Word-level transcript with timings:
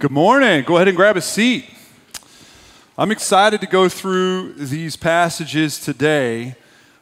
Good 0.00 0.12
morning. 0.12 0.62
Go 0.62 0.76
ahead 0.76 0.86
and 0.86 0.96
grab 0.96 1.16
a 1.16 1.20
seat. 1.20 1.68
I'm 2.96 3.10
excited 3.10 3.60
to 3.62 3.66
go 3.66 3.88
through 3.88 4.52
these 4.52 4.94
passages 4.94 5.80
today. 5.80 6.54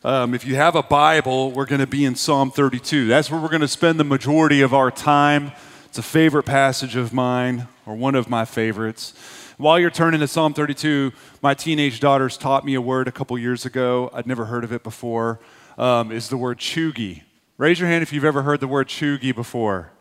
Um, 0.03 0.33
if 0.33 0.47
you 0.47 0.55
have 0.55 0.75
a 0.75 0.83
Bible, 0.83 1.53
we're 1.53 1.67
going 1.67 1.83
to 1.83 1.87
be 1.87 2.07
in 2.07 2.15
Psalm 2.15 2.51
32. 2.51 3.07
That's 3.07 3.31
where 3.31 3.39
we're 3.39 3.51
going 3.51 3.61
to 3.61 3.69
spend 3.69 4.01
the 4.01 4.05
majority 4.05 4.63
of 4.63 4.73
our 4.73 4.91
time. 4.91 5.53
It's 5.85 5.99
a 5.99 6.03
favorite 6.03 6.45
passage 6.45 6.97
of 6.97 7.13
mine, 7.13 7.69
or 7.85 7.95
one 7.95 8.15
of 8.15 8.31
my 8.31 8.47
favorites. 8.47 9.13
While 9.59 9.79
you're 9.79 9.91
turning 9.91 10.21
to 10.21 10.27
Psalm 10.27 10.55
32, 10.55 11.13
my 11.43 11.53
teenage 11.53 12.01
daughters 12.01 12.39
taught 12.39 12.65
me 12.65 12.73
a 12.73 12.81
word 12.81 13.09
a 13.09 13.13
couple 13.13 13.37
years 13.37 13.67
ago. 13.67 14.09
I'd 14.15 14.27
never 14.27 14.47
heard 14.47 14.65
of 14.65 14.73
it 14.73 14.83
before. 14.83 15.39
Um, 15.77 16.11
is 16.11 16.31
the 16.31 16.39
word 16.39 16.61
cheugy. 16.61 17.25
Raise 17.59 17.79
your 17.79 17.91
hand 17.91 18.03
if 18.03 18.11
you've 18.11 18.25
ever 18.25 18.41
heard 18.41 18.61
the 18.61 18.67
word 18.69 18.89
cheugy 18.89 19.35
before. 19.35 19.93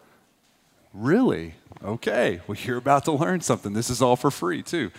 Really? 0.94 1.56
Okay. 1.86 2.42
Well, 2.48 2.58
you're 2.64 2.78
about 2.78 3.06
to 3.06 3.12
learn 3.12 3.42
something. 3.42 3.74
This 3.74 3.90
is 3.90 4.02
all 4.02 4.16
for 4.16 4.32
free, 4.32 4.62
too. 4.64 4.92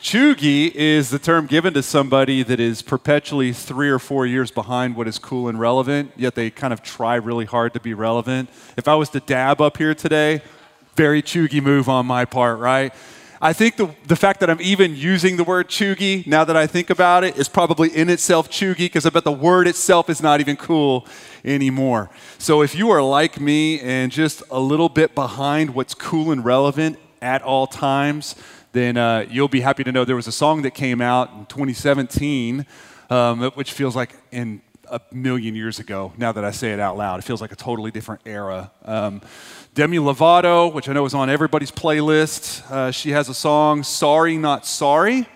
Cheugy 0.00 0.74
is 0.74 1.10
the 1.10 1.18
term 1.18 1.46
given 1.46 1.74
to 1.74 1.82
somebody 1.82 2.42
that 2.42 2.58
is 2.58 2.82
perpetually 2.82 3.52
three 3.52 3.88
or 3.88 4.00
four 4.00 4.26
years 4.26 4.50
behind 4.50 4.96
what 4.96 5.06
is 5.06 5.18
cool 5.18 5.46
and 5.48 5.60
relevant, 5.60 6.10
yet 6.16 6.34
they 6.34 6.50
kind 6.50 6.72
of 6.72 6.82
try 6.82 7.14
really 7.14 7.44
hard 7.44 7.72
to 7.74 7.80
be 7.80 7.94
relevant. 7.94 8.50
If 8.76 8.88
I 8.88 8.96
was 8.96 9.10
to 9.10 9.20
dab 9.20 9.60
up 9.60 9.76
here 9.76 9.94
today, 9.94 10.42
very 10.96 11.22
cheugy 11.22 11.62
move 11.62 11.88
on 11.88 12.04
my 12.06 12.24
part, 12.24 12.58
right? 12.58 12.92
I 13.44 13.52
think 13.52 13.74
the, 13.74 13.92
the 14.06 14.14
fact 14.14 14.38
that 14.38 14.48
I'm 14.50 14.60
even 14.60 14.94
using 14.94 15.36
the 15.36 15.42
word 15.42 15.68
cheugy, 15.68 16.24
now 16.28 16.44
that 16.44 16.56
I 16.56 16.68
think 16.68 16.90
about 16.90 17.24
it, 17.24 17.36
is 17.36 17.48
probably 17.48 17.88
in 17.88 18.08
itself 18.08 18.48
cheugy 18.48 18.84
because 18.84 19.04
I 19.04 19.10
bet 19.10 19.24
the 19.24 19.32
word 19.32 19.66
itself 19.66 20.08
is 20.08 20.22
not 20.22 20.38
even 20.38 20.56
cool 20.56 21.08
anymore. 21.44 22.08
So 22.38 22.62
if 22.62 22.76
you 22.76 22.90
are 22.90 23.02
like 23.02 23.40
me 23.40 23.80
and 23.80 24.12
just 24.12 24.44
a 24.48 24.60
little 24.60 24.88
bit 24.88 25.16
behind 25.16 25.74
what's 25.74 25.92
cool 25.92 26.30
and 26.30 26.44
relevant 26.44 27.00
at 27.20 27.42
all 27.42 27.66
times, 27.66 28.36
then 28.70 28.96
uh, 28.96 29.26
you'll 29.28 29.48
be 29.48 29.60
happy 29.60 29.82
to 29.82 29.90
know 29.90 30.04
there 30.04 30.14
was 30.14 30.28
a 30.28 30.32
song 30.32 30.62
that 30.62 30.74
came 30.74 31.00
out 31.00 31.32
in 31.32 31.46
2017, 31.46 32.64
um, 33.10 33.50
which 33.56 33.72
feels 33.72 33.96
like 33.96 34.14
in 34.30 34.62
a 34.88 35.00
million 35.10 35.56
years 35.56 35.80
ago 35.80 36.12
now 36.16 36.30
that 36.30 36.44
I 36.44 36.52
say 36.52 36.72
it 36.72 36.78
out 36.78 36.96
loud. 36.96 37.18
It 37.18 37.22
feels 37.22 37.40
like 37.40 37.50
a 37.50 37.56
totally 37.56 37.90
different 37.90 38.20
era. 38.24 38.70
Um, 38.84 39.20
Demi 39.74 39.96
Lovato, 39.96 40.70
which 40.70 40.86
I 40.90 40.92
know 40.92 41.06
is 41.06 41.14
on 41.14 41.30
everybody's 41.30 41.70
playlist, 41.70 42.70
uh, 42.70 42.90
she 42.90 43.12
has 43.12 43.30
a 43.30 43.34
song, 43.34 43.82
Sorry 43.82 44.36
Not 44.36 44.66
Sorry, 44.66 45.26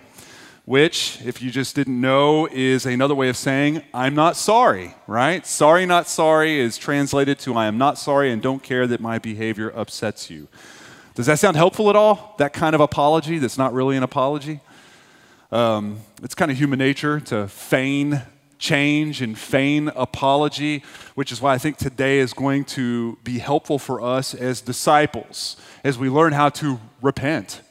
which, 0.65 1.17
if 1.25 1.41
you 1.41 1.49
just 1.49 1.75
didn't 1.75 1.99
know, 1.99 2.47
is 2.51 2.85
another 2.85 3.15
way 3.15 3.29
of 3.29 3.37
saying, 3.37 3.81
I'm 3.95 4.13
not 4.13 4.35
sorry, 4.35 4.93
right? 5.07 5.43
Sorry 5.43 5.87
Not 5.87 6.07
Sorry 6.07 6.59
is 6.59 6.77
translated 6.77 7.39
to, 7.39 7.55
I 7.55 7.65
am 7.65 7.79
not 7.79 7.97
sorry 7.97 8.31
and 8.31 8.39
don't 8.39 8.61
care 8.61 8.85
that 8.85 9.01
my 9.01 9.17
behavior 9.17 9.71
upsets 9.75 10.29
you. 10.29 10.47
Does 11.15 11.25
that 11.25 11.39
sound 11.39 11.57
helpful 11.57 11.89
at 11.89 11.95
all? 11.95 12.35
That 12.37 12.53
kind 12.53 12.75
of 12.75 12.79
apology 12.79 13.39
that's 13.39 13.57
not 13.57 13.73
really 13.73 13.97
an 13.97 14.03
apology? 14.03 14.59
Um, 15.51 16.01
it's 16.21 16.35
kind 16.35 16.51
of 16.51 16.59
human 16.59 16.77
nature 16.77 17.19
to 17.21 17.47
feign 17.47 18.21
change 18.59 19.21
and 19.21 19.37
feign 19.37 19.89
apology, 19.89 20.83
which 21.15 21.31
is 21.31 21.41
why 21.41 21.53
I 21.53 21.57
think 21.57 21.77
today 21.77 22.19
is 22.19 22.33
going 22.33 22.65
to 22.65 23.17
be 23.23 23.39
helpful 23.39 23.79
for 23.79 24.01
us 24.01 24.33
as 24.33 24.61
disciples 24.61 25.57
as 25.83 25.97
we 25.97 26.09
learn 26.09 26.33
how 26.33 26.49
to 26.49 26.79
repent, 27.01 27.61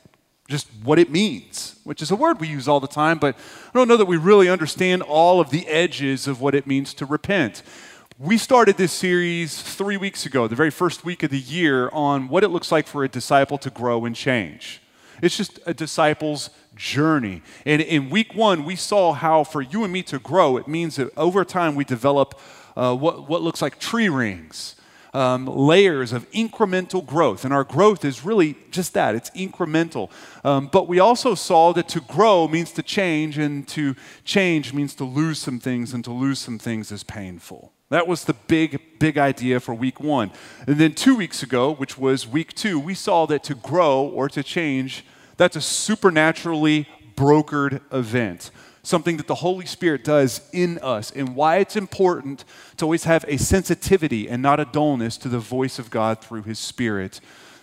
just 0.48 0.68
what 0.82 0.98
it 0.98 1.10
means, 1.10 1.78
which 1.84 2.00
is 2.02 2.10
a 2.10 2.16
word 2.16 2.40
we 2.40 2.48
use 2.48 2.68
all 2.68 2.80
the 2.80 2.86
time, 2.86 3.18
but 3.18 3.36
I 3.36 3.70
don't 3.78 3.88
know 3.88 3.96
that 3.96 4.06
we 4.06 4.16
really 4.16 4.48
understand 4.48 5.02
all 5.02 5.40
of 5.40 5.50
the 5.50 5.66
edges 5.66 6.26
of 6.28 6.40
what 6.40 6.54
it 6.54 6.66
means 6.66 6.94
to 6.94 7.06
repent. 7.06 7.62
We 8.18 8.38
started 8.38 8.78
this 8.78 8.92
series 8.92 9.60
three 9.60 9.98
weeks 9.98 10.24
ago, 10.24 10.48
the 10.48 10.56
very 10.56 10.70
first 10.70 11.04
week 11.04 11.22
of 11.22 11.30
the 11.30 11.38
year, 11.38 11.90
on 11.92 12.28
what 12.28 12.44
it 12.44 12.48
looks 12.48 12.72
like 12.72 12.86
for 12.86 13.04
a 13.04 13.08
disciple 13.08 13.58
to 13.58 13.68
grow 13.68 14.06
and 14.06 14.16
change. 14.16 14.80
It's 15.22 15.36
just 15.36 15.58
a 15.66 15.74
disciple's 15.74 16.50
journey. 16.74 17.42
And 17.64 17.80
in 17.82 18.10
week 18.10 18.34
one, 18.34 18.64
we 18.64 18.76
saw 18.76 19.12
how 19.12 19.44
for 19.44 19.62
you 19.62 19.84
and 19.84 19.92
me 19.92 20.02
to 20.04 20.18
grow, 20.18 20.56
it 20.56 20.68
means 20.68 20.96
that 20.96 21.16
over 21.16 21.44
time 21.44 21.74
we 21.74 21.84
develop 21.84 22.38
uh, 22.76 22.94
what, 22.94 23.28
what 23.28 23.42
looks 23.42 23.62
like 23.62 23.78
tree 23.78 24.08
rings. 24.08 24.74
Um, 25.14 25.46
layers 25.46 26.12
of 26.12 26.30
incremental 26.32 27.04
growth. 27.04 27.46
And 27.46 27.54
our 27.54 27.64
growth 27.64 28.04
is 28.04 28.22
really 28.22 28.54
just 28.70 28.92
that 28.92 29.14
it's 29.14 29.30
incremental. 29.30 30.10
Um, 30.44 30.68
but 30.70 30.88
we 30.88 30.98
also 30.98 31.34
saw 31.34 31.72
that 31.72 31.88
to 31.88 32.02
grow 32.02 32.46
means 32.48 32.70
to 32.72 32.82
change, 32.82 33.38
and 33.38 33.66
to 33.68 33.94
change 34.24 34.74
means 34.74 34.94
to 34.96 35.04
lose 35.04 35.38
some 35.38 35.58
things, 35.58 35.94
and 35.94 36.04
to 36.04 36.12
lose 36.12 36.38
some 36.38 36.58
things 36.58 36.92
is 36.92 37.02
painful. 37.02 37.72
That 37.88 38.08
was 38.08 38.24
the 38.24 38.34
big, 38.34 38.98
big 38.98 39.16
idea 39.16 39.60
for 39.60 39.74
week 39.74 40.00
one. 40.00 40.32
And 40.66 40.76
then 40.78 40.94
two 40.94 41.16
weeks 41.16 41.42
ago, 41.42 41.72
which 41.72 41.96
was 41.96 42.26
week 42.26 42.52
two, 42.54 42.80
we 42.80 42.94
saw 42.94 43.26
that 43.26 43.44
to 43.44 43.54
grow 43.54 44.02
or 44.02 44.28
to 44.30 44.42
change 44.42 45.04
that's 45.36 45.56
a 45.56 45.60
supernaturally 45.60 46.88
brokered 47.14 47.80
event, 47.92 48.50
something 48.82 49.16
that 49.18 49.26
the 49.26 49.36
Holy 49.36 49.66
Spirit 49.66 50.04
does 50.04 50.40
in 50.52 50.78
us, 50.78 51.10
and 51.10 51.34
why 51.34 51.58
it's 51.58 51.76
important 51.76 52.44
to 52.78 52.84
always 52.84 53.04
have 53.04 53.24
a 53.28 53.36
sensitivity 53.36 54.28
and 54.28 54.42
not 54.42 54.60
a 54.60 54.64
dullness 54.64 55.16
to 55.18 55.28
the 55.28 55.38
voice 55.38 55.78
of 55.78 55.90
God 55.90 56.22
through 56.22 56.42
His 56.42 56.58
Spirit 56.58 57.20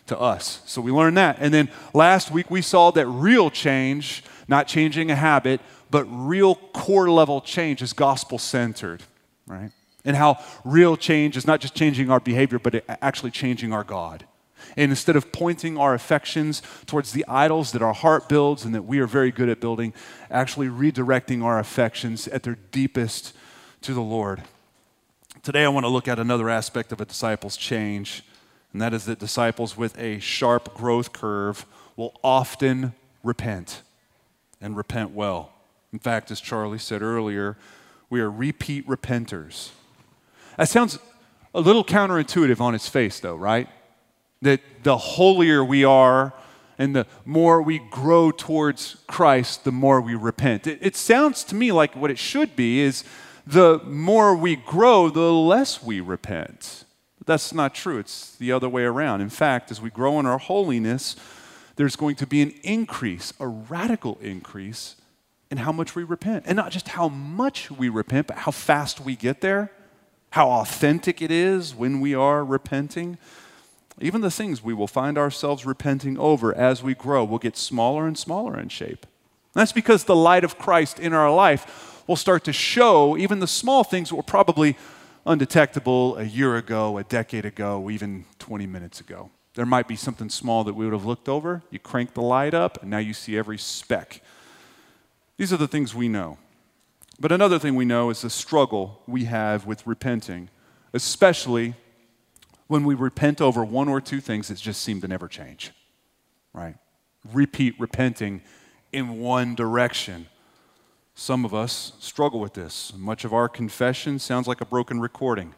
to 0.07 0.19
us. 0.19 0.61
So 0.65 0.81
we 0.81 0.91
learned 0.91 1.17
that. 1.17 1.37
And 1.39 1.53
then 1.53 1.69
last 1.93 2.31
week 2.31 2.51
we 2.51 2.61
saw 2.61 2.91
that 2.91 3.07
real 3.07 3.49
change, 3.49 4.23
not 4.47 4.67
changing 4.67 5.09
a 5.11 5.15
habit, 5.15 5.61
but 5.89 6.03
real 6.05 6.55
core 6.55 7.09
level 7.09 7.41
change 7.41 7.81
is 7.81 7.93
gospel 7.93 8.37
centered, 8.37 9.03
right? 9.47 9.71
And 10.05 10.17
how 10.17 10.43
real 10.65 10.97
change 10.97 11.37
is 11.37 11.47
not 11.47 11.61
just 11.61 11.75
changing 11.75 12.09
our 12.09 12.19
behavior, 12.19 12.59
but 12.59 12.83
actually 13.01 13.31
changing 13.31 13.71
our 13.71 13.83
God. 13.83 14.25
And 14.75 14.91
instead 14.91 15.15
of 15.15 15.31
pointing 15.31 15.77
our 15.77 15.93
affections 15.93 16.61
towards 16.85 17.11
the 17.11 17.25
idols 17.27 17.71
that 17.71 17.81
our 17.81 17.93
heart 17.93 18.27
builds 18.29 18.65
and 18.65 18.73
that 18.75 18.83
we 18.83 18.99
are 18.99 19.07
very 19.07 19.31
good 19.31 19.49
at 19.49 19.59
building, 19.59 19.93
actually 20.31 20.67
redirecting 20.67 21.43
our 21.43 21.59
affections 21.59 22.27
at 22.27 22.43
their 22.43 22.57
deepest 22.71 23.33
to 23.81 23.93
the 23.93 24.01
Lord. 24.01 24.43
Today, 25.41 25.65
I 25.65 25.67
want 25.67 25.83
to 25.85 25.89
look 25.89 26.07
at 26.07 26.19
another 26.19 26.49
aspect 26.49 26.91
of 26.91 27.01
a 27.01 27.05
disciple's 27.05 27.57
change, 27.57 28.23
and 28.71 28.81
that 28.81 28.93
is 28.93 29.05
that 29.05 29.19
disciples 29.19 29.77
with 29.77 29.97
a 29.99 30.19
sharp 30.19 30.73
growth 30.73 31.11
curve 31.11 31.65
will 31.95 32.17
often 32.23 32.93
repent 33.23 33.81
and 34.61 34.77
repent 34.77 35.11
well. 35.11 35.51
In 35.91 35.99
fact, 35.99 36.31
as 36.31 36.39
Charlie 36.39 36.79
said 36.79 37.01
earlier, 37.01 37.57
we 38.09 38.21
are 38.21 38.31
repeat 38.31 38.87
repenters. 38.87 39.71
That 40.57 40.69
sounds 40.69 40.99
a 41.53 41.61
little 41.61 41.83
counterintuitive 41.83 42.59
on 42.59 42.75
its 42.75 42.87
face, 42.87 43.19
though, 43.19 43.35
right? 43.35 43.67
that 44.43 44.59
the 44.83 44.97
holier 44.97 45.63
we 45.63 45.83
are 45.83 46.33
and 46.77 46.95
the 46.95 47.07
more 47.25 47.61
we 47.61 47.79
grow 47.79 48.31
towards 48.31 48.97
Christ, 49.07 49.63
the 49.63 49.71
more 49.71 50.01
we 50.01 50.15
repent. 50.15 50.67
It, 50.67 50.79
it, 50.81 50.95
sounds 50.95 51.43
to 51.45 51.55
me 51.55 51.71
like 51.71 51.95
what 51.95 52.11
it 52.11 52.17
should 52.17 52.55
be 52.55 52.79
is 52.79 53.03
the 53.47 53.79
more 53.85 54.35
we 54.35 54.55
grow, 54.55 55.09
the 55.09 55.31
less 55.31 55.81
we 55.81 56.01
repent. 56.01 56.83
But 57.19 57.27
that's 57.27 57.53
not 57.53 57.73
true. 57.73 57.99
It's 57.99 58.35
the 58.35 58.51
other 58.51 58.67
way 58.67 58.83
around. 58.83 59.21
In 59.21 59.29
fact, 59.29 59.71
as 59.71 59.81
we 59.81 59.89
grow 59.89 60.19
in 60.19 60.25
our 60.25 60.39
holiness, 60.39 61.15
there's 61.75 61.95
going 61.95 62.15
to 62.17 62.27
be 62.27 62.41
an 62.41 62.53
increase, 62.63 63.33
a 63.39 63.47
radical 63.47 64.17
increase 64.21 64.95
in 65.51 65.59
how 65.59 65.71
much 65.71 65.95
we 65.95 66.03
repent. 66.03 66.45
And 66.47 66.55
not 66.55 66.71
just 66.71 66.89
how 66.89 67.07
much 67.07 67.71
we 67.71 67.87
repent, 67.87 68.27
but 68.27 68.37
how 68.37 68.51
fast 68.51 68.99
we 68.99 69.15
get 69.15 69.41
there, 69.41 69.71
how 70.33 70.49
authentic 70.49 71.21
it 71.21 71.29
is 71.29 71.75
when 71.75 72.01
we 72.01 72.15
are 72.15 72.43
repenting. 72.43 73.19
Even 74.01 74.21
the 74.21 74.31
things 74.31 74.63
we 74.63 74.73
will 74.73 74.87
find 74.87 75.15
ourselves 75.15 75.63
repenting 75.63 76.17
over 76.17 76.55
as 76.57 76.81
we 76.81 76.95
grow 76.95 77.23
will 77.23 77.37
get 77.37 77.55
smaller 77.55 78.07
and 78.07 78.17
smaller 78.17 78.59
in 78.59 78.67
shape. 78.67 79.05
that's 79.53 79.71
because 79.71 80.05
the 80.05 80.15
light 80.15 80.43
of 80.43 80.57
Christ 80.57 80.99
in 80.99 81.13
our 81.13 81.31
life 81.31 82.03
will 82.07 82.15
start 82.15 82.43
to 82.45 82.51
show 82.51 83.15
even 83.15 83.41
the 83.41 83.47
small 83.47 83.83
things 83.83 84.09
that 84.09 84.15
were 84.15 84.23
probably 84.23 84.75
undetectable 85.23 86.17
a 86.17 86.23
year 86.23 86.55
ago, 86.55 86.97
a 86.97 87.03
decade 87.03 87.45
ago, 87.45 87.91
even 87.91 88.25
20 88.39 88.65
minutes 88.65 88.99
ago. 88.99 89.29
There 89.53 89.67
might 89.67 89.87
be 89.87 89.95
something 89.95 90.29
small 90.29 90.63
that 90.63 90.73
we 90.73 90.85
would 90.85 90.93
have 90.93 91.05
looked 91.05 91.29
over. 91.29 91.61
You 91.69 91.77
crank 91.77 92.15
the 92.15 92.23
light 92.23 92.55
up, 92.55 92.81
and 92.81 92.89
now 92.89 92.97
you 92.97 93.13
see 93.13 93.37
every 93.37 93.59
speck. 93.59 94.23
These 95.37 95.53
are 95.53 95.57
the 95.57 95.67
things 95.67 95.93
we 95.93 96.07
know. 96.09 96.39
But 97.19 97.31
another 97.31 97.59
thing 97.59 97.75
we 97.75 97.85
know 97.85 98.09
is 98.09 98.21
the 98.21 98.29
struggle 98.29 99.01
we 99.07 99.25
have 99.25 99.65
with 99.65 99.85
repenting, 99.85 100.49
especially 100.93 101.75
when 102.67 102.83
we 102.83 102.95
repent 102.95 103.39
over 103.39 103.63
one 103.63 103.87
or 103.87 104.01
two 104.01 104.19
things 104.19 104.47
that 104.47 104.57
just 104.57 104.81
seem 104.81 104.99
to 105.01 105.07
never 105.07 105.27
change, 105.27 105.71
right? 106.53 106.75
Repeat 107.31 107.79
repenting 107.79 108.41
in 108.91 109.19
one 109.19 109.55
direction. 109.55 110.27
Some 111.15 111.45
of 111.45 111.53
us 111.53 111.93
struggle 111.99 112.39
with 112.39 112.53
this. 112.53 112.91
Much 112.97 113.25
of 113.25 113.33
our 113.33 113.47
confession 113.47 114.17
sounds 114.17 114.47
like 114.47 114.61
a 114.61 114.65
broken 114.65 114.99
recording. 114.99 115.53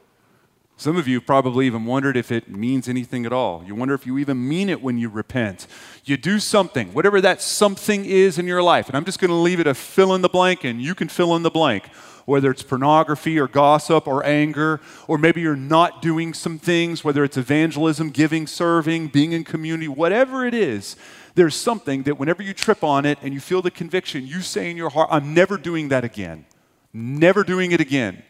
Some 0.78 0.98
of 0.98 1.08
you 1.08 1.22
probably 1.22 1.68
even 1.68 1.86
wondered 1.86 2.18
if 2.18 2.34
it 2.34 2.50
means 2.50 2.90
anything 2.90 3.26
at 3.26 3.32
all. 3.32 3.64
You 3.66 3.76
wonder 3.76 3.94
if 3.94 4.06
you 4.06 4.18
even 4.18 4.46
mean 4.46 4.70
it 4.70 4.82
when 4.82 4.98
you 4.98 5.08
repent. 5.08 5.68
You 6.04 6.18
do 6.18 6.38
something, 6.38 6.94
whatever 6.94 7.22
that 7.22 7.42
something 7.42 8.04
is 8.04 8.38
in 8.38 8.46
your 8.46 8.62
life. 8.62 8.88
And 8.88 8.98
I'm 8.98 9.06
just 9.06 9.20
going 9.20 9.30
to 9.30 9.36
leave 9.36 9.62
it 9.62 9.68
a 9.68 9.74
fill 9.74 10.14
in 10.14 10.22
the 10.22 10.28
blank, 10.28 10.66
and 10.66 10.82
you 10.82 10.94
can 10.94 11.08
fill 11.08 11.34
in 11.38 11.44
the 11.44 11.50
blank. 11.50 11.86
Whether 12.26 12.52
it's 12.52 12.64
pornography 12.64 13.40
or 13.40 13.48
gossip 13.48 14.06
or 14.06 14.26
anger, 14.26 14.82
or 15.08 15.18
maybe 15.18 15.40
you're 15.40 15.56
not 15.56 16.02
doing 16.02 16.34
some 16.34 16.60
things, 16.60 17.04
whether 17.06 17.24
it's 17.24 17.38
evangelism, 17.38 18.10
giving, 18.10 18.46
serving, 18.46 19.10
being 19.10 19.32
in 19.32 19.46
community, 19.46 19.88
whatever 19.88 20.46
it 20.46 20.54
is, 20.54 20.98
there's 21.36 21.56
something 21.56 22.04
that 22.04 22.20
whenever 22.20 22.44
you 22.44 22.54
trip 22.54 22.84
on 22.84 23.06
it 23.06 23.18
and 23.22 23.34
you 23.34 23.40
feel 23.40 23.62
the 23.62 23.72
conviction, 23.72 24.28
you 24.28 24.42
say 24.42 24.70
in 24.72 24.76
your 24.76 24.90
heart, 24.90 25.08
I'm 25.12 25.34
never 25.34 25.58
doing 25.58 25.88
that 25.90 26.04
again. 26.04 26.46
Never 26.92 27.44
doing 27.44 27.72
it 27.72 27.80
again 27.80 28.24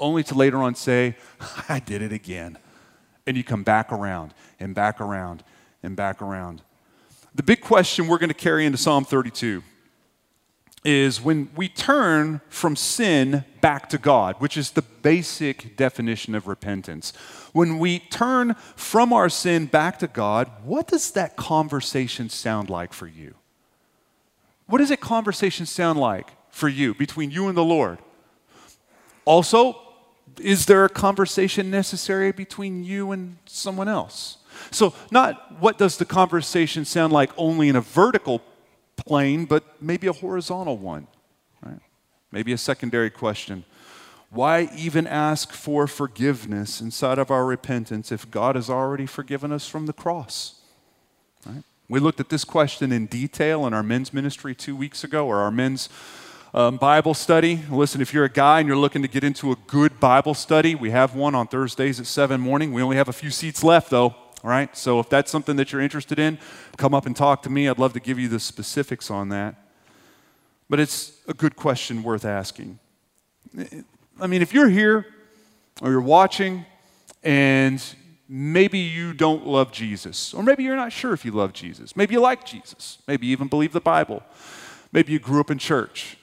only 0.00 0.24
to 0.24 0.34
later 0.34 0.58
on 0.58 0.74
say, 0.74 1.16
I 1.68 1.78
did 1.78 2.02
it 2.02 2.12
again. 2.12 2.58
And 3.26 3.36
you 3.36 3.44
come 3.44 3.62
back 3.62 3.92
around 3.92 4.34
and 4.58 4.74
back 4.74 5.00
around 5.00 5.44
and 5.82 5.94
back 5.94 6.20
around. 6.20 6.62
The 7.34 7.42
big 7.42 7.60
question 7.60 8.08
we're 8.08 8.18
going 8.18 8.28
to 8.28 8.34
carry 8.34 8.66
into 8.66 8.78
Psalm 8.78 9.04
32 9.04 9.62
is 10.82 11.20
when 11.20 11.50
we 11.54 11.68
turn 11.68 12.40
from 12.48 12.74
sin 12.74 13.44
back 13.60 13.88
to 13.90 13.98
God, 13.98 14.36
which 14.38 14.56
is 14.56 14.70
the 14.70 14.82
basic 14.82 15.76
definition 15.76 16.34
of 16.34 16.46
repentance. 16.46 17.12
When 17.52 17.78
we 17.78 17.98
turn 17.98 18.54
from 18.76 19.12
our 19.12 19.28
sin 19.28 19.66
back 19.66 19.98
to 19.98 20.06
God, 20.06 20.50
what 20.64 20.88
does 20.88 21.12
that 21.12 21.36
conversation 21.36 22.30
sound 22.30 22.70
like 22.70 22.94
for 22.94 23.06
you? 23.06 23.34
What 24.66 24.78
does 24.78 24.88
that 24.88 25.00
conversation 25.00 25.66
sound 25.66 25.98
like 25.98 26.30
for 26.48 26.68
you 26.68 26.94
between 26.94 27.30
you 27.30 27.48
and 27.48 27.56
the 27.56 27.64
Lord? 27.64 27.98
Also, 29.26 29.89
is 30.38 30.66
there 30.66 30.84
a 30.84 30.88
conversation 30.88 31.70
necessary 31.70 32.32
between 32.32 32.84
you 32.84 33.12
and 33.12 33.36
someone 33.46 33.88
else? 33.88 34.38
So, 34.70 34.94
not 35.10 35.60
what 35.60 35.78
does 35.78 35.96
the 35.96 36.04
conversation 36.04 36.84
sound 36.84 37.12
like 37.12 37.30
only 37.36 37.68
in 37.68 37.76
a 37.76 37.80
vertical 37.80 38.42
plane, 38.96 39.44
but 39.44 39.64
maybe 39.80 40.06
a 40.06 40.12
horizontal 40.12 40.76
one, 40.76 41.06
right? 41.62 41.80
Maybe 42.30 42.52
a 42.52 42.58
secondary 42.58 43.10
question. 43.10 43.64
Why 44.30 44.70
even 44.76 45.06
ask 45.06 45.52
for 45.52 45.86
forgiveness 45.86 46.80
inside 46.80 47.18
of 47.18 47.30
our 47.30 47.44
repentance 47.44 48.12
if 48.12 48.30
God 48.30 48.54
has 48.54 48.70
already 48.70 49.06
forgiven 49.06 49.50
us 49.50 49.66
from 49.66 49.86
the 49.86 49.92
cross? 49.92 50.60
Right? 51.44 51.64
We 51.88 51.98
looked 51.98 52.20
at 52.20 52.28
this 52.28 52.44
question 52.44 52.92
in 52.92 53.06
detail 53.06 53.66
in 53.66 53.74
our 53.74 53.82
men's 53.82 54.12
ministry 54.12 54.54
two 54.54 54.76
weeks 54.76 55.02
ago, 55.02 55.26
or 55.26 55.38
our 55.38 55.50
men's 55.50 55.88
um, 56.52 56.76
Bible 56.76 57.14
study. 57.14 57.62
Listen, 57.70 58.00
if 58.00 58.12
you're 58.12 58.24
a 58.24 58.30
guy 58.30 58.58
and 58.58 58.66
you're 58.66 58.76
looking 58.76 59.02
to 59.02 59.08
get 59.08 59.22
into 59.22 59.52
a 59.52 59.56
good 59.66 60.00
Bible 60.00 60.34
study, 60.34 60.74
we 60.74 60.90
have 60.90 61.14
one 61.14 61.34
on 61.34 61.46
Thursdays 61.46 62.00
at 62.00 62.06
7 62.06 62.40
morning. 62.40 62.72
We 62.72 62.82
only 62.82 62.96
have 62.96 63.08
a 63.08 63.12
few 63.12 63.30
seats 63.30 63.62
left, 63.62 63.90
though. 63.90 64.14
All 64.42 64.48
right, 64.48 64.74
so 64.74 64.98
if 65.00 65.08
that's 65.10 65.30
something 65.30 65.56
that 65.56 65.70
you're 65.70 65.82
interested 65.82 66.18
in, 66.18 66.38
come 66.78 66.94
up 66.94 67.04
and 67.04 67.14
talk 67.14 67.42
to 67.42 67.50
me. 67.50 67.68
I'd 67.68 67.78
love 67.78 67.92
to 67.92 68.00
give 68.00 68.18
you 68.18 68.26
the 68.26 68.40
specifics 68.40 69.10
on 69.10 69.28
that. 69.28 69.54
But 70.68 70.80
it's 70.80 71.20
a 71.28 71.34
good 71.34 71.56
question 71.56 72.02
worth 72.02 72.24
asking. 72.24 72.78
I 74.20 74.26
mean, 74.26 74.40
if 74.40 74.54
you're 74.54 74.68
here 74.68 75.06
or 75.82 75.90
you're 75.90 76.00
watching 76.00 76.64
and 77.22 77.82
maybe 78.28 78.78
you 78.78 79.12
don't 79.12 79.46
love 79.46 79.72
Jesus, 79.72 80.32
or 80.32 80.42
maybe 80.42 80.62
you're 80.62 80.76
not 80.76 80.92
sure 80.92 81.12
if 81.12 81.24
you 81.24 81.32
love 81.32 81.52
Jesus, 81.52 81.94
maybe 81.94 82.14
you 82.14 82.20
like 82.20 82.44
Jesus, 82.46 82.98
maybe 83.06 83.26
you 83.26 83.32
even 83.32 83.48
believe 83.48 83.72
the 83.72 83.80
Bible, 83.80 84.22
maybe 84.90 85.12
you 85.12 85.18
grew 85.18 85.40
up 85.40 85.50
in 85.50 85.58
church, 85.58 86.16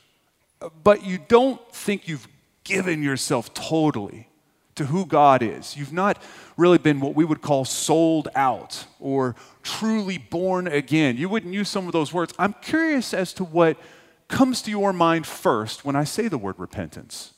but 0.83 1.05
you 1.05 1.17
don't 1.17 1.61
think 1.73 2.07
you've 2.07 2.27
given 2.63 3.03
yourself 3.03 3.53
totally 3.53 4.27
to 4.75 4.85
who 4.85 5.05
God 5.05 5.41
is. 5.41 5.75
You've 5.75 5.93
not 5.93 6.21
really 6.55 6.77
been 6.77 6.99
what 6.99 7.15
we 7.15 7.25
would 7.25 7.41
call 7.41 7.65
sold 7.65 8.29
out 8.35 8.85
or 8.99 9.35
truly 9.63 10.17
born 10.17 10.67
again. 10.67 11.17
You 11.17 11.29
wouldn't 11.29 11.53
use 11.53 11.69
some 11.69 11.87
of 11.87 11.93
those 11.93 12.13
words. 12.13 12.33
I'm 12.39 12.53
curious 12.61 13.13
as 13.13 13.33
to 13.33 13.43
what 13.43 13.77
comes 14.27 14.61
to 14.63 14.71
your 14.71 14.93
mind 14.93 15.25
first 15.25 15.85
when 15.85 15.95
I 15.95 16.03
say 16.03 16.27
the 16.27 16.37
word 16.37 16.55
repentance 16.57 17.33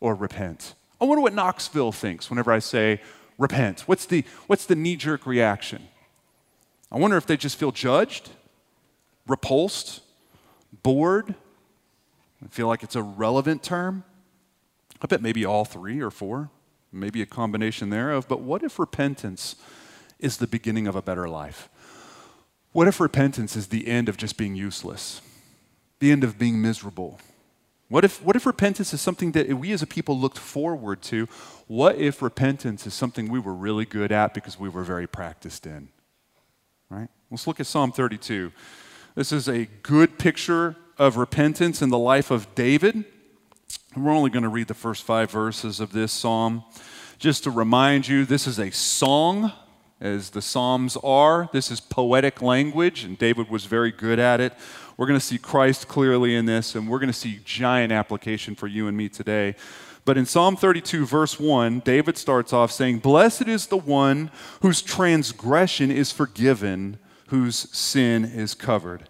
or 0.00 0.14
repent. 0.14 0.74
I 1.00 1.04
wonder 1.04 1.22
what 1.22 1.34
Knoxville 1.34 1.92
thinks 1.92 2.30
whenever 2.30 2.52
I 2.52 2.58
say 2.58 3.00
repent. 3.38 3.80
What's 3.80 4.06
the, 4.06 4.24
what's 4.46 4.66
the 4.66 4.76
knee 4.76 4.96
jerk 4.96 5.26
reaction? 5.26 5.82
I 6.92 6.98
wonder 6.98 7.16
if 7.16 7.26
they 7.26 7.36
just 7.36 7.56
feel 7.56 7.72
judged, 7.72 8.30
repulsed, 9.26 10.00
bored, 10.82 11.34
I 12.44 12.48
feel 12.48 12.66
like 12.66 12.82
it's 12.82 12.96
a 12.96 13.02
relevant 13.02 13.62
term. 13.62 14.04
I 15.02 15.06
bet 15.06 15.22
maybe 15.22 15.44
all 15.44 15.64
three 15.64 16.00
or 16.00 16.10
four, 16.10 16.50
maybe 16.92 17.22
a 17.22 17.26
combination 17.26 17.90
thereof. 17.90 18.26
But 18.28 18.40
what 18.40 18.62
if 18.62 18.78
repentance 18.78 19.56
is 20.18 20.36
the 20.36 20.46
beginning 20.46 20.86
of 20.86 20.96
a 20.96 21.02
better 21.02 21.28
life? 21.28 21.68
What 22.72 22.86
if 22.86 23.00
repentance 23.00 23.56
is 23.56 23.68
the 23.68 23.88
end 23.88 24.08
of 24.08 24.16
just 24.16 24.36
being 24.36 24.54
useless, 24.54 25.20
the 25.98 26.12
end 26.12 26.22
of 26.22 26.38
being 26.38 26.60
miserable? 26.62 27.18
What 27.88 28.04
if, 28.04 28.22
what 28.22 28.36
if 28.36 28.46
repentance 28.46 28.94
is 28.94 29.00
something 29.00 29.32
that 29.32 29.48
we 29.54 29.72
as 29.72 29.82
a 29.82 29.86
people 29.86 30.16
looked 30.16 30.38
forward 30.38 31.02
to? 31.02 31.26
What 31.66 31.96
if 31.96 32.22
repentance 32.22 32.86
is 32.86 32.94
something 32.94 33.28
we 33.28 33.40
were 33.40 33.54
really 33.54 33.84
good 33.84 34.12
at 34.12 34.32
because 34.32 34.60
we 34.60 34.68
were 34.68 34.84
very 34.84 35.08
practiced 35.08 35.66
in? 35.66 35.88
Right? 36.88 37.08
Let's 37.30 37.48
look 37.48 37.58
at 37.58 37.66
Psalm 37.66 37.90
32. 37.90 38.52
This 39.16 39.32
is 39.32 39.48
a 39.48 39.66
good 39.82 40.18
picture 40.18 40.76
of 41.00 41.16
repentance 41.16 41.80
in 41.80 41.88
the 41.88 41.98
life 41.98 42.30
of 42.30 42.54
David. 42.54 42.94
And 43.94 44.04
we're 44.04 44.12
only 44.12 44.28
going 44.28 44.42
to 44.42 44.50
read 44.50 44.68
the 44.68 44.74
first 44.74 45.02
five 45.02 45.30
verses 45.30 45.80
of 45.80 45.92
this 45.92 46.12
psalm. 46.12 46.62
Just 47.18 47.44
to 47.44 47.50
remind 47.50 48.06
you, 48.06 48.26
this 48.26 48.46
is 48.46 48.58
a 48.58 48.70
song, 48.70 49.50
as 49.98 50.30
the 50.30 50.42
Psalms 50.42 50.98
are. 51.02 51.48
This 51.54 51.70
is 51.70 51.80
poetic 51.80 52.42
language, 52.42 53.02
and 53.04 53.18
David 53.18 53.48
was 53.48 53.64
very 53.64 53.90
good 53.90 54.18
at 54.18 54.40
it. 54.40 54.52
We're 54.98 55.06
going 55.06 55.18
to 55.18 55.24
see 55.24 55.38
Christ 55.38 55.88
clearly 55.88 56.36
in 56.36 56.44
this, 56.44 56.74
and 56.74 56.86
we're 56.86 56.98
going 56.98 57.08
to 57.08 57.14
see 57.14 57.40
giant 57.46 57.92
application 57.92 58.54
for 58.54 58.66
you 58.66 58.86
and 58.86 58.94
me 58.94 59.08
today. 59.08 59.54
But 60.04 60.18
in 60.18 60.26
Psalm 60.26 60.54
32, 60.54 61.06
verse 61.06 61.40
1, 61.40 61.80
David 61.80 62.18
starts 62.18 62.52
off 62.52 62.70
saying, 62.72 62.98
Blessed 62.98 63.48
is 63.48 63.68
the 63.68 63.78
one 63.78 64.30
whose 64.60 64.82
transgression 64.82 65.90
is 65.90 66.12
forgiven, 66.12 66.98
whose 67.28 67.74
sin 67.74 68.26
is 68.26 68.52
covered. 68.54 69.09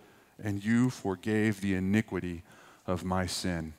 and 0.43 0.63
you 0.63 0.89
forgave 0.89 1.61
the 1.61 1.75
iniquity 1.75 2.43
of 2.87 3.03
my 3.03 3.25
sin. 3.25 3.73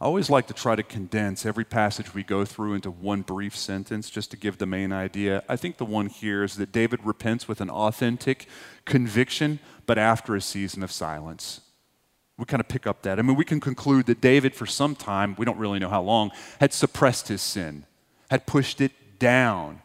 I 0.00 0.06
always 0.06 0.28
like 0.28 0.48
to 0.48 0.54
try 0.54 0.76
to 0.76 0.82
condense 0.82 1.46
every 1.46 1.64
passage 1.64 2.12
we 2.12 2.24
go 2.24 2.44
through 2.44 2.74
into 2.74 2.90
one 2.90 3.22
brief 3.22 3.56
sentence 3.56 4.10
just 4.10 4.30
to 4.32 4.36
give 4.36 4.58
the 4.58 4.66
main 4.66 4.92
idea. 4.92 5.42
I 5.48 5.56
think 5.56 5.78
the 5.78 5.84
one 5.84 6.06
here 6.06 6.42
is 6.42 6.56
that 6.56 6.72
David 6.72 7.00
repents 7.04 7.48
with 7.48 7.60
an 7.60 7.70
authentic 7.70 8.46
conviction, 8.84 9.60
but 9.86 9.96
after 9.96 10.34
a 10.34 10.40
season 10.40 10.82
of 10.82 10.90
silence. 10.90 11.60
We 12.36 12.44
kind 12.44 12.60
of 12.60 12.68
pick 12.68 12.86
up 12.86 13.02
that. 13.02 13.18
I 13.18 13.22
mean, 13.22 13.36
we 13.36 13.44
can 13.44 13.60
conclude 13.60 14.06
that 14.06 14.20
David, 14.20 14.54
for 14.54 14.66
some 14.66 14.96
time, 14.96 15.36
we 15.38 15.44
don't 15.44 15.58
really 15.58 15.78
know 15.78 15.88
how 15.88 16.02
long, 16.02 16.32
had 16.58 16.72
suppressed 16.72 17.28
his 17.28 17.40
sin, 17.40 17.86
had 18.28 18.44
pushed 18.46 18.80
it 18.80 18.92
down. 19.20 19.80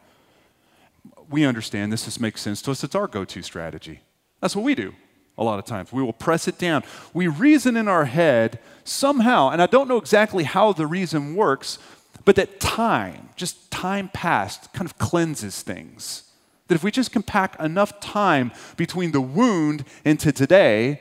We 1.30 1.44
understand 1.44 1.92
this, 1.92 2.04
this 2.04 2.18
makes 2.18 2.40
sense 2.40 2.60
to 2.62 2.72
us. 2.72 2.82
It's 2.82 2.96
our 2.96 3.06
go 3.06 3.24
to 3.24 3.42
strategy. 3.42 4.00
That's 4.40 4.56
what 4.56 4.64
we 4.64 4.74
do 4.74 4.94
a 5.40 5.44
lot 5.44 5.58
of 5.58 5.64
times. 5.64 5.92
We 5.92 6.02
will 6.02 6.12
press 6.12 6.46
it 6.46 6.58
down. 6.58 6.84
We 7.12 7.26
reason 7.26 7.76
in 7.76 7.88
our 7.88 8.04
head 8.04 8.60
somehow, 8.84 9.48
and 9.48 9.60
I 9.60 9.66
don't 9.66 9.88
know 9.88 9.96
exactly 9.96 10.44
how 10.44 10.72
the 10.72 10.86
reason 10.86 11.34
works, 11.34 11.78
but 12.24 12.36
that 12.36 12.60
time, 12.60 13.30
just 13.34 13.70
time 13.70 14.10
past, 14.12 14.72
kind 14.74 14.88
of 14.88 14.98
cleanses 14.98 15.62
things. 15.62 16.24
That 16.68 16.74
if 16.74 16.84
we 16.84 16.92
just 16.92 17.10
can 17.10 17.22
pack 17.22 17.58
enough 17.58 17.98
time 17.98 18.52
between 18.76 19.12
the 19.12 19.20
wound 19.20 19.84
into 20.04 20.30
today, 20.30 21.00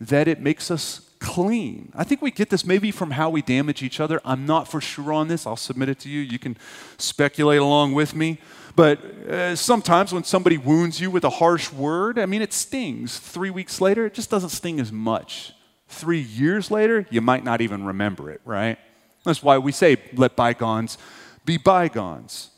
that 0.00 0.28
it 0.28 0.40
makes 0.40 0.70
us 0.70 1.10
clean. 1.18 1.90
I 1.96 2.04
think 2.04 2.22
we 2.22 2.30
get 2.30 2.50
this 2.50 2.64
maybe 2.64 2.90
from 2.90 3.12
how 3.12 3.30
we 3.30 3.42
damage 3.42 3.82
each 3.82 3.98
other. 3.98 4.20
I'm 4.24 4.46
not 4.46 4.68
for 4.68 4.80
sure 4.80 5.12
on 5.12 5.28
this. 5.28 5.46
I'll 5.46 5.56
submit 5.56 5.88
it 5.88 5.98
to 6.00 6.08
you. 6.08 6.20
You 6.20 6.38
can 6.38 6.56
speculate 6.98 7.58
along 7.58 7.94
with 7.94 8.14
me. 8.14 8.38
But 8.78 9.04
uh, 9.28 9.56
sometimes 9.56 10.12
when 10.12 10.22
somebody 10.22 10.56
wounds 10.56 11.00
you 11.00 11.10
with 11.10 11.24
a 11.24 11.30
harsh 11.30 11.72
word, 11.72 12.16
I 12.16 12.26
mean, 12.26 12.42
it 12.42 12.52
stings. 12.52 13.18
Three 13.18 13.50
weeks 13.50 13.80
later, 13.80 14.06
it 14.06 14.14
just 14.14 14.30
doesn't 14.30 14.50
sting 14.50 14.78
as 14.78 14.92
much. 14.92 15.52
Three 15.88 16.20
years 16.20 16.70
later, 16.70 17.04
you 17.10 17.20
might 17.20 17.42
not 17.42 17.60
even 17.60 17.84
remember 17.84 18.30
it, 18.30 18.40
right? 18.44 18.78
That's 19.24 19.42
why 19.42 19.58
we 19.58 19.72
say, 19.72 19.96
let 20.14 20.36
bygones 20.36 20.96
be 21.44 21.56
bygones. 21.56 22.50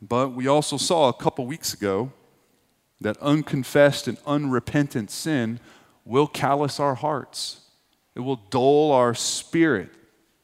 But 0.00 0.28
we 0.28 0.46
also 0.46 0.76
saw 0.76 1.08
a 1.08 1.12
couple 1.12 1.44
weeks 1.44 1.74
ago 1.74 2.12
that 3.00 3.16
unconfessed 3.16 4.06
and 4.06 4.18
unrepentant 4.24 5.10
sin 5.10 5.58
will 6.04 6.28
callous 6.28 6.78
our 6.78 6.94
hearts. 6.94 7.62
It 8.14 8.20
will 8.20 8.36
dull 8.50 8.92
our 8.92 9.12
spirit 9.12 9.90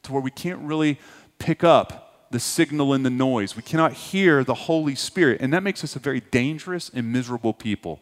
to 0.03 0.11
where 0.11 0.21
we 0.21 0.31
can't 0.31 0.59
really 0.59 0.99
pick 1.37 1.63
up 1.63 2.08
the 2.31 2.39
signal 2.39 2.93
in 2.93 3.03
the 3.03 3.09
noise. 3.09 3.55
We 3.55 3.61
cannot 3.61 3.93
hear 3.93 4.43
the 4.43 4.53
Holy 4.53 4.95
Spirit. 4.95 5.41
And 5.41 5.53
that 5.53 5.63
makes 5.63 5.83
us 5.83 5.95
a 5.95 5.99
very 5.99 6.19
dangerous 6.19 6.89
and 6.93 7.11
miserable 7.11 7.53
people 7.53 8.01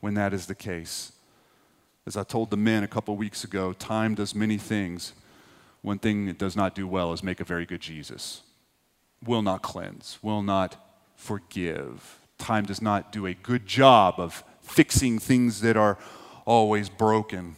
when 0.00 0.14
that 0.14 0.32
is 0.32 0.46
the 0.46 0.54
case. 0.54 1.12
As 2.06 2.16
I 2.16 2.24
told 2.24 2.50
the 2.50 2.56
men 2.56 2.82
a 2.82 2.88
couple 2.88 3.16
weeks 3.16 3.44
ago, 3.44 3.72
time 3.72 4.14
does 4.14 4.34
many 4.34 4.58
things. 4.58 5.12
One 5.82 5.98
thing 5.98 6.28
it 6.28 6.38
does 6.38 6.56
not 6.56 6.74
do 6.74 6.86
well 6.86 7.12
is 7.12 7.22
make 7.22 7.40
a 7.40 7.44
very 7.44 7.66
good 7.66 7.80
Jesus. 7.80 8.42
Will 9.24 9.42
not 9.42 9.62
cleanse, 9.62 10.18
will 10.22 10.42
not 10.42 10.76
forgive. 11.14 12.18
Time 12.38 12.64
does 12.64 12.80
not 12.80 13.12
do 13.12 13.26
a 13.26 13.34
good 13.34 13.66
job 13.66 14.14
of 14.18 14.42
fixing 14.62 15.18
things 15.18 15.60
that 15.60 15.76
are 15.76 15.98
always 16.46 16.88
broken. 16.88 17.56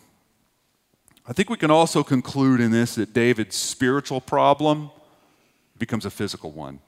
I 1.25 1.33
think 1.33 1.49
we 1.49 1.57
can 1.57 1.71
also 1.71 2.03
conclude 2.03 2.61
in 2.61 2.73
this 2.73 2.97
that 2.97 3.13
David's 3.13 3.57
spiritual 3.57 4.21
problem 4.21 4.91
becomes 5.83 6.07
a 6.07 6.11
physical 6.11 6.53
one. 6.53 6.79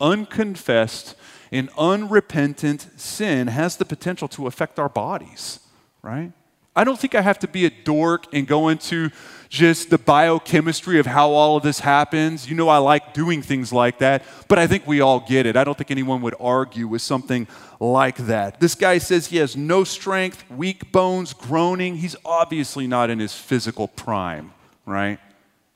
Unconfessed 0.00 1.14
and 1.52 1.68
unrepentant 1.76 2.88
sin 2.96 3.46
has 3.48 3.76
the 3.76 3.84
potential 3.84 4.26
to 4.26 4.46
affect 4.46 4.78
our 4.78 4.88
bodies, 4.88 5.60
right? 6.00 6.32
I 6.74 6.84
don't 6.84 6.98
think 6.98 7.14
I 7.14 7.20
have 7.20 7.38
to 7.40 7.48
be 7.48 7.66
a 7.66 7.70
dork 7.70 8.24
and 8.32 8.46
go 8.46 8.68
into 8.68 9.10
just 9.50 9.90
the 9.90 9.98
biochemistry 9.98 10.98
of 10.98 11.04
how 11.04 11.28
all 11.32 11.58
of 11.58 11.62
this 11.62 11.80
happens. 11.80 12.48
You 12.48 12.56
know, 12.56 12.70
I 12.70 12.78
like 12.78 13.12
doing 13.12 13.42
things 13.42 13.70
like 13.70 13.98
that, 13.98 14.22
but 14.48 14.58
I 14.58 14.66
think 14.66 14.86
we 14.86 15.02
all 15.02 15.20
get 15.20 15.44
it. 15.44 15.54
I 15.54 15.62
don't 15.62 15.76
think 15.76 15.90
anyone 15.90 16.22
would 16.22 16.36
argue 16.40 16.88
with 16.88 17.02
something 17.02 17.46
like 17.78 18.16
that. 18.16 18.60
This 18.60 18.74
guy 18.74 18.96
says 18.96 19.26
he 19.26 19.36
has 19.36 19.58
no 19.58 19.84
strength, 19.84 20.50
weak 20.50 20.90
bones, 20.90 21.34
groaning. 21.34 21.96
He's 21.96 22.16
obviously 22.24 22.86
not 22.86 23.10
in 23.10 23.18
his 23.18 23.34
physical 23.34 23.88
prime, 23.88 24.52
right? 24.86 25.18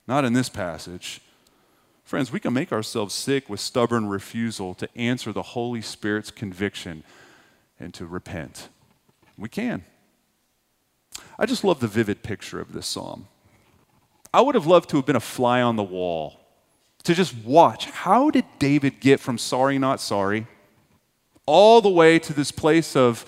Not 0.07 0.25
in 0.25 0.33
this 0.33 0.49
passage. 0.49 1.21
Friends, 2.13 2.31
we 2.31 2.39
can 2.39 2.53
make 2.53 2.71
ourselves 2.71 3.11
sick 3.11 3.49
with 3.49 3.59
stubborn 3.59 4.07
refusal 4.07 4.75
to 4.75 4.87
answer 4.95 5.33
the 5.33 5.41
Holy 5.41 5.81
Spirit's 5.81 6.29
conviction 6.29 7.03
and 7.79 7.91
to 7.95 8.05
repent. 8.05 8.69
We 9.35 9.49
can. 9.49 9.83
I 11.39 11.47
just 11.47 11.63
love 11.63 11.79
the 11.79 11.87
vivid 11.87 12.21
picture 12.21 12.59
of 12.59 12.71
this 12.71 12.85
psalm. 12.85 13.29
I 14.31 14.41
would 14.41 14.53
have 14.53 14.67
loved 14.67 14.91
to 14.91 14.97
have 14.97 15.07
been 15.07 15.15
a 15.15 15.19
fly 15.19 15.63
on 15.63 15.75
the 15.75 15.81
wall 15.81 16.39
to 17.03 17.15
just 17.15 17.35
watch 17.37 17.85
how 17.85 18.29
did 18.29 18.45
David 18.59 18.99
get 18.99 19.19
from 19.19 19.39
sorry, 19.39 19.79
not 19.79 19.99
sorry, 19.99 20.45
all 21.47 21.81
the 21.81 21.89
way 21.89 22.19
to 22.19 22.31
this 22.31 22.51
place 22.51 22.95
of 22.95 23.25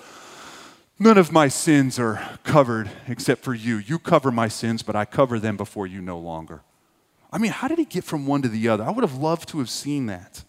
none 1.00 1.18
of 1.18 1.32
my 1.32 1.48
sins 1.48 1.98
are 1.98 2.38
covered 2.44 2.92
except 3.08 3.44
for 3.44 3.56
you. 3.56 3.78
You 3.78 3.98
cover 3.98 4.30
my 4.30 4.48
sins, 4.48 4.84
but 4.84 4.96
I 4.96 5.06
cover 5.06 5.40
them 5.40 5.58
before 5.58 5.88
you 5.88 6.02
no 6.04 6.20
longer. 6.20 6.62
I 7.32 7.38
mean, 7.38 7.52
how 7.52 7.68
did 7.68 7.78
he 7.78 7.86
get 7.86 8.04
from 8.04 8.26
one 8.26 8.42
to 8.44 8.50
the 8.50 8.70
other? 8.70 8.84
I 8.84 8.92
would 8.92 9.04
have 9.04 9.18
loved 9.18 9.50
to 9.50 9.60
have 9.60 9.70
seen 9.70 10.06
that. 10.08 10.44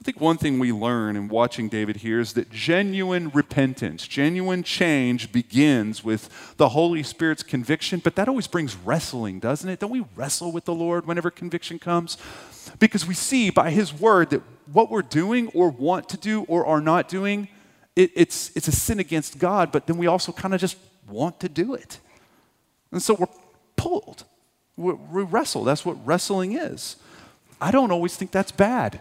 I 0.00 0.04
think 0.04 0.20
one 0.20 0.36
thing 0.36 0.58
we 0.58 0.70
learn 0.72 1.16
in 1.16 1.28
watching 1.28 1.68
David 1.68 1.96
here 1.96 2.20
is 2.20 2.34
that 2.34 2.50
genuine 2.50 3.30
repentance, 3.30 4.06
genuine 4.06 4.62
change 4.62 5.32
begins 5.32 6.04
with 6.04 6.54
the 6.58 6.68
Holy 6.68 7.02
Spirit's 7.02 7.42
conviction, 7.42 8.00
but 8.04 8.14
that 8.14 8.28
always 8.28 8.46
brings 8.46 8.76
wrestling, 8.76 9.40
doesn't 9.40 9.68
it? 9.68 9.80
Don't 9.80 9.90
we 9.90 10.04
wrestle 10.14 10.52
with 10.52 10.64
the 10.64 10.74
Lord 10.74 11.06
whenever 11.06 11.30
conviction 11.30 11.78
comes? 11.78 12.18
Because 12.78 13.06
we 13.06 13.14
see 13.14 13.50
by 13.50 13.70
His 13.70 13.92
word 13.92 14.30
that 14.30 14.42
what 14.72 14.90
we're 14.90 15.02
doing 15.02 15.48
or 15.48 15.70
want 15.70 16.08
to 16.10 16.16
do 16.16 16.42
or 16.42 16.66
are 16.66 16.80
not 16.80 17.08
doing, 17.08 17.48
it, 17.96 18.12
it's, 18.14 18.52
it's 18.54 18.68
a 18.68 18.72
sin 18.72 19.00
against 19.00 19.38
God, 19.38 19.72
but 19.72 19.86
then 19.86 19.96
we 19.96 20.06
also 20.06 20.30
kind 20.30 20.54
of 20.54 20.60
just 20.60 20.76
want 21.08 21.40
to 21.40 21.48
do 21.48 21.74
it. 21.74 21.98
And 22.92 23.02
so 23.02 23.14
we're 23.14 23.26
pulled. 23.76 24.24
We, 24.76 24.92
wrestle. 25.22 25.64
That's 25.64 25.84
what 25.84 25.96
wrestling 26.06 26.52
is. 26.52 26.96
I 27.60 27.70
don't 27.70 27.90
always 27.90 28.16
think 28.16 28.30
that's 28.30 28.52
bad 28.52 29.00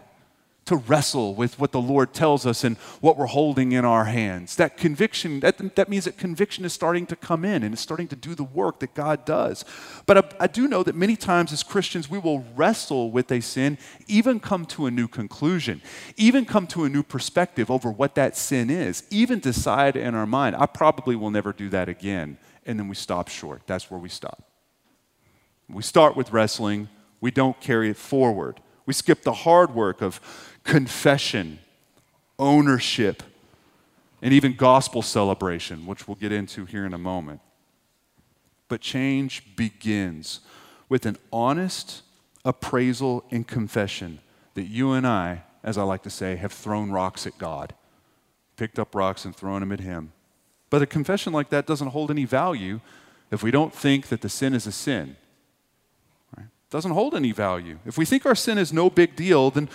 to 0.65 0.75
wrestle 0.75 1.35
with 1.35 1.59
what 1.59 1.71
the 1.71 1.81
Lord 1.81 2.11
tells 2.11 2.45
us 2.45 2.63
and 2.63 2.75
what 2.99 3.17
we're 3.17 3.27
holding 3.27 3.71
in 3.71 3.85
our 3.85 4.05
hands. 4.05 4.55
That 4.55 4.77
conviction, 4.77 5.39
that, 5.41 5.75
that 5.75 5.89
means 5.89 6.05
that 6.05 6.17
conviction 6.17 6.65
is 6.65 6.73
starting 6.73 7.05
to 7.07 7.15
come 7.15 7.45
in 7.45 7.61
and 7.61 7.73
it's 7.73 7.83
starting 7.83 8.07
to 8.07 8.15
do 8.15 8.33
the 8.33 8.43
work 8.43 8.79
that 8.79 8.95
God 8.95 9.25
does. 9.25 9.63
But 10.07 10.17
I, 10.17 10.43
I 10.45 10.47
do 10.47 10.67
know 10.67 10.81
that 10.81 10.95
many 10.95 11.15
times 11.15 11.53
as 11.53 11.61
Christians, 11.61 12.09
we 12.09 12.17
will 12.17 12.43
wrestle 12.55 13.11
with 13.11 13.31
a 13.31 13.41
sin, 13.41 13.77
even 14.07 14.39
come 14.39 14.65
to 14.67 14.87
a 14.87 14.91
new 14.91 15.07
conclusion, 15.07 15.81
even 16.17 16.45
come 16.45 16.65
to 16.67 16.83
a 16.83 16.89
new 16.89 17.03
perspective 17.03 17.69
over 17.69 17.91
what 17.91 18.15
that 18.15 18.35
sin 18.35 18.71
is, 18.71 19.03
even 19.11 19.39
decide 19.39 19.95
in 19.95 20.15
our 20.15 20.25
mind, 20.25 20.55
I 20.55 20.65
probably 20.65 21.15
will 21.15 21.31
never 21.31 21.53
do 21.53 21.69
that 21.69 21.89
again. 21.89 22.37
And 22.65 22.79
then 22.79 22.87
we 22.87 22.95
stop 22.95 23.27
short. 23.27 23.61
That's 23.67 23.91
where 23.91 23.99
we 23.99 24.09
stop. 24.09 24.54
We 25.69 25.83
start 25.83 26.15
with 26.15 26.31
wrestling, 26.31 26.89
we 27.21 27.31
don't 27.31 27.59
carry 27.59 27.89
it 27.89 27.97
forward. 27.97 28.59
We 28.85 28.93
skip 28.93 29.23
the 29.23 29.33
hard 29.33 29.73
work 29.73 30.01
of 30.01 30.21
confession, 30.63 31.59
ownership, 32.37 33.23
and 34.21 34.33
even 34.33 34.55
gospel 34.55 35.01
celebration, 35.01 35.85
which 35.85 36.07
we'll 36.07 36.15
get 36.15 36.31
into 36.31 36.65
here 36.65 36.85
in 36.85 36.93
a 36.93 36.99
moment. 36.99 37.41
But 38.67 38.81
change 38.81 39.55
begins 39.55 40.41
with 40.87 41.05
an 41.05 41.17
honest 41.33 42.03
appraisal 42.43 43.25
and 43.31 43.47
confession 43.47 44.19
that 44.53 44.63
you 44.63 44.93
and 44.93 45.05
I, 45.05 45.43
as 45.63 45.77
I 45.77 45.83
like 45.83 46.03
to 46.03 46.09
say, 46.09 46.35
have 46.35 46.53
thrown 46.53 46.91
rocks 46.91 47.25
at 47.25 47.37
God, 47.37 47.73
picked 48.55 48.79
up 48.79 48.95
rocks 48.95 49.25
and 49.25 49.35
thrown 49.35 49.61
them 49.61 49.71
at 49.71 49.79
Him. 49.79 50.13
But 50.69 50.81
a 50.81 50.85
confession 50.85 51.33
like 51.33 51.49
that 51.49 51.65
doesn't 51.65 51.89
hold 51.89 52.11
any 52.11 52.25
value 52.25 52.81
if 53.31 53.43
we 53.43 53.51
don't 53.51 53.73
think 53.73 54.07
that 54.07 54.21
the 54.21 54.29
sin 54.29 54.53
is 54.53 54.67
a 54.67 54.71
sin. 54.71 55.17
Doesn't 56.75 56.91
hold 56.91 57.15
any 57.15 57.31
value. 57.31 57.79
If 57.85 57.97
we 57.97 58.03
think 58.03 58.25
our 58.25 58.35
sin 58.35 58.57
is 58.57 58.73
no 58.73 58.89
big 58.89 59.15
deal, 59.15 59.49
then 59.49 59.69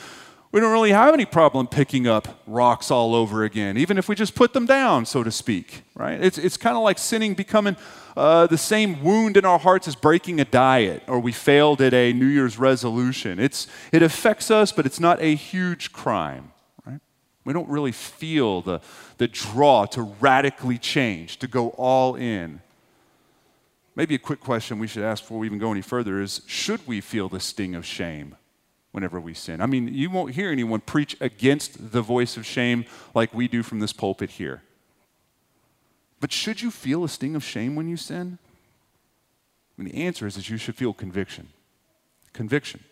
we 0.52 0.60
don't 0.60 0.70
really 0.70 0.90
have 0.90 1.14
any 1.14 1.24
problem 1.24 1.66
picking 1.66 2.06
up 2.06 2.42
rocks 2.46 2.90
all 2.90 3.14
over 3.14 3.42
again, 3.42 3.78
even 3.78 3.96
if 3.96 4.06
we 4.06 4.14
just 4.14 4.34
put 4.34 4.52
them 4.52 4.66
down, 4.66 5.06
so 5.06 5.22
to 5.22 5.30
speak, 5.30 5.80
right? 5.94 6.22
It's, 6.22 6.36
it's 6.36 6.58
kind 6.58 6.76
of 6.76 6.82
like 6.82 6.98
sinning 6.98 7.32
becoming 7.32 7.78
uh, 8.18 8.48
the 8.48 8.58
same 8.58 9.02
wound 9.02 9.38
in 9.38 9.46
our 9.46 9.58
hearts 9.58 9.88
as 9.88 9.96
breaking 9.96 10.42
a 10.42 10.44
diet 10.44 11.02
or 11.08 11.20
we 11.20 11.32
failed 11.32 11.80
at 11.80 11.94
a 11.94 12.12
New 12.12 12.26
Year's 12.26 12.58
resolution. 12.58 13.40
It's, 13.40 13.66
it 13.92 14.02
affects 14.02 14.50
us, 14.50 14.70
but 14.70 14.84
it's 14.84 15.00
not 15.00 15.22
a 15.22 15.34
huge 15.34 15.94
crime, 15.94 16.52
right? 16.84 17.00
We 17.46 17.54
don't 17.54 17.70
really 17.70 17.92
feel 17.92 18.60
the, 18.60 18.82
the 19.16 19.26
draw 19.26 19.86
to 19.86 20.02
radically 20.02 20.76
change, 20.76 21.38
to 21.38 21.46
go 21.46 21.70
all 21.78 22.14
in. 22.14 22.60
Maybe 23.96 24.14
a 24.14 24.18
quick 24.18 24.40
question 24.40 24.78
we 24.78 24.86
should 24.86 25.02
ask 25.02 25.22
before 25.22 25.38
we 25.38 25.46
even 25.46 25.58
go 25.58 25.72
any 25.72 25.82
further 25.82 26.20
is 26.20 26.42
should 26.46 26.86
we 26.86 27.00
feel 27.00 27.28
the 27.28 27.40
sting 27.40 27.74
of 27.74 27.84
shame? 27.84 28.36
whenever 28.92 29.20
we 29.20 29.34
sin. 29.34 29.60
I 29.60 29.66
mean, 29.66 29.92
you 29.94 30.10
won't 30.10 30.34
hear 30.34 30.50
anyone 30.50 30.80
preach 30.80 31.16
against 31.20 31.92
the 31.92 32.02
voice 32.02 32.36
of 32.36 32.44
shame 32.44 32.84
like 33.14 33.32
we 33.32 33.48
do 33.48 33.62
from 33.62 33.80
this 33.80 33.92
pulpit 33.92 34.30
here. 34.30 34.62
But 36.18 36.32
should 36.32 36.60
you 36.60 36.70
feel 36.70 37.04
a 37.04 37.08
sting 37.08 37.36
of 37.36 37.44
shame 37.44 37.76
when 37.76 37.88
you 37.88 37.96
sin? 37.96 38.38
And 39.78 39.86
the 39.90 39.94
answer 39.94 40.26
is 40.26 40.34
that 40.34 40.50
you 40.50 40.56
should 40.56 40.74
feel 40.74 40.92
conviction. 40.92 41.48
Conviction. 42.32 42.84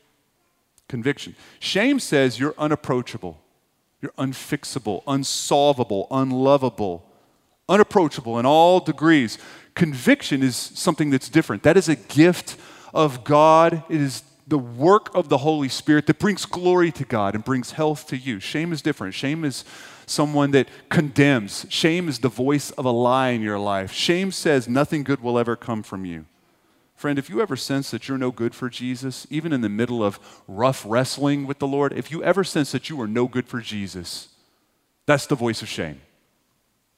Conviction. 0.89 1.37
Shame 1.59 2.01
says 2.01 2.39
you're 2.39 2.55
unapproachable, 2.57 3.43
you're 4.01 4.13
unfixable, 4.13 5.03
unsolvable, 5.07 6.07
unlovable, 6.11 7.05
unapproachable 7.69 8.39
in 8.39 8.47
all 8.47 8.81
degrees. 8.81 9.37
Conviction 9.79 10.43
is 10.43 10.57
something 10.57 11.09
that's 11.11 11.29
different. 11.29 11.63
That 11.63 11.77
is 11.77 11.89
a 11.89 11.95
gift 11.95 12.57
of 12.93 13.23
God. 13.23 13.85
It 13.89 14.01
is 14.01 14.25
the 14.49 14.59
work 14.59 15.15
of 15.15 15.29
the 15.29 15.39
Holy 15.39 15.69
Spirit 15.69 16.09
that 16.09 16.19
brings 16.19 16.47
glory 16.47 16.91
to 16.91 17.05
God 17.05 17.37
and 17.37 17.45
brings 17.45 17.71
health 17.71 18.09
to 18.09 18.17
you. 18.17 18.41
Shame 18.41 18.73
is 18.73 18.83
different. 18.83 19.15
Shame 19.15 19.45
is 19.45 19.65
someone 20.05 20.51
that 20.51 20.67
condemns. 20.89 21.65
Shame 21.69 22.09
is 22.09 22.19
the 22.19 22.29
voice 22.29 22.73
of 22.73 22.87
a 22.87 22.91
lie 22.91 23.29
in 23.29 23.41
your 23.41 23.59
life. 23.61 23.93
Shame 23.93 24.33
says 24.33 24.67
nothing 24.67 25.05
good 25.05 25.23
will 25.23 25.39
ever 25.39 25.55
come 25.55 25.85
from 25.85 26.05
you. 26.05 26.27
Friend, 26.97 27.17
if 27.17 27.31
you 27.31 27.41
ever 27.41 27.55
sense 27.55 27.93
that 27.93 28.09
you're 28.09 28.19
no 28.19 28.33
good 28.33 28.57
for 28.57 28.69
Jesus, 28.69 29.29
even 29.31 29.53
in 29.53 29.61
the 29.61 29.69
middle 29.69 30.03
of 30.03 30.19
rough 30.49 30.85
wrestling 30.85 31.47
with 31.47 31.61
the 31.61 31.69
Lord, 31.69 31.93
if 31.93 32.11
you 32.11 32.25
ever 32.25 32.43
sense 32.43 32.73
that 32.73 32.91
you 32.91 33.01
are 33.01 33.07
no 33.07 33.29
good 33.29 33.47
for 33.47 33.61
Jesus, 33.61 34.31
that's 35.07 35.27
the 35.27 35.37
voice 35.37 35.63
of 35.63 35.69
shame. 35.69 36.01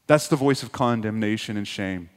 That's 0.07 0.29
the 0.29 0.37
voice 0.37 0.63
of 0.63 0.73
condemnation 0.73 1.59
and 1.59 1.69
shame. 1.69 2.09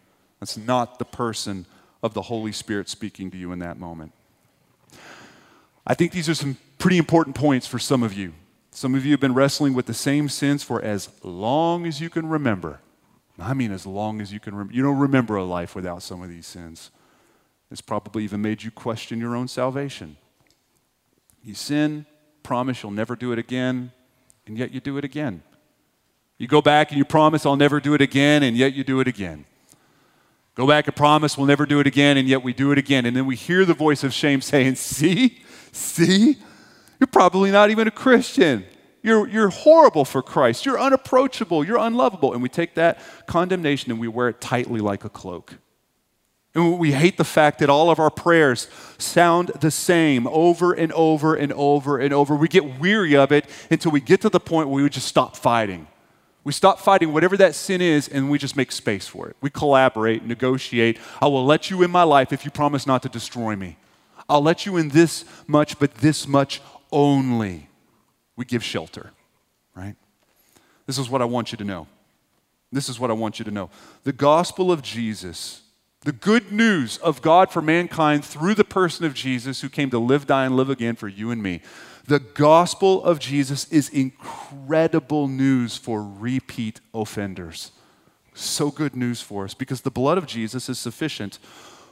That's 0.43 0.57
not 0.57 1.00
the 1.00 1.05
person 1.05 1.65
of 2.01 2.13
the 2.13 2.23
Holy 2.23 2.51
Spirit 2.51 2.89
speaking 2.89 3.31
to 3.31 3.38
you 3.38 3.53
in 3.53 3.59
that 3.59 3.79
moment. 3.79 4.12
I 5.88 5.93
think 5.93 6.12
these 6.12 6.27
are 6.27 6.35
some 6.35 6.57
pretty 6.79 6.97
important 6.97 7.33
points 7.33 7.65
for 7.65 7.79
some 7.79 8.03
of 8.03 8.13
you. 8.13 8.33
Some 8.69 8.93
of 8.93 9.05
you 9.05 9.12
have 9.12 9.21
been 9.21 9.33
wrestling 9.33 9.73
with 9.73 9.85
the 9.85 9.93
same 9.93 10.27
sins 10.27 10.62
for 10.62 10.81
as 10.81 11.07
long 11.23 11.85
as 11.85 12.01
you 12.01 12.09
can 12.09 12.27
remember. 12.27 12.81
I 13.39 13.53
mean, 13.53 13.71
as 13.71 13.85
long 13.85 14.19
as 14.19 14.33
you 14.33 14.41
can 14.41 14.53
remember. 14.53 14.73
You 14.73 14.83
don't 14.83 15.00
remember 15.00 15.38
a 15.38 15.45
life 15.45 15.75
without 15.75 16.03
some 16.03 16.21
of 16.21 16.27
these 16.27 16.45
sins. 16.45 16.91
It's 17.71 17.79
probably 17.79 18.25
even 18.25 18.41
made 18.41 18.63
you 18.63 18.71
question 18.71 19.21
your 19.21 19.38
own 19.38 19.47
salvation. 19.47 20.17
You 21.41 21.53
sin, 21.53 22.05
promise 22.43 22.83
you'll 22.83 22.91
never 22.91 23.15
do 23.15 23.31
it 23.31 23.39
again, 23.39 23.93
and 24.45 24.57
yet 24.57 24.73
you 24.73 24.81
do 24.81 24.97
it 24.97 25.05
again. 25.05 25.41
You 26.38 26.50
go 26.50 26.62
back 26.62 26.89
and 26.89 26.97
you 26.97 27.05
promise, 27.05 27.45
I'll 27.45 27.55
never 27.55 27.79
do 27.79 27.93
it 27.93 28.01
again, 28.01 28.43
and 28.43 28.57
yet 28.57 28.73
you 28.73 28.83
do 28.83 29.00
it 29.00 29.07
again. 29.07 29.45
Go 30.55 30.67
back 30.67 30.88
and 30.88 30.95
promise, 30.95 31.38
we'll 31.38 31.48
never 31.48 31.65
do 31.65 31.79
it 31.79 31.88
again, 31.88 32.17
and 32.17 32.27
yet 32.27 32.43
we 32.43 32.53
do 32.53 32.72
it 32.72 32.77
again. 32.77 33.05
And 33.05 33.15
then 33.15 33.25
we 33.25 33.36
hear 33.36 33.65
the 33.65 33.74
voice 33.74 34.03
of 34.03 34.13
shame 34.13 34.41
saying, 34.41 34.75
See, 34.75 35.41
see, 35.72 36.38
you're 37.00 37.07
probably 37.07 37.50
not 37.50 37.72
even 37.72 37.88
a 37.88 37.91
Christian. 37.91 38.65
You're, 39.01 39.27
you're 39.27 39.50
horrible 39.50 40.05
for 40.05 40.22
Christ. 40.22 40.65
You're 40.65 40.79
unapproachable. 40.79 41.63
You're 41.65 41.79
unlovable. 41.79 42.33
And 42.33 42.41
we 42.41 42.50
take 42.50 42.75
that 42.75 43.00
condemnation 43.27 43.91
and 43.91 44.00
we 44.00 44.07
wear 44.07 44.29
it 44.29 44.39
tightly 44.39 44.79
like 44.79 45.03
a 45.03 45.10
cloak. 45.10 45.55
And 46.55 46.77
we 46.77 46.91
hate 46.91 47.17
the 47.17 47.24
fact 47.24 47.60
that 47.60 47.69
all 47.69 47.89
of 47.89 48.00
our 48.00 48.12
prayers 48.12 48.69
sound 48.98 49.50
the 49.60 49.72
same 49.72 50.27
over 50.27 50.72
and 50.72 50.91
over 50.93 51.36
and 51.36 51.51
over 51.51 51.98
and 51.98 52.13
over. 52.13 52.36
We 52.36 52.48
get 52.48 52.79
weary 52.79 53.15
of 53.15 53.31
it 53.31 53.45
until 53.72 53.91
we 53.91 54.00
get 54.00 54.22
to 54.22 54.29
the 54.29 54.39
point 54.39 54.69
where 54.69 54.83
we 54.83 54.89
just 54.89 55.07
stop 55.07 55.36
fighting. 55.36 55.88
We 56.43 56.51
stop 56.51 56.79
fighting 56.79 57.13
whatever 57.13 57.38
that 57.38 57.55
sin 57.55 57.81
is 57.81 58.07
and 58.07 58.29
we 58.29 58.38
just 58.38 58.57
make 58.57 58.71
space 58.71 59.07
for 59.07 59.29
it. 59.29 59.38
We 59.41 59.50
collaborate, 59.50 60.25
negotiate. 60.25 61.00
I 61.21 61.27
will 61.27 61.45
let 61.45 61.69
you 61.69 61.83
in 61.83 61.91
my 61.91 62.03
life 62.03 62.33
if 62.33 62.43
you 62.43 62.51
promise 62.51 62.85
not 62.85 63.01
to 63.03 63.09
destroy 63.09 63.55
me. 63.55 63.77
I'll 64.27 64.41
let 64.41 64.65
you 64.65 64.77
in 64.77 64.89
this 64.89 65.25
much, 65.47 65.79
but 65.79 65.95
this 65.95 66.27
much 66.27 66.62
only. 66.91 67.69
We 68.35 68.45
give 68.45 68.63
shelter, 68.63 69.12
right? 69.75 69.95
This 70.85 70.97
is 70.97 71.09
what 71.09 71.21
I 71.21 71.25
want 71.25 71.51
you 71.51 71.57
to 71.57 71.63
know. 71.63 71.88
This 72.71 72.89
is 72.89 73.00
what 73.00 73.09
I 73.09 73.13
want 73.13 73.39
you 73.39 73.45
to 73.45 73.51
know. 73.51 73.69
The 74.03 74.13
gospel 74.13 74.71
of 74.71 74.81
Jesus 74.81 75.63
the 76.03 76.12
good 76.12 76.51
news 76.51 76.97
of 76.97 77.21
God 77.21 77.50
for 77.50 77.62
mankind 77.62 78.25
through 78.25 78.55
the 78.55 78.65
person 78.65 79.05
of 79.05 79.13
Jesus 79.13 79.62
who 79.62 79.69
came 79.69 79.89
to 79.89 80.00
live, 80.00 80.27
die, 80.27 80.45
and 80.45 80.55
live 80.55 80.69
again 80.69 80.95
for 80.95 81.07
you 81.07 81.31
and 81.31 81.41
me. 81.41 81.62
The 82.05 82.19
gospel 82.19 83.03
of 83.03 83.19
Jesus 83.19 83.72
is 83.72 83.88
incredible 83.89 85.27
news 85.27 85.77
for 85.77 86.03
repeat 86.03 86.81
offenders. 86.93 87.72
So 88.33 88.72
good 88.72 88.95
news 88.95 89.22
for 89.22 89.45
us 89.45 89.53
because 89.53 89.81
the 89.81 89.91
blood 89.91 90.17
of 90.17 90.25
Jesus 90.25 90.67
is 90.67 90.79
sufficient 90.79 91.39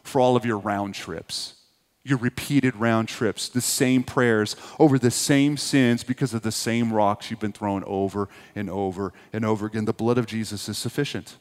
for 0.04 0.20
all 0.20 0.36
of 0.36 0.46
your 0.46 0.58
round 0.58 0.96
trips, 0.96 1.54
your 2.04 2.18
repeated 2.18 2.76
round 2.76 3.08
trips, 3.08 3.48
the 3.48 3.62
same 3.62 4.04
prayers 4.04 4.56
over 4.80 5.00
the 5.00 5.12
same 5.12 5.56
sins 5.56 6.04
because 6.04 6.34
of 6.34 6.42
the 6.42 6.52
same 6.52 6.92
rocks 6.92 7.30
you've 7.30 7.40
been 7.40 7.54
thrown 7.54 7.84
over 7.86 8.28
and 8.54 8.70
over 8.70 9.14
and 9.32 9.46
over 9.46 9.68
again. 9.68 9.86
The 9.86 9.94
blood 9.94 10.18
of 10.18 10.26
Jesus 10.26 10.68
is 10.68 10.78
sufficient. 10.78 11.38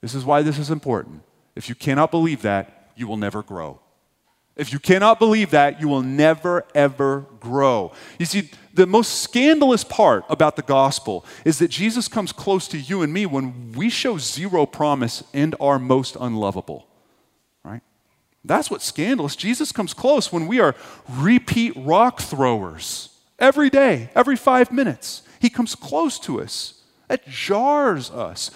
This 0.00 0.14
is 0.14 0.24
why 0.24 0.42
this 0.42 0.58
is 0.58 0.70
important. 0.70 1.22
If 1.56 1.68
you 1.68 1.74
cannot 1.74 2.12
believe 2.12 2.42
that, 2.42 2.92
you 2.94 3.08
will 3.08 3.16
never 3.16 3.42
grow. 3.42 3.80
If 4.58 4.72
you 4.72 4.80
cannot 4.80 5.20
believe 5.20 5.52
that, 5.52 5.80
you 5.80 5.86
will 5.86 6.02
never, 6.02 6.66
ever 6.74 7.26
grow. 7.38 7.92
You 8.18 8.26
see, 8.26 8.50
the 8.74 8.88
most 8.88 9.22
scandalous 9.22 9.84
part 9.84 10.24
about 10.28 10.56
the 10.56 10.62
gospel 10.62 11.24
is 11.44 11.60
that 11.60 11.68
Jesus 11.68 12.08
comes 12.08 12.32
close 12.32 12.66
to 12.68 12.78
you 12.78 13.02
and 13.02 13.12
me 13.12 13.24
when 13.24 13.70
we 13.72 13.88
show 13.88 14.18
zero 14.18 14.66
promise 14.66 15.22
and 15.32 15.54
are 15.60 15.78
most 15.78 16.16
unlovable. 16.20 16.88
Right? 17.62 17.82
That's 18.44 18.68
what's 18.68 18.84
scandalous. 18.84 19.36
Jesus 19.36 19.70
comes 19.70 19.94
close 19.94 20.32
when 20.32 20.48
we 20.48 20.58
are 20.58 20.74
repeat 21.08 21.74
rock 21.76 22.20
throwers 22.20 23.10
every 23.38 23.70
day, 23.70 24.10
every 24.16 24.36
five 24.36 24.72
minutes. 24.72 25.22
He 25.38 25.50
comes 25.50 25.76
close 25.76 26.18
to 26.20 26.40
us. 26.40 26.82
That 27.06 27.28
jars 27.28 28.10
us. 28.10 28.50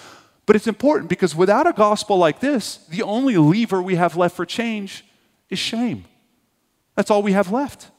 But 0.47 0.57
it's 0.57 0.67
important 0.67 1.09
because 1.09 1.37
without 1.37 1.69
a 1.69 1.73
gospel 1.73 2.19
like 2.19 2.41
this, 2.41 2.79
the 2.89 3.05
only 3.05 3.37
lever 3.37 3.81
we 3.81 3.95
have 3.95 4.17
left 4.17 4.35
for 4.35 4.45
change 4.45 5.05
is 5.53 5.59
shame. 5.59 6.05
That's 6.95 7.11
all 7.11 7.23
we 7.23 7.33
have 7.33 7.51
left 7.51 7.91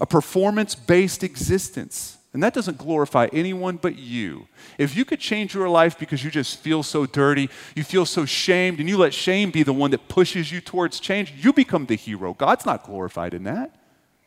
a 0.00 0.06
performance 0.06 0.74
based 0.74 1.22
existence. 1.22 2.18
And 2.32 2.42
that 2.42 2.52
doesn't 2.52 2.78
glorify 2.78 3.28
anyone 3.32 3.76
but 3.76 3.96
you. 3.96 4.48
If 4.76 4.96
you 4.96 5.04
could 5.04 5.20
change 5.20 5.54
your 5.54 5.68
life 5.68 5.96
because 5.96 6.24
you 6.24 6.32
just 6.32 6.58
feel 6.58 6.82
so 6.82 7.06
dirty, 7.06 7.48
you 7.76 7.84
feel 7.84 8.04
so 8.04 8.24
shamed, 8.24 8.80
and 8.80 8.88
you 8.88 8.98
let 8.98 9.14
shame 9.14 9.52
be 9.52 9.62
the 9.62 9.72
one 9.72 9.92
that 9.92 10.08
pushes 10.08 10.50
you 10.50 10.60
towards 10.60 10.98
change, 10.98 11.32
you 11.38 11.52
become 11.52 11.86
the 11.86 11.94
hero. 11.94 12.34
God's 12.34 12.66
not 12.66 12.82
glorified 12.82 13.34
in 13.34 13.44
that. 13.44 13.76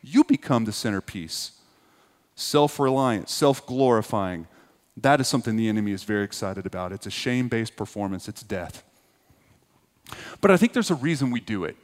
You 0.00 0.24
become 0.24 0.64
the 0.64 0.72
centerpiece. 0.72 1.52
Self 2.34 2.80
reliant, 2.80 3.28
self 3.28 3.66
glorifying, 3.66 4.46
that 4.96 5.20
is 5.20 5.28
something 5.28 5.56
the 5.56 5.68
enemy 5.68 5.92
is 5.92 6.04
very 6.04 6.24
excited 6.24 6.66
about. 6.66 6.92
It's 6.92 7.06
a 7.06 7.10
shame 7.10 7.48
based 7.48 7.76
performance, 7.76 8.26
it's 8.26 8.42
death. 8.42 8.82
But 10.40 10.50
I 10.50 10.56
think 10.56 10.72
there's 10.72 10.90
a 10.90 10.94
reason 10.94 11.30
we 11.30 11.40
do 11.40 11.64
it. 11.64 11.76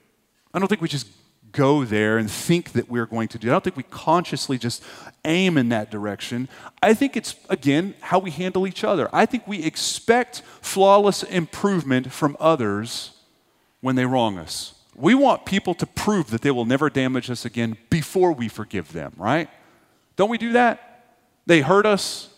I 0.54 0.60
don't 0.60 0.68
think 0.68 0.80
we 0.80 0.88
just 0.88 1.08
go 1.50 1.84
there 1.84 2.18
and 2.18 2.30
think 2.30 2.72
that 2.72 2.88
we're 2.88 3.06
going 3.06 3.28
to 3.28 3.38
do. 3.38 3.48
I 3.48 3.52
don't 3.52 3.64
think 3.64 3.76
we 3.76 3.82
consciously 3.84 4.58
just 4.58 4.82
aim 5.24 5.58
in 5.58 5.68
that 5.70 5.90
direction. 5.90 6.48
I 6.82 6.94
think 6.94 7.16
it's, 7.16 7.36
again, 7.48 7.94
how 8.00 8.18
we 8.18 8.30
handle 8.30 8.66
each 8.66 8.84
other. 8.84 9.08
I 9.12 9.26
think 9.26 9.46
we 9.46 9.62
expect 9.62 10.42
flawless 10.60 11.22
improvement 11.22 12.12
from 12.12 12.36
others 12.40 13.12
when 13.80 13.96
they 13.96 14.06
wrong 14.06 14.38
us. 14.38 14.74
We 14.96 15.14
want 15.14 15.44
people 15.44 15.74
to 15.74 15.86
prove 15.86 16.30
that 16.30 16.42
they 16.42 16.50
will 16.50 16.64
never 16.64 16.88
damage 16.88 17.30
us 17.30 17.44
again 17.44 17.76
before 17.90 18.32
we 18.32 18.48
forgive 18.48 18.92
them, 18.92 19.12
right? 19.16 19.48
Don't 20.16 20.30
we 20.30 20.38
do 20.38 20.52
that? 20.52 21.04
They 21.46 21.60
hurt 21.60 21.84
us, 21.84 22.28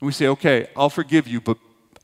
and 0.00 0.06
we 0.06 0.12
say, 0.12 0.26
okay, 0.28 0.68
I'll 0.76 0.90
forgive 0.90 1.26
you, 1.26 1.40
but 1.40 1.56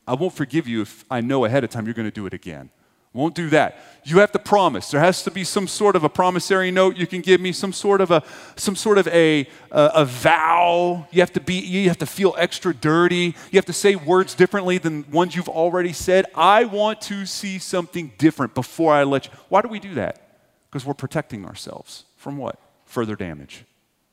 I 0.07 0.15
won't 0.15 0.33
forgive 0.33 0.67
you 0.67 0.81
if 0.81 1.05
I 1.11 1.21
know 1.21 1.45
ahead 1.45 1.63
of 1.63 1.69
time 1.69 1.85
you're 1.85 1.93
going 1.93 2.07
to 2.07 2.11
do 2.11 2.25
it 2.25 2.33
again. 2.33 2.71
Won't 3.11 3.33
do 3.33 3.49
that. 3.49 3.79
You 4.03 4.19
have 4.19 4.31
to 4.33 4.39
promise. 4.39 4.91
There 4.91 4.99
has 4.99 5.23
to 5.23 5.31
be 5.31 5.43
some 5.43 5.67
sort 5.67 5.95
of 5.95 6.03
a 6.03 6.09
promissory 6.09 6.69
note 6.69 6.95
you 6.95 7.07
can 7.07 7.21
give 7.21 7.41
me, 7.41 7.51
some 7.51 7.73
sort 7.73 8.01
of 8.01 8.11
a 8.11 8.23
some 8.55 8.75
sort 8.75 8.99
of 8.99 9.07
a, 9.07 9.47
a, 9.71 9.91
a 9.95 10.05
vow. 10.05 11.07
You 11.11 11.21
have 11.21 11.33
to 11.33 11.39
be 11.39 11.55
you 11.55 11.87
have 11.87 11.97
to 11.99 12.05
feel 12.05 12.35
extra 12.37 12.73
dirty. 12.73 13.35
You 13.51 13.57
have 13.57 13.65
to 13.65 13.73
say 13.73 13.95
words 13.95 14.35
differently 14.35 14.77
than 14.77 15.09
ones 15.09 15.35
you've 15.35 15.49
already 15.49 15.91
said. 15.91 16.27
I 16.35 16.65
want 16.65 17.01
to 17.01 17.25
see 17.25 17.57
something 17.57 18.11
different 18.19 18.53
before 18.53 18.93
I 18.93 19.03
let 19.03 19.25
you. 19.25 19.31
Why 19.49 19.63
do 19.63 19.69
we 19.69 19.79
do 19.79 19.95
that? 19.95 20.21
Because 20.69 20.85
we're 20.85 20.93
protecting 20.93 21.45
ourselves 21.45 22.05
from 22.15 22.37
what? 22.37 22.59
Further 22.85 23.15
damage. 23.15 23.65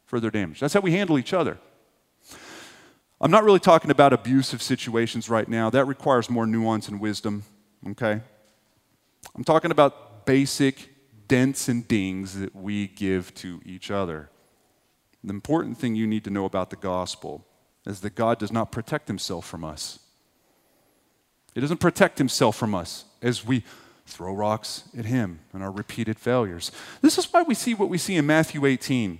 Further 0.06 0.30
damage. 0.30 0.60
That's 0.60 0.72
how 0.72 0.80
we 0.80 0.92
handle 0.92 1.18
each 1.18 1.34
other. 1.34 1.58
I'm 3.20 3.30
not 3.30 3.44
really 3.44 3.60
talking 3.60 3.90
about 3.90 4.12
abusive 4.12 4.62
situations 4.62 5.28
right 5.28 5.48
now. 5.48 5.68
That 5.70 5.86
requires 5.86 6.28
more 6.28 6.46
nuance 6.46 6.88
and 6.88 7.00
wisdom, 7.00 7.44
okay? 7.90 8.20
I'm 9.36 9.44
talking 9.44 9.70
about 9.70 10.24
basic 10.24 10.88
dents 11.28 11.68
and 11.68 11.86
dings 11.86 12.38
that 12.38 12.56
we 12.56 12.88
give 12.88 13.34
to 13.36 13.60
each 13.66 13.90
other. 13.90 14.30
The 15.22 15.34
important 15.34 15.76
thing 15.76 15.94
you 15.94 16.06
need 16.06 16.24
to 16.24 16.30
know 16.30 16.46
about 16.46 16.70
the 16.70 16.76
gospel 16.76 17.44
is 17.84 18.00
that 18.00 18.14
God 18.14 18.38
does 18.38 18.50
not 18.50 18.72
protect 18.72 19.08
himself 19.08 19.46
from 19.46 19.62
us. 19.64 19.98
He 21.54 21.60
doesn't 21.60 21.78
protect 21.78 22.18
himself 22.18 22.56
from 22.56 22.74
us 22.74 23.04
as 23.20 23.44
we 23.44 23.62
throw 24.06 24.34
rocks 24.34 24.84
at 24.96 25.04
him 25.04 25.40
and 25.52 25.62
our 25.62 25.70
repeated 25.70 26.18
failures. 26.18 26.72
This 27.02 27.18
is 27.18 27.30
why 27.32 27.42
we 27.42 27.54
see 27.54 27.74
what 27.74 27.88
we 27.88 27.98
see 27.98 28.16
in 28.16 28.26
Matthew 28.26 28.64
18. 28.64 29.18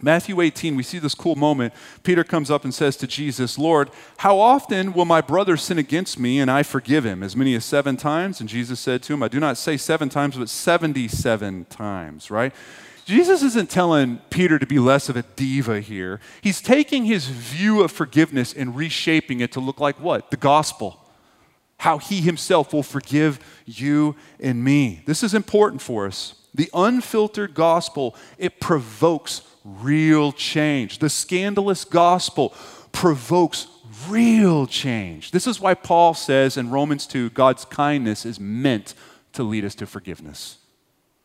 Matthew 0.00 0.40
18, 0.40 0.76
we 0.76 0.82
see 0.82 0.98
this 0.98 1.14
cool 1.14 1.34
moment. 1.34 1.74
Peter 2.04 2.22
comes 2.22 2.50
up 2.50 2.64
and 2.64 2.72
says 2.72 2.96
to 2.98 3.06
Jesus, 3.06 3.58
Lord, 3.58 3.90
how 4.18 4.38
often 4.38 4.92
will 4.92 5.04
my 5.04 5.20
brother 5.20 5.56
sin 5.56 5.78
against 5.78 6.18
me 6.18 6.38
and 6.38 6.50
I 6.50 6.62
forgive 6.62 7.04
him? 7.04 7.22
As 7.22 7.34
many 7.34 7.54
as 7.54 7.64
seven 7.64 7.96
times? 7.96 8.40
And 8.40 8.48
Jesus 8.48 8.78
said 8.78 9.02
to 9.04 9.14
him, 9.14 9.22
I 9.22 9.28
do 9.28 9.40
not 9.40 9.56
say 9.56 9.76
seven 9.76 10.08
times, 10.08 10.36
but 10.36 10.48
77 10.48 11.66
times, 11.66 12.30
right? 12.30 12.54
Jesus 13.08 13.42
isn't 13.42 13.70
telling 13.70 14.18
Peter 14.28 14.58
to 14.58 14.66
be 14.66 14.78
less 14.78 15.08
of 15.08 15.16
a 15.16 15.22
diva 15.34 15.80
here. 15.80 16.20
He's 16.42 16.60
taking 16.60 17.06
his 17.06 17.26
view 17.26 17.82
of 17.82 17.90
forgiveness 17.90 18.52
and 18.52 18.76
reshaping 18.76 19.40
it 19.40 19.50
to 19.52 19.60
look 19.60 19.80
like 19.80 19.98
what? 19.98 20.30
The 20.30 20.36
gospel. 20.36 21.00
How 21.78 21.98
he 21.98 22.20
himself 22.20 22.72
will 22.72 22.82
forgive 22.82 23.40
you 23.64 24.14
and 24.38 24.62
me. 24.62 25.02
This 25.06 25.22
is 25.22 25.32
important 25.32 25.80
for 25.80 26.06
us. 26.06 26.34
The 26.54 26.68
unfiltered 26.74 27.54
gospel, 27.54 28.14
it 28.36 28.60
provokes 28.60 29.40
real 29.80 30.32
change. 30.32 30.98
The 30.98 31.10
scandalous 31.10 31.84
gospel 31.84 32.54
provokes 32.92 33.66
real 34.08 34.66
change. 34.66 35.30
This 35.30 35.46
is 35.46 35.60
why 35.60 35.74
Paul 35.74 36.14
says 36.14 36.56
in 36.56 36.70
Romans 36.70 37.06
2 37.06 37.30
God's 37.30 37.64
kindness 37.64 38.24
is 38.24 38.40
meant 38.40 38.94
to 39.32 39.42
lead 39.42 39.64
us 39.64 39.74
to 39.76 39.86
forgiveness, 39.86 40.58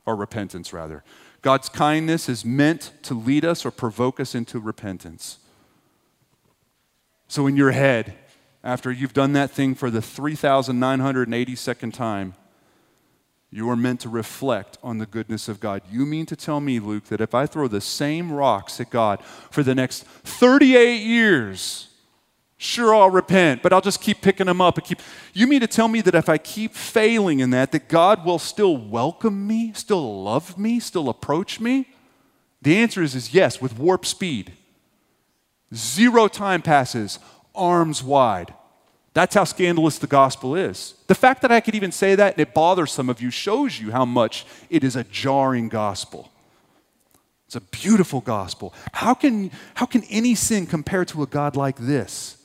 or 0.05 0.15
repentance, 0.15 0.73
rather. 0.73 1.03
God's 1.41 1.69
kindness 1.69 2.29
is 2.29 2.45
meant 2.45 2.91
to 3.03 3.13
lead 3.13 3.43
us 3.43 3.65
or 3.65 3.71
provoke 3.71 4.19
us 4.19 4.35
into 4.35 4.59
repentance. 4.59 5.39
So, 7.27 7.47
in 7.47 7.55
your 7.55 7.71
head, 7.71 8.13
after 8.63 8.91
you've 8.91 9.13
done 9.13 9.33
that 9.33 9.51
thing 9.51 9.75
for 9.75 9.89
the 9.89 9.99
3,982nd 9.99 11.93
time, 11.93 12.35
you 13.55 13.69
are 13.69 13.75
meant 13.75 13.99
to 14.01 14.09
reflect 14.09 14.77
on 14.81 14.97
the 14.97 15.05
goodness 15.05 15.47
of 15.47 15.59
God. 15.59 15.81
You 15.89 16.05
mean 16.05 16.25
to 16.25 16.35
tell 16.35 16.59
me, 16.59 16.79
Luke, 16.79 17.05
that 17.05 17.21
if 17.21 17.35
I 17.35 17.45
throw 17.45 17.67
the 17.67 17.81
same 17.81 18.31
rocks 18.31 18.79
at 18.79 18.89
God 18.89 19.23
for 19.51 19.61
the 19.61 19.75
next 19.75 20.05
38 20.05 21.01
years, 21.01 21.89
sure 22.57 22.95
I'll 22.95 23.09
repent, 23.09 23.61
but 23.61 23.71
I'll 23.71 23.81
just 23.81 24.01
keep 24.01 24.21
picking 24.21 24.47
them 24.47 24.59
up 24.59 24.77
and 24.77 24.85
keep. 24.85 24.99
You 25.33 25.45
mean 25.45 25.59
to 25.61 25.67
tell 25.67 25.87
me 25.87 26.01
that 26.01 26.15
if 26.15 26.29
I 26.29 26.37
keep 26.37 26.73
failing 26.73 27.39
in 27.39 27.51
that, 27.51 27.71
that 27.73 27.89
God 27.89 28.25
will 28.25 28.39
still 28.39 28.75
welcome 28.75 29.45
me, 29.45 29.71
still 29.73 30.23
love 30.23 30.57
me, 30.57 30.79
still 30.79 31.09
approach 31.09 31.59
me? 31.59 31.87
The 32.63 32.77
answer 32.77 33.03
is, 33.03 33.13
is 33.13 33.33
yes, 33.33 33.61
with 33.61 33.77
warp 33.77 34.05
speed. 34.05 34.53
Zero 35.75 36.27
time 36.27 36.61
passes, 36.61 37.19
arms 37.53 38.01
wide. 38.01 38.53
That's 39.13 39.35
how 39.35 39.43
scandalous 39.43 39.99
the 39.99 40.07
gospel 40.07 40.55
is. 40.55 40.95
The 41.07 41.15
fact 41.15 41.43
that 41.43 41.51
I 41.51 41.59
could 41.59 41.75
even 41.75 41.91
say 41.91 42.15
that 42.15 42.33
and 42.33 42.41
it 42.41 42.53
bothers 42.53 42.91
some 42.91 43.09
of 43.09 43.21
you 43.21 43.29
shows 43.29 43.79
you 43.79 43.91
how 43.91 44.05
much 44.05 44.45
it 44.69 44.83
is 44.83 44.95
a 44.95 45.03
jarring 45.03 45.69
gospel. 45.69 46.31
It's 47.45 47.55
a 47.55 47.61
beautiful 47.61 48.21
gospel. 48.21 48.73
How 48.93 49.13
can, 49.13 49.51
how 49.75 49.85
can 49.85 50.03
any 50.05 50.33
sin 50.33 50.65
compare 50.65 51.05
to 51.05 51.21
a 51.21 51.27
God 51.27 51.55
like 51.55 51.77
this? 51.77 52.37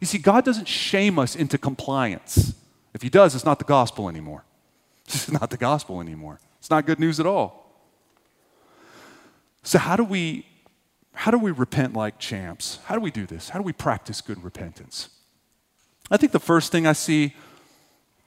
You 0.00 0.06
see, 0.06 0.16
God 0.16 0.46
doesn't 0.46 0.66
shame 0.66 1.18
us 1.18 1.36
into 1.36 1.58
compliance. 1.58 2.54
If 2.94 3.02
He 3.02 3.10
does, 3.10 3.34
it's 3.34 3.44
not 3.44 3.58
the 3.58 3.66
gospel 3.66 4.08
anymore. 4.08 4.44
It's 5.12 5.30
not 5.30 5.50
the 5.50 5.56
gospel 5.56 6.00
anymore. 6.00 6.38
It's 6.60 6.70
not 6.70 6.86
good 6.86 7.00
news 7.00 7.18
at 7.18 7.26
all. 7.26 7.66
So, 9.62 9.78
how 9.78 9.96
do 9.96 10.04
we, 10.04 10.46
how 11.12 11.30
do 11.30 11.38
we 11.38 11.50
repent 11.50 11.94
like 11.94 12.18
champs? 12.18 12.78
How 12.84 12.94
do 12.94 13.00
we 13.00 13.10
do 13.10 13.26
this? 13.26 13.48
How 13.48 13.58
do 13.58 13.64
we 13.64 13.72
practice 13.72 14.20
good 14.20 14.42
repentance? 14.42 15.10
I 16.10 16.16
think 16.16 16.32
the 16.32 16.40
first 16.40 16.72
thing 16.72 16.86
I 16.86 16.92
see, 16.92 17.34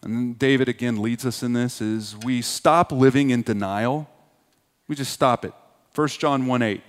and 0.02 0.39
David 0.39 0.69
again 0.69 1.02
leads 1.02 1.26
us 1.26 1.43
in 1.43 1.54
this, 1.54 1.82
is 1.82 2.15
we 2.24 2.41
stop 2.41 2.91
living 2.91 3.30
in 3.30 3.41
denial. 3.41 4.10
We 4.88 4.96
just 4.96 5.12
stop 5.12 5.43
it. 5.43 5.54
1 5.93 6.08
John 6.10 6.48
1 6.48 6.62
8. 6.62 6.82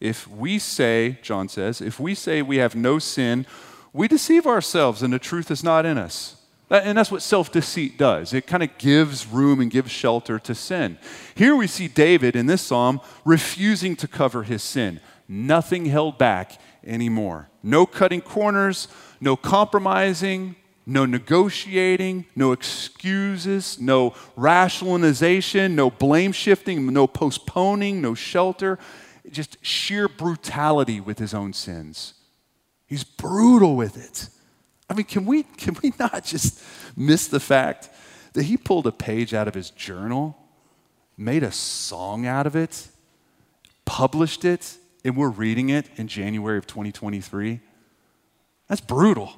If 0.00 0.26
we 0.28 0.58
say, 0.58 1.18
John 1.22 1.48
says, 1.48 1.82
if 1.82 2.00
we 2.00 2.14
say 2.14 2.40
we 2.40 2.56
have 2.56 2.74
no 2.74 2.98
sin, 2.98 3.46
we 3.92 4.08
deceive 4.08 4.46
ourselves 4.46 5.02
and 5.02 5.12
the 5.12 5.18
truth 5.18 5.50
is 5.50 5.62
not 5.62 5.84
in 5.84 5.98
us. 5.98 6.36
And 6.70 6.96
that's 6.96 7.10
what 7.10 7.20
self 7.20 7.50
deceit 7.50 7.98
does. 7.98 8.32
It 8.32 8.46
kind 8.46 8.62
of 8.62 8.78
gives 8.78 9.26
room 9.26 9.60
and 9.60 9.70
gives 9.70 9.90
shelter 9.90 10.38
to 10.38 10.54
sin. 10.54 10.98
Here 11.34 11.56
we 11.56 11.66
see 11.66 11.88
David 11.88 12.36
in 12.36 12.46
this 12.46 12.62
psalm 12.62 13.00
refusing 13.24 13.96
to 13.96 14.06
cover 14.08 14.44
his 14.44 14.62
sin. 14.62 15.00
Nothing 15.32 15.84
held 15.84 16.18
back 16.18 16.60
anymore. 16.84 17.50
No 17.62 17.86
cutting 17.86 18.20
corners, 18.20 18.88
no 19.20 19.36
compromising, 19.36 20.56
no 20.84 21.06
negotiating, 21.06 22.26
no 22.34 22.50
excuses, 22.50 23.80
no 23.80 24.12
rationalization, 24.34 25.76
no 25.76 25.88
blame 25.88 26.32
shifting, 26.32 26.92
no 26.92 27.06
postponing, 27.06 28.02
no 28.02 28.12
shelter. 28.12 28.76
Just 29.30 29.64
sheer 29.64 30.08
brutality 30.08 31.00
with 31.00 31.20
his 31.20 31.32
own 31.32 31.52
sins. 31.52 32.14
He's 32.88 33.04
brutal 33.04 33.76
with 33.76 33.96
it. 33.96 34.30
I 34.88 34.94
mean, 34.94 35.06
can 35.06 35.26
we, 35.26 35.44
can 35.44 35.76
we 35.80 35.92
not 35.96 36.24
just 36.24 36.60
miss 36.96 37.28
the 37.28 37.38
fact 37.38 37.88
that 38.32 38.42
he 38.42 38.56
pulled 38.56 38.88
a 38.88 38.92
page 38.92 39.32
out 39.32 39.46
of 39.46 39.54
his 39.54 39.70
journal, 39.70 40.36
made 41.16 41.44
a 41.44 41.52
song 41.52 42.26
out 42.26 42.48
of 42.48 42.56
it, 42.56 42.88
published 43.84 44.44
it, 44.44 44.76
and 45.04 45.16
we're 45.16 45.28
reading 45.28 45.70
it 45.70 45.86
in 45.96 46.08
January 46.08 46.58
of 46.58 46.66
2023? 46.66 47.60
That's 48.68 48.80
brutal. 48.80 49.32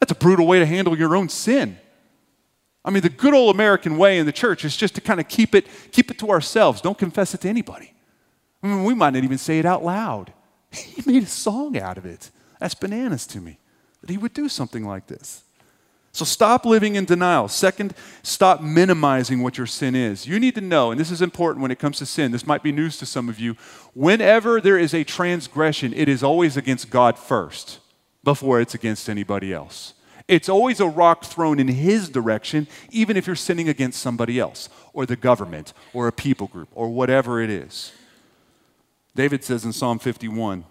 That's 0.00 0.12
a 0.12 0.16
brutal 0.16 0.46
way 0.46 0.58
to 0.58 0.66
handle 0.66 0.96
your 0.96 1.16
own 1.16 1.28
sin. 1.28 1.78
I 2.84 2.90
mean, 2.90 3.02
the 3.02 3.08
good 3.08 3.34
old 3.34 3.54
American 3.54 3.98
way 3.98 4.18
in 4.18 4.26
the 4.26 4.32
church 4.32 4.64
is 4.64 4.76
just 4.76 4.94
to 4.94 5.00
kind 5.00 5.18
of 5.18 5.28
keep 5.28 5.54
it, 5.54 5.66
keep 5.90 6.10
it 6.10 6.18
to 6.20 6.30
ourselves. 6.30 6.80
Don't 6.80 6.96
confess 6.96 7.34
it 7.34 7.40
to 7.40 7.48
anybody. 7.48 7.92
I 8.62 8.68
mean, 8.68 8.84
we 8.84 8.94
might 8.94 9.14
not 9.14 9.24
even 9.24 9.38
say 9.38 9.58
it 9.58 9.66
out 9.66 9.84
loud. 9.84 10.32
He 10.72 11.02
made 11.06 11.22
a 11.22 11.26
song 11.26 11.78
out 11.78 11.96
of 11.96 12.04
it. 12.04 12.30
That's 12.60 12.74
bananas 12.74 13.26
to 13.28 13.40
me 13.40 13.58
that 14.00 14.10
he 14.10 14.18
would 14.18 14.34
do 14.34 14.48
something 14.48 14.84
like 14.84 15.06
this. 15.06 15.42
So 16.16 16.24
stop 16.24 16.64
living 16.64 16.94
in 16.96 17.04
denial. 17.04 17.46
Second, 17.46 17.92
stop 18.22 18.62
minimizing 18.62 19.42
what 19.42 19.58
your 19.58 19.66
sin 19.66 19.94
is. 19.94 20.26
You 20.26 20.40
need 20.40 20.54
to 20.54 20.62
know, 20.62 20.90
and 20.90 20.98
this 20.98 21.10
is 21.10 21.20
important 21.20 21.60
when 21.60 21.70
it 21.70 21.78
comes 21.78 21.98
to 21.98 22.06
sin, 22.06 22.32
this 22.32 22.46
might 22.46 22.62
be 22.62 22.72
news 22.72 22.96
to 22.98 23.06
some 23.06 23.28
of 23.28 23.38
you. 23.38 23.54
Whenever 23.92 24.58
there 24.58 24.78
is 24.78 24.94
a 24.94 25.04
transgression, 25.04 25.92
it 25.92 26.08
is 26.08 26.22
always 26.22 26.56
against 26.56 26.88
God 26.88 27.18
first 27.18 27.80
before 28.24 28.62
it's 28.62 28.74
against 28.74 29.10
anybody 29.10 29.52
else. 29.52 29.92
It's 30.26 30.48
always 30.48 30.80
a 30.80 30.88
rock 30.88 31.22
thrown 31.22 31.60
in 31.60 31.68
his 31.68 32.08
direction, 32.08 32.66
even 32.88 33.18
if 33.18 33.26
you're 33.26 33.36
sinning 33.36 33.68
against 33.68 34.00
somebody 34.00 34.40
else, 34.40 34.70
or 34.94 35.04
the 35.04 35.16
government, 35.16 35.74
or 35.92 36.08
a 36.08 36.12
people 36.12 36.46
group, 36.46 36.70
or 36.74 36.88
whatever 36.88 37.42
it 37.42 37.50
is. 37.50 37.92
David 39.14 39.44
says 39.44 39.66
in 39.66 39.74
Psalm 39.74 39.98
51 39.98 40.64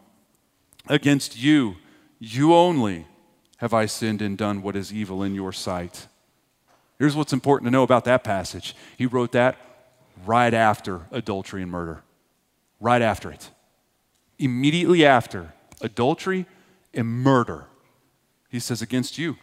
Against 0.88 1.38
you, 1.38 1.76
you 2.18 2.56
only 2.56 3.06
have 3.66 3.74
I 3.74 3.88
sinned 3.88 4.22
and 4.22 4.38
done 4.38 4.62
what 4.62 4.76
is 4.76 4.94
evil 4.94 5.24
in 5.24 5.34
your 5.34 5.52
sight. 5.52 6.08
Here's 7.00 7.16
what's 7.16 7.34
important 7.34 7.66
to 7.66 7.72
know 7.72 7.82
about 7.82 8.06
that 8.06 8.24
passage. 8.24 8.76
He 8.96 9.08
wrote 9.08 9.32
that 9.32 9.58
right 10.24 10.54
after 10.54 11.08
adultery 11.10 11.64
and 11.64 11.72
murder. 11.72 12.04
Right 12.80 13.02
after 13.02 13.32
it. 13.32 13.50
Immediately 14.38 15.04
after 15.04 15.52
adultery 15.82 16.46
and 16.94 17.08
murder. 17.08 17.66
He 18.50 18.60
says, 18.60 18.84
Against 18.84 19.18
you. 19.18 19.36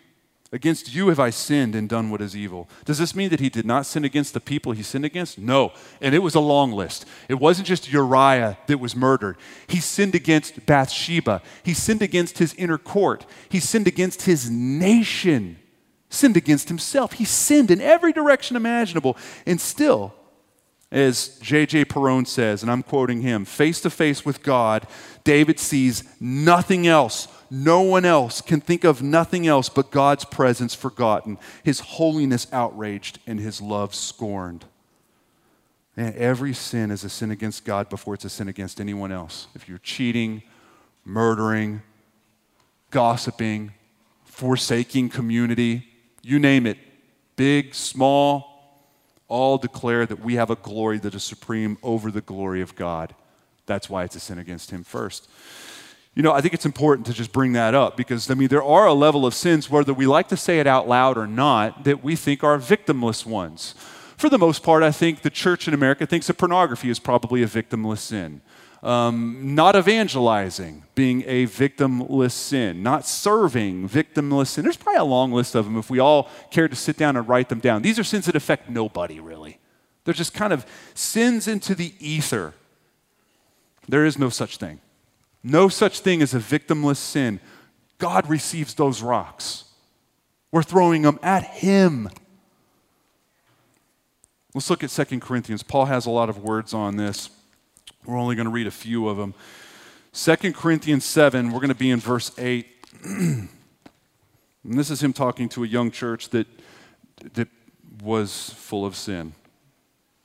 Against 0.54 0.94
you 0.94 1.08
have 1.08 1.18
I 1.18 1.30
sinned 1.30 1.74
and 1.74 1.88
done 1.88 2.10
what 2.10 2.20
is 2.20 2.36
evil. 2.36 2.68
Does 2.84 2.98
this 2.98 3.14
mean 3.14 3.30
that 3.30 3.40
he 3.40 3.48
did 3.48 3.64
not 3.64 3.86
sin 3.86 4.04
against 4.04 4.34
the 4.34 4.40
people 4.40 4.72
he 4.72 4.82
sinned 4.82 5.06
against? 5.06 5.38
No. 5.38 5.72
And 5.98 6.14
it 6.14 6.18
was 6.18 6.34
a 6.34 6.40
long 6.40 6.72
list. 6.72 7.06
It 7.30 7.40
wasn't 7.40 7.66
just 7.66 7.90
Uriah 7.90 8.58
that 8.66 8.78
was 8.78 8.94
murdered. 8.94 9.38
He 9.66 9.80
sinned 9.80 10.14
against 10.14 10.66
Bathsheba. 10.66 11.40
He 11.62 11.72
sinned 11.72 12.02
against 12.02 12.36
his 12.36 12.52
inner 12.54 12.76
court. 12.76 13.24
He 13.48 13.60
sinned 13.60 13.86
against 13.86 14.22
his 14.22 14.50
nation. 14.50 15.58
Sinned 16.10 16.36
against 16.36 16.68
himself. 16.68 17.14
He 17.14 17.24
sinned 17.24 17.70
in 17.70 17.80
every 17.80 18.12
direction 18.12 18.54
imaginable. 18.54 19.16
And 19.46 19.58
still, 19.58 20.12
as 20.90 21.38
J.J. 21.38 21.86
Perowne 21.86 22.26
says, 22.26 22.62
and 22.62 22.70
I'm 22.70 22.82
quoting 22.82 23.22
him, 23.22 23.46
face 23.46 23.80
to 23.80 23.88
face 23.88 24.26
with 24.26 24.42
God, 24.42 24.86
David 25.24 25.58
sees 25.58 26.04
nothing 26.20 26.86
else 26.86 27.26
no 27.54 27.82
one 27.82 28.06
else 28.06 28.40
can 28.40 28.62
think 28.62 28.82
of 28.82 29.02
nothing 29.02 29.46
else 29.46 29.68
but 29.68 29.90
God's 29.90 30.24
presence 30.24 30.74
forgotten, 30.74 31.36
His 31.62 31.80
holiness 31.80 32.46
outraged, 32.50 33.18
and 33.26 33.38
His 33.38 33.60
love 33.60 33.94
scorned. 33.94 34.64
And 35.94 36.14
every 36.14 36.54
sin 36.54 36.90
is 36.90 37.04
a 37.04 37.10
sin 37.10 37.30
against 37.30 37.66
God 37.66 37.90
before 37.90 38.14
it's 38.14 38.24
a 38.24 38.30
sin 38.30 38.48
against 38.48 38.80
anyone 38.80 39.12
else. 39.12 39.48
If 39.54 39.68
you're 39.68 39.76
cheating, 39.76 40.42
murdering, 41.04 41.82
gossiping, 42.90 43.72
forsaking 44.24 45.10
community, 45.10 45.86
you 46.22 46.38
name 46.38 46.64
it, 46.64 46.78
big, 47.36 47.74
small, 47.74 48.88
all 49.28 49.58
declare 49.58 50.06
that 50.06 50.24
we 50.24 50.36
have 50.36 50.48
a 50.48 50.56
glory 50.56 50.96
that 51.00 51.14
is 51.14 51.22
supreme 51.22 51.76
over 51.82 52.10
the 52.10 52.22
glory 52.22 52.62
of 52.62 52.74
God. 52.76 53.14
That's 53.66 53.90
why 53.90 54.04
it's 54.04 54.16
a 54.16 54.20
sin 54.20 54.38
against 54.38 54.70
Him 54.70 54.84
first. 54.84 55.28
You 56.14 56.22
know, 56.22 56.32
I 56.32 56.42
think 56.42 56.52
it's 56.52 56.66
important 56.66 57.06
to 57.06 57.14
just 57.14 57.32
bring 57.32 57.54
that 57.54 57.74
up 57.74 57.96
because, 57.96 58.30
I 58.30 58.34
mean, 58.34 58.48
there 58.48 58.62
are 58.62 58.86
a 58.86 58.92
level 58.92 59.24
of 59.24 59.32
sins, 59.34 59.70
whether 59.70 59.94
we 59.94 60.06
like 60.06 60.28
to 60.28 60.36
say 60.36 60.60
it 60.60 60.66
out 60.66 60.86
loud 60.86 61.16
or 61.16 61.26
not, 61.26 61.84
that 61.84 62.04
we 62.04 62.16
think 62.16 62.44
are 62.44 62.58
victimless 62.58 63.24
ones. 63.24 63.74
For 64.18 64.28
the 64.28 64.38
most 64.38 64.62
part, 64.62 64.82
I 64.82 64.90
think 64.90 65.22
the 65.22 65.30
church 65.30 65.66
in 65.66 65.74
America 65.74 66.06
thinks 66.06 66.26
that 66.26 66.34
pornography 66.34 66.90
is 66.90 66.98
probably 66.98 67.42
a 67.42 67.46
victimless 67.46 67.98
sin. 67.98 68.42
Um, 68.82 69.54
not 69.54 69.74
evangelizing 69.74 70.82
being 70.94 71.22
a 71.26 71.46
victimless 71.46 72.32
sin, 72.32 72.82
not 72.82 73.06
serving 73.06 73.88
victimless 73.88 74.48
sin. 74.48 74.64
There's 74.64 74.76
probably 74.76 74.98
a 74.98 75.04
long 75.04 75.32
list 75.32 75.54
of 75.54 75.64
them 75.64 75.78
if 75.78 75.88
we 75.88 75.98
all 75.98 76.28
cared 76.50 76.72
to 76.72 76.76
sit 76.76 76.96
down 76.96 77.16
and 77.16 77.26
write 77.28 77.48
them 77.48 77.60
down. 77.60 77.82
These 77.82 77.98
are 77.98 78.04
sins 78.04 78.26
that 78.26 78.36
affect 78.36 78.68
nobody, 78.68 79.18
really. 79.18 79.60
They're 80.04 80.12
just 80.12 80.34
kind 80.34 80.52
of 80.52 80.66
sins 80.94 81.48
into 81.48 81.74
the 81.74 81.94
ether. 82.00 82.54
There 83.88 84.04
is 84.04 84.18
no 84.18 84.28
such 84.28 84.56
thing. 84.56 84.80
No 85.42 85.68
such 85.68 86.00
thing 86.00 86.22
as 86.22 86.34
a 86.34 86.38
victimless 86.38 86.96
sin. 86.96 87.40
God 87.98 88.28
receives 88.28 88.74
those 88.74 89.02
rocks. 89.02 89.64
We're 90.50 90.62
throwing 90.62 91.02
them 91.02 91.18
at 91.22 91.44
Him. 91.44 92.08
Let's 94.54 94.68
look 94.68 94.84
at 94.84 94.90
2 94.90 95.20
Corinthians. 95.20 95.62
Paul 95.62 95.86
has 95.86 96.04
a 96.04 96.10
lot 96.10 96.28
of 96.28 96.38
words 96.38 96.74
on 96.74 96.96
this. 96.96 97.30
We're 98.04 98.18
only 98.18 98.36
going 98.36 98.46
to 98.46 98.52
read 98.52 98.66
a 98.66 98.72
few 98.72 99.08
of 99.08 99.16
them. 99.16 99.34
2 100.12 100.52
Corinthians 100.52 101.04
7, 101.06 101.50
we're 101.50 101.60
going 101.60 101.68
to 101.68 101.74
be 101.74 101.90
in 101.90 102.00
verse 102.00 102.30
8. 102.36 102.66
and 103.04 103.48
this 104.64 104.90
is 104.90 105.02
him 105.02 105.12
talking 105.12 105.48
to 105.50 105.64
a 105.64 105.66
young 105.66 105.90
church 105.90 106.28
that, 106.30 106.46
that 107.32 107.48
was 108.02 108.50
full 108.50 108.84
of 108.84 108.94
sin. 108.94 109.32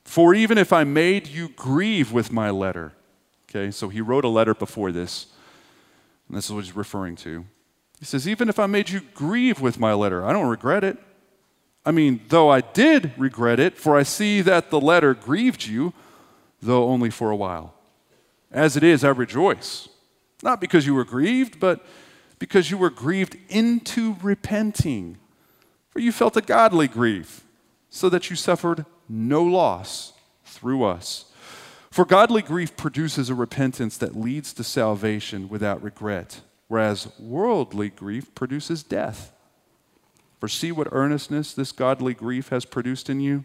For 0.04 0.34
even 0.34 0.58
if 0.58 0.72
I 0.72 0.84
made 0.84 1.26
you 1.26 1.48
grieve 1.50 2.12
with 2.12 2.32
my 2.32 2.50
letter, 2.50 2.92
Okay, 3.48 3.70
so 3.70 3.88
he 3.88 4.00
wrote 4.00 4.24
a 4.24 4.28
letter 4.28 4.54
before 4.54 4.92
this, 4.92 5.26
and 6.28 6.36
this 6.36 6.46
is 6.46 6.52
what 6.52 6.64
he's 6.64 6.76
referring 6.76 7.16
to. 7.16 7.46
He 7.98 8.04
says, 8.04 8.28
Even 8.28 8.48
if 8.48 8.58
I 8.58 8.66
made 8.66 8.90
you 8.90 9.00
grieve 9.14 9.60
with 9.60 9.78
my 9.78 9.94
letter, 9.94 10.24
I 10.24 10.32
don't 10.32 10.48
regret 10.48 10.84
it. 10.84 10.98
I 11.84 11.90
mean, 11.90 12.20
though 12.28 12.50
I 12.50 12.60
did 12.60 13.12
regret 13.16 13.58
it, 13.58 13.78
for 13.78 13.96
I 13.96 14.02
see 14.02 14.42
that 14.42 14.70
the 14.70 14.80
letter 14.80 15.14
grieved 15.14 15.66
you, 15.66 15.94
though 16.60 16.84
only 16.84 17.08
for 17.08 17.30
a 17.30 17.36
while. 17.36 17.74
As 18.52 18.76
it 18.76 18.82
is, 18.82 19.04
I 19.04 19.08
rejoice, 19.08 19.88
not 20.42 20.60
because 20.60 20.86
you 20.86 20.94
were 20.94 21.04
grieved, 21.04 21.58
but 21.58 21.84
because 22.38 22.70
you 22.70 22.76
were 22.76 22.90
grieved 22.90 23.36
into 23.48 24.16
repenting. 24.22 25.16
For 25.90 26.00
you 26.00 26.12
felt 26.12 26.36
a 26.36 26.42
godly 26.42 26.88
grief, 26.88 27.44
so 27.88 28.08
that 28.10 28.28
you 28.28 28.36
suffered 28.36 28.84
no 29.08 29.42
loss 29.42 30.12
through 30.44 30.84
us. 30.84 31.32
For 31.98 32.04
godly 32.04 32.42
grief 32.42 32.76
produces 32.76 33.28
a 33.28 33.34
repentance 33.34 33.96
that 33.96 34.14
leads 34.14 34.52
to 34.52 34.62
salvation 34.62 35.48
without 35.48 35.82
regret, 35.82 36.42
whereas 36.68 37.08
worldly 37.18 37.88
grief 37.88 38.32
produces 38.36 38.84
death. 38.84 39.32
For 40.38 40.46
see 40.46 40.70
what 40.70 40.86
earnestness 40.92 41.52
this 41.52 41.72
godly 41.72 42.14
grief 42.14 42.50
has 42.50 42.64
produced 42.64 43.10
in 43.10 43.18
you, 43.18 43.44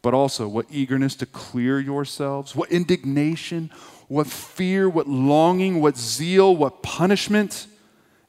but 0.00 0.14
also 0.14 0.48
what 0.48 0.68
eagerness 0.70 1.14
to 1.16 1.26
clear 1.26 1.78
yourselves, 1.78 2.56
what 2.56 2.72
indignation, 2.72 3.70
what 4.08 4.26
fear, 4.26 4.88
what 4.88 5.06
longing, 5.06 5.82
what 5.82 5.98
zeal, 5.98 6.56
what 6.56 6.82
punishment. 6.82 7.66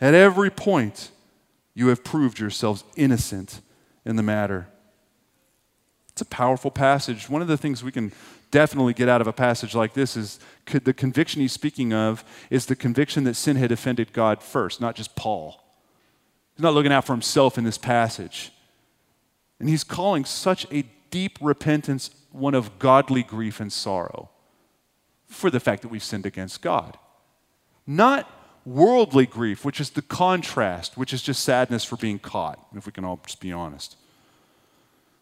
At 0.02 0.14
every 0.14 0.50
point, 0.50 1.10
you 1.74 1.88
have 1.88 2.04
proved 2.04 2.38
yourselves 2.38 2.84
innocent 2.98 3.62
in 4.04 4.18
the 4.18 4.24
matter. 4.24 4.68
It's 6.10 6.22
a 6.22 6.26
powerful 6.26 6.70
passage. 6.70 7.30
One 7.30 7.42
of 7.42 7.48
the 7.48 7.56
things 7.56 7.82
we 7.82 7.94
can 7.94 8.12
definitely 8.52 8.94
get 8.94 9.10
out 9.10 9.22
of 9.22 9.28
a 9.28 9.34
passage 9.34 9.74
like 9.74 9.94
this 9.94 10.16
is 10.16 10.40
could 10.66 10.86
the 10.86 10.94
conviction 10.94 11.42
he's 11.42 11.54
speaking 11.54 11.94
of 11.94 12.24
is 12.50 12.66
the 12.68 12.76
conviction 12.76 13.24
that 13.24 13.36
sin 13.36 13.56
had 13.56 13.72
offended 13.72 14.14
God 14.14 14.44
first, 14.44 14.80
not 14.80 14.96
just 14.96 15.16
Paul. 15.16 15.64
He's 16.56 16.64
not 16.64 16.74
looking 16.74 16.92
out 16.92 17.06
for 17.06 17.14
himself 17.14 17.58
in 17.58 17.64
this 17.64 17.78
passage. 17.78 18.52
And 19.60 19.70
he's 19.70 19.84
calling 19.84 20.26
such 20.26 20.66
a 20.72 20.84
deep 21.10 21.38
repentance 21.42 22.10
one 22.32 22.54
of 22.54 22.80
godly 22.80 23.24
grief 23.24 23.60
and 23.60 23.72
sorrow 23.72 24.30
for 25.28 25.50
the 25.50 25.60
fact 25.60 25.82
that 25.82 25.90
we've 25.90 26.04
sinned 26.04 26.26
against 26.26 26.62
God. 26.62 26.98
Not 27.88 28.30
worldly 28.66 29.26
grief, 29.26 29.66
which 29.66 29.80
is 29.80 29.92
the 29.92 30.02
contrast, 30.02 30.98
which 30.98 31.14
is 31.14 31.22
just 31.22 31.44
sadness 31.44 31.84
for 31.84 31.98
being 31.98 32.20
caught, 32.20 32.64
if 32.76 32.86
we 32.86 32.92
can 32.92 33.06
all 33.06 33.20
just 33.26 33.40
be 33.40 33.52
honest. 33.52 33.96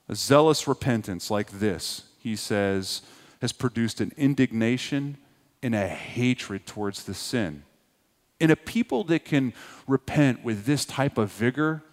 A 0.07 0.15
zealous 0.15 0.67
repentance 0.67 1.29
like 1.29 1.51
this, 1.51 2.03
he 2.19 2.35
says, 2.35 3.01
has 3.41 3.51
produced 3.51 4.01
an 4.01 4.11
indignation 4.17 5.17
and 5.61 5.75
a 5.75 5.87
hatred 5.87 6.65
towards 6.65 7.03
the 7.03 7.13
sin. 7.13 7.63
And 8.41 8.51
a 8.51 8.55
people 8.55 9.03
that 9.05 9.25
can 9.25 9.53
repent 9.87 10.43
with 10.43 10.65
this 10.65 10.85
type 10.85 11.17
of 11.17 11.31
vigor, 11.31 11.83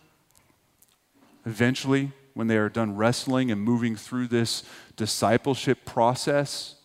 eventually, 1.44 2.12
when 2.34 2.46
they 2.46 2.56
are 2.56 2.68
done 2.68 2.96
wrestling 2.96 3.50
and 3.50 3.60
moving 3.60 3.96
through 3.96 4.28
this 4.28 4.62
discipleship 4.94 5.84
process 5.84 6.76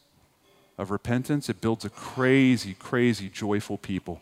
of 0.78 0.89
repentance, 0.89 1.50
it 1.50 1.62
builds 1.62 1.86
a 1.86 1.89
crazy, 1.89 2.74
crazy, 2.74 3.30
joyful 3.30 3.78
people. 3.78 4.21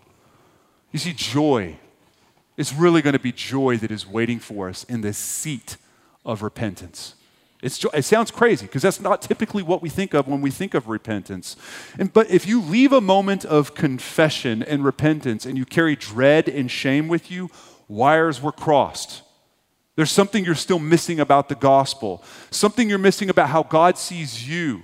You 0.92 1.00
see, 1.00 1.14
joy 1.14 1.78
is 2.58 2.74
really 2.74 3.02
going 3.02 3.14
to 3.14 3.20
be 3.20 3.32
joy 3.32 3.78
that 3.78 3.92
is 3.92 4.06
waiting 4.06 4.40
for 4.40 4.68
us 4.68 4.84
in 4.86 5.02
the 5.02 5.14
seat 5.14 5.78
of 6.26 6.42
repentance. 6.42 7.16
It's, 7.62 7.84
it 7.94 8.04
sounds 8.04 8.32
crazy 8.32 8.66
because 8.66 8.82
that's 8.82 9.02
not 9.02 9.22
typically 9.22 9.64
what 9.64 9.82
we 9.82 9.90
think 9.90 10.14
of 10.14 10.28
when 10.28 10.40
we 10.40 10.50
think 10.50 10.74
of 10.74 10.88
repentance. 10.88 11.58
And, 11.98 12.12
but 12.12 12.30
if 12.30 12.48
you 12.48 12.62
leave 12.62 12.94
a 12.94 13.02
moment 13.02 13.44
of 13.44 13.76
confession 13.76 14.64
and 14.64 14.86
repentance 14.86 15.46
and 15.46 15.58
you 15.58 15.66
carry 15.66 15.98
dread 15.98 16.48
and 16.48 16.72
shame 16.72 17.10
with 17.10 17.30
you, 17.30 17.50
wires 17.90 18.42
were 18.42 18.54
crossed. 18.54 19.24
There's 19.98 20.12
something 20.12 20.46
you're 20.46 20.56
still 20.56 20.80
missing 20.80 21.20
about 21.20 21.50
the 21.50 21.56
gospel, 21.56 22.24
something 22.50 22.88
you're 22.88 22.98
missing 22.98 23.30
about 23.30 23.50
how 23.50 23.64
God 23.64 23.98
sees 23.98 24.48
you 24.48 24.84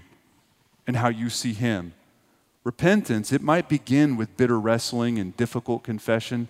and 0.86 0.98
how 0.98 1.08
you 1.08 1.30
see 1.30 1.54
Him. 1.54 1.94
Repentance, 2.66 3.32
it 3.32 3.42
might 3.42 3.70
begin 3.70 4.18
with 4.18 4.36
bitter 4.36 4.60
wrestling 4.60 5.18
and 5.18 5.38
difficult 5.38 5.84
confession, 5.84 6.50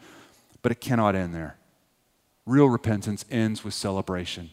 but 0.64 0.72
it 0.72 0.82
cannot 0.82 1.14
end 1.14 1.36
there. 1.36 1.58
Real 2.48 2.68
repentance 2.68 3.26
ends 3.30 3.64
with 3.64 3.76
celebration 3.76 4.50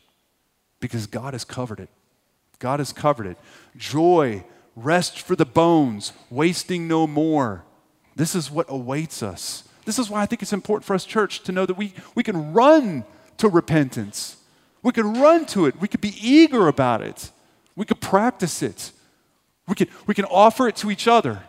because 0.82 1.06
God 1.06 1.32
has 1.32 1.44
covered 1.44 1.80
it. 1.80 1.88
God 2.58 2.80
has 2.80 2.92
covered 2.92 3.26
it. 3.26 3.38
Joy, 3.76 4.44
rest 4.76 5.20
for 5.20 5.36
the 5.36 5.46
bones, 5.46 6.12
wasting 6.28 6.88
no 6.88 7.06
more. 7.06 7.64
This 8.16 8.34
is 8.34 8.50
what 8.50 8.66
awaits 8.68 9.22
us. 9.22 9.66
This 9.86 9.98
is 9.98 10.10
why 10.10 10.22
I 10.22 10.26
think 10.26 10.42
it's 10.42 10.52
important 10.52 10.84
for 10.84 10.94
us, 10.94 11.04
church, 11.04 11.44
to 11.44 11.52
know 11.52 11.64
that 11.64 11.76
we, 11.76 11.94
we 12.14 12.22
can 12.22 12.52
run 12.52 13.04
to 13.38 13.48
repentance. 13.48 14.36
We 14.82 14.92
can 14.92 15.14
run 15.14 15.46
to 15.46 15.66
it. 15.66 15.80
We 15.80 15.88
could 15.88 16.00
be 16.00 16.14
eager 16.20 16.66
about 16.68 17.00
it. 17.00 17.30
We 17.76 17.86
could 17.86 18.00
practice 18.00 18.60
it. 18.60 18.92
We 19.68 19.76
can, 19.76 19.88
we 20.06 20.14
can 20.14 20.24
offer 20.26 20.68
it 20.68 20.76
to 20.76 20.90
each 20.90 21.06
other. 21.06 21.42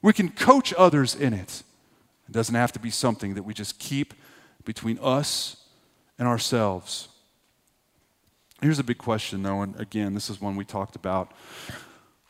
We 0.00 0.12
can 0.12 0.30
coach 0.30 0.72
others 0.74 1.14
in 1.14 1.34
it. 1.34 1.64
It 2.28 2.32
doesn't 2.32 2.54
have 2.54 2.72
to 2.72 2.78
be 2.78 2.90
something 2.90 3.34
that 3.34 3.42
we 3.42 3.54
just 3.54 3.80
keep 3.80 4.14
between 4.64 4.98
us 5.02 5.56
and 6.16 6.28
ourselves. 6.28 7.08
Here's 8.62 8.78
a 8.78 8.84
big 8.84 8.98
question, 8.98 9.42
though, 9.42 9.62
and 9.62 9.78
again, 9.80 10.14
this 10.14 10.30
is 10.30 10.40
one 10.40 10.54
we 10.54 10.64
talked 10.64 10.94
about 10.94 11.32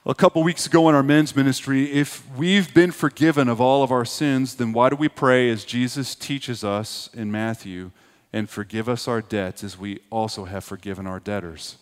a 0.07 0.14
couple 0.14 0.42
weeks 0.42 0.64
ago 0.64 0.88
in 0.88 0.95
our 0.95 1.03
men's 1.03 1.37
ministry. 1.37 1.92
If 1.92 2.27
we've 2.38 2.73
been 2.73 2.90
forgiven 2.90 3.51
of 3.51 3.61
all 3.61 3.83
of 3.83 3.92
our 3.92 4.07
sins, 4.07 4.55
then 4.55 4.73
why 4.73 4.88
do 4.88 4.97
we 4.97 5.11
pray 5.11 5.51
as 5.51 5.66
Jesus 5.66 6.14
teaches 6.14 6.64
us 6.64 7.11
in 7.12 7.31
Matthew 7.31 7.90
and 8.33 8.49
forgive 8.49 8.88
us 8.88 9.07
our 9.07 9.21
debts 9.21 9.62
as 9.62 9.77
we 9.77 10.01
also 10.09 10.47
have 10.47 10.64
forgiven 10.64 11.07
our 11.07 11.21
debtors? 11.21 11.77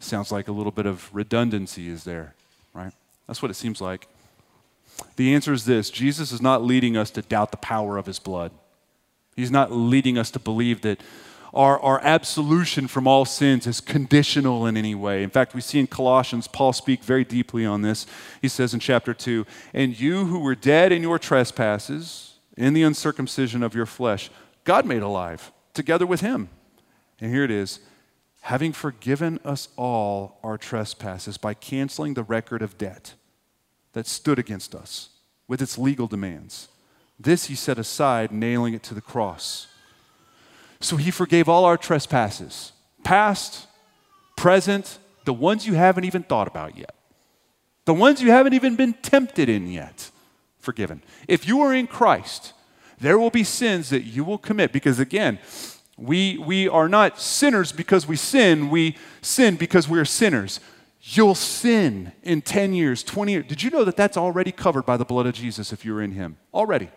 Sounds 0.00 0.32
like 0.32 0.48
a 0.48 0.52
little 0.52 0.72
bit 0.72 0.86
of 0.86 1.08
redundancy 1.14 1.88
is 1.88 2.02
there, 2.02 2.34
right? 2.74 2.92
That's 3.28 3.42
what 3.42 3.52
it 3.52 3.54
seems 3.54 3.80
like. 3.80 4.08
The 5.14 5.34
answer 5.34 5.52
is 5.52 5.66
this 5.66 5.88
Jesus 5.88 6.32
is 6.32 6.42
not 6.42 6.64
leading 6.64 6.96
us 6.96 7.12
to 7.12 7.22
doubt 7.22 7.52
the 7.52 7.58
power 7.58 7.96
of 7.96 8.06
his 8.06 8.18
blood. 8.18 8.50
He's 9.36 9.52
not 9.52 9.70
leading 9.70 10.18
us 10.18 10.32
to 10.32 10.40
believe 10.40 10.80
that 10.80 11.00
our, 11.54 11.80
our 11.80 12.00
absolution 12.02 12.88
from 12.88 13.06
all 13.06 13.24
sins 13.24 13.66
is 13.66 13.80
conditional 13.80 14.66
in 14.66 14.76
any 14.76 14.94
way. 14.94 15.22
In 15.22 15.30
fact, 15.30 15.54
we 15.54 15.60
see 15.60 15.78
in 15.78 15.86
Colossians, 15.86 16.46
Paul 16.46 16.72
speak 16.72 17.02
very 17.02 17.24
deeply 17.24 17.64
on 17.64 17.82
this. 17.82 18.06
He 18.42 18.48
says 18.48 18.74
in 18.74 18.80
chapter 18.80 19.14
2 19.14 19.46
And 19.72 19.98
you 19.98 20.26
who 20.26 20.40
were 20.40 20.54
dead 20.54 20.92
in 20.92 21.02
your 21.02 21.18
trespasses, 21.18 22.34
in 22.56 22.74
the 22.74 22.82
uncircumcision 22.82 23.62
of 23.62 23.74
your 23.74 23.86
flesh, 23.86 24.30
God 24.64 24.84
made 24.84 25.02
alive 25.02 25.52
together 25.74 26.06
with 26.06 26.20
him. 26.20 26.48
And 27.20 27.32
here 27.32 27.44
it 27.44 27.50
is 27.50 27.80
having 28.42 28.72
forgiven 28.72 29.38
us 29.44 29.68
all 29.76 30.38
our 30.42 30.58
trespasses 30.58 31.36
by 31.38 31.54
canceling 31.54 32.14
the 32.14 32.22
record 32.22 32.62
of 32.62 32.78
debt 32.78 33.14
that 33.92 34.06
stood 34.06 34.38
against 34.38 34.74
us 34.74 35.10
with 35.46 35.60
its 35.62 35.78
legal 35.78 36.06
demands. 36.06 36.68
This 37.18 37.46
he 37.46 37.54
set 37.54 37.78
aside, 37.78 38.30
nailing 38.30 38.74
it 38.74 38.82
to 38.84 38.94
the 38.94 39.00
cross. 39.00 39.66
So 40.80 40.96
he 40.96 41.10
forgave 41.10 41.48
all 41.48 41.64
our 41.64 41.76
trespasses, 41.76 42.72
past, 43.02 43.66
present, 44.36 44.98
the 45.24 45.32
ones 45.32 45.66
you 45.66 45.74
haven't 45.74 46.04
even 46.04 46.22
thought 46.22 46.46
about 46.46 46.76
yet, 46.76 46.94
the 47.84 47.94
ones 47.94 48.22
you 48.22 48.30
haven't 48.30 48.54
even 48.54 48.76
been 48.76 48.94
tempted 48.94 49.48
in 49.48 49.70
yet, 49.70 50.10
forgiven. 50.58 51.02
If 51.26 51.48
you 51.48 51.60
are 51.62 51.74
in 51.74 51.86
Christ, 51.86 52.52
there 53.00 53.18
will 53.18 53.30
be 53.30 53.44
sins 53.44 53.90
that 53.90 54.02
you 54.02 54.24
will 54.24 54.38
commit 54.38 54.72
because, 54.72 54.98
again, 54.98 55.38
we, 55.96 56.38
we 56.38 56.68
are 56.68 56.88
not 56.88 57.20
sinners 57.20 57.72
because 57.72 58.06
we 58.06 58.16
sin, 58.16 58.70
we 58.70 58.96
sin 59.20 59.56
because 59.56 59.88
we 59.88 59.98
are 59.98 60.04
sinners. 60.04 60.60
You'll 61.00 61.34
sin 61.34 62.12
in 62.22 62.42
10 62.42 62.72
years, 62.72 63.02
20 63.02 63.32
years. 63.32 63.46
Did 63.46 63.62
you 63.62 63.70
know 63.70 63.84
that 63.84 63.96
that's 63.96 64.16
already 64.16 64.52
covered 64.52 64.86
by 64.86 64.96
the 64.96 65.04
blood 65.04 65.26
of 65.26 65.34
Jesus 65.34 65.72
if 65.72 65.84
you're 65.84 66.02
in 66.02 66.12
Him? 66.12 66.36
Already. 66.54 66.90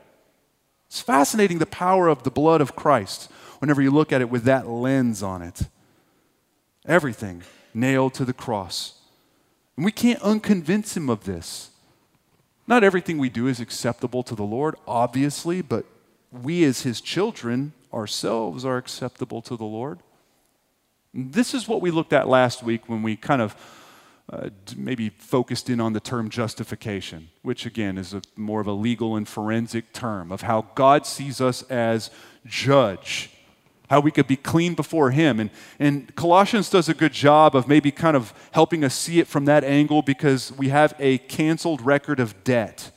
It's 0.88 1.02
fascinating 1.02 1.60
the 1.60 1.66
power 1.66 2.08
of 2.08 2.24
the 2.24 2.32
blood 2.32 2.62
of 2.62 2.76
Christ 2.76 3.32
whenever 3.62 3.80
you 3.80 3.92
look 3.92 4.12
at 4.12 4.22
it 4.22 4.30
with 4.30 4.44
that 4.44 4.68
lens 4.68 5.22
on 5.22 5.44
it. 5.44 5.62
Everything 6.88 7.44
nailed 7.76 8.16
to 8.16 8.26
the 8.26 8.34
cross. 8.34 8.96
And 9.78 9.86
we 9.86 9.92
can't 9.92 10.20
unconvince 10.22 10.98
him 10.98 11.12
of 11.12 11.26
this. 11.26 11.70
Not 12.66 12.84
everything 12.84 13.20
we 13.20 13.30
do 13.30 13.46
is 13.46 13.60
acceptable 13.60 14.24
to 14.24 14.34
the 14.34 14.44
Lord, 14.44 14.76
obviously, 14.88 15.62
but 15.62 15.86
we 16.32 16.64
as 16.64 16.82
his 16.82 17.02
children 17.02 17.74
ourselves 17.94 18.66
are 18.66 18.78
acceptable 18.78 19.44
to 19.44 19.56
the 19.56 19.64
Lord. 19.64 20.00
This 21.14 21.54
is 21.54 21.68
what 21.68 21.82
we 21.82 21.92
looked 21.92 22.14
at 22.14 22.28
last 22.28 22.64
week 22.64 22.90
when 22.90 23.04
we 23.04 23.16
kind 23.16 23.44
of 23.44 23.56
uh, 24.32 24.50
maybe 24.76 25.10
focused 25.10 25.70
in 25.70 25.80
on 25.80 25.94
the 25.94 26.00
term 26.00 26.30
justification, 26.30 27.30
which 27.44 27.68
again 27.68 28.00
is 28.00 28.16
a, 28.16 28.24
more 28.36 28.60
of 28.60 28.66
a 28.66 28.72
legal 28.72 29.16
and 29.16 29.28
forensic 29.28 29.94
term 29.94 30.32
of 30.32 30.42
how 30.42 30.66
God 30.74 31.06
sees 31.06 31.40
us 31.40 31.62
as 31.64 32.10
judge 32.48 33.30
how 33.92 34.00
we 34.00 34.10
could 34.10 34.26
be 34.26 34.38
clean 34.38 34.74
before 34.74 35.12
Him. 35.12 35.42
And, 35.42 35.50
and 35.78 36.16
Colossians 36.16 36.70
does 36.70 36.88
a 36.88 36.94
good 36.94 37.12
job 37.12 37.58
of 37.58 37.68
maybe 37.68 37.92
kind 37.92 38.16
of 38.16 38.34
helping 38.52 38.86
us 38.86 38.96
see 38.96 39.20
it 39.20 39.28
from 39.28 39.44
that 39.46 39.66
angle 39.66 40.02
because 40.02 40.50
we 40.54 40.70
have 40.70 40.94
a 40.98 41.18
canceled 41.18 41.82
record 41.82 42.22
of 42.22 42.42
debt, 42.46 42.92